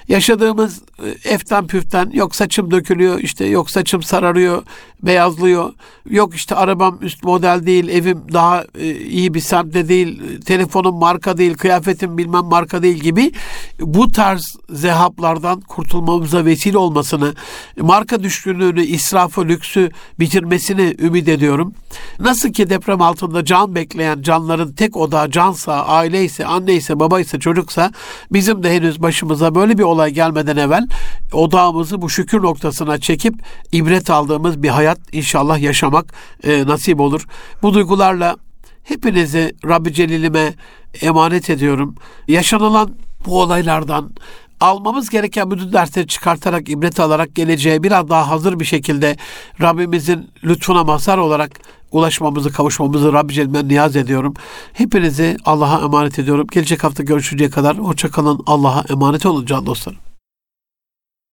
Yaşadığımız 0.08 0.82
e, 1.04 1.30
eften 1.34 1.68
püften 1.68 2.10
yok 2.14 2.36
saçım 2.36 2.72
dökülüyor, 2.72 3.20
işte 3.20 3.46
yok 3.46 3.72
saçım 3.72 4.04
sararıyor, 4.04 4.64
beyazlıyor. 5.04 5.74
Yok 6.10 6.36
işte 6.36 6.56
arabam 6.56 6.98
üst 7.02 7.24
model 7.24 7.66
değil, 7.66 7.88
evim 7.88 8.22
daha 8.34 8.66
e, 8.80 8.96
iyi 8.96 9.34
bir 9.34 9.40
semtte 9.40 9.90
değil, 9.90 10.40
telefonum 10.46 10.96
marka 10.96 11.38
değil, 11.38 11.54
kıyafetim 11.54 12.18
bilmem 12.18 12.46
marka 12.46 12.84
değil 12.84 12.98
gibi 12.98 13.32
bu 13.80 14.12
tarz 14.12 14.56
zehaplardan 14.70 15.62
kurtulmamıza 15.62 16.46
vesile 16.46 16.78
olmasını, 16.78 17.34
marka 17.78 18.24
düşkünlüğünü, 18.24 18.84
israfı, 18.84 19.48
lüksü 19.48 19.92
bitirmesini 20.20 20.96
ümit 21.00 21.28
ediyorum. 21.28 21.74
Nasıl 22.20 22.54
ki 22.54 22.70
deprem 22.70 23.02
altında 23.02 23.46
can 23.46 23.76
bekleyen 23.76 24.22
canların 24.22 24.74
tek 24.74 24.98
odağı 24.98 25.32
cansa, 25.32 25.74
aileyse, 25.74 26.46
anneyse, 26.46 27.00
babaysa, 27.00 27.40
çocuksa 27.40 27.92
bizim 28.32 28.64
de 28.64 28.76
henüz 28.76 29.02
başımıza 29.02 29.56
böyle 29.56 29.71
bir 29.78 29.84
olay 29.84 30.12
gelmeden 30.12 30.58
evvel 30.58 30.88
odağımızı 31.32 32.02
bu 32.02 32.10
şükür 32.10 32.42
noktasına 32.44 32.98
çekip 32.98 33.34
ibret 33.72 34.10
aldığımız 34.10 34.64
bir 34.64 34.70
hayat 34.70 35.00
inşallah 35.12 35.60
yaşamak 35.60 36.14
e, 36.44 36.68
nasip 36.68 37.00
olur. 37.00 37.26
Bu 37.62 37.74
duygularla 37.74 38.36
hepinizi 38.84 39.56
Rabbi 39.66 39.94
Celil'ime 39.94 40.54
emanet 41.02 41.50
ediyorum. 41.50 41.96
Yaşanılan 42.28 42.92
bu 43.26 43.42
olaylardan 43.42 44.12
almamız 44.60 45.10
gereken 45.10 45.52
bütün 45.52 45.74
dersleri 45.74 46.08
çıkartarak, 46.08 46.70
ibret 46.70 47.00
alarak 47.00 47.36
geleceğe 47.36 47.84
biraz 47.84 48.10
daha 48.10 48.30
hazır 48.30 48.60
bir 48.60 48.66
şekilde 48.66 49.18
Rabbimizin 49.62 50.30
lütfuna 50.44 50.84
mazhar 50.84 51.18
olarak 51.18 51.52
ulaşmamızı, 51.92 52.52
kavuşmamızı 52.52 53.14
Rabbi 53.14 53.34
Celil'den 53.34 53.68
niyaz 53.68 53.96
ediyorum. 53.96 54.34
Hepinizi 54.74 55.38
Allah'a 55.46 55.82
emanet 55.86 56.20
ediyorum. 56.20 56.48
Gelecek 56.52 56.84
hafta 56.84 57.04
görüşünceye 57.04 57.50
kadar 57.50 57.78
hoşçakalın. 57.78 58.40
Allah'a 58.46 58.84
emanet 58.90 59.26
olun 59.26 59.46
can 59.46 59.66
dostlarım. 59.66 60.11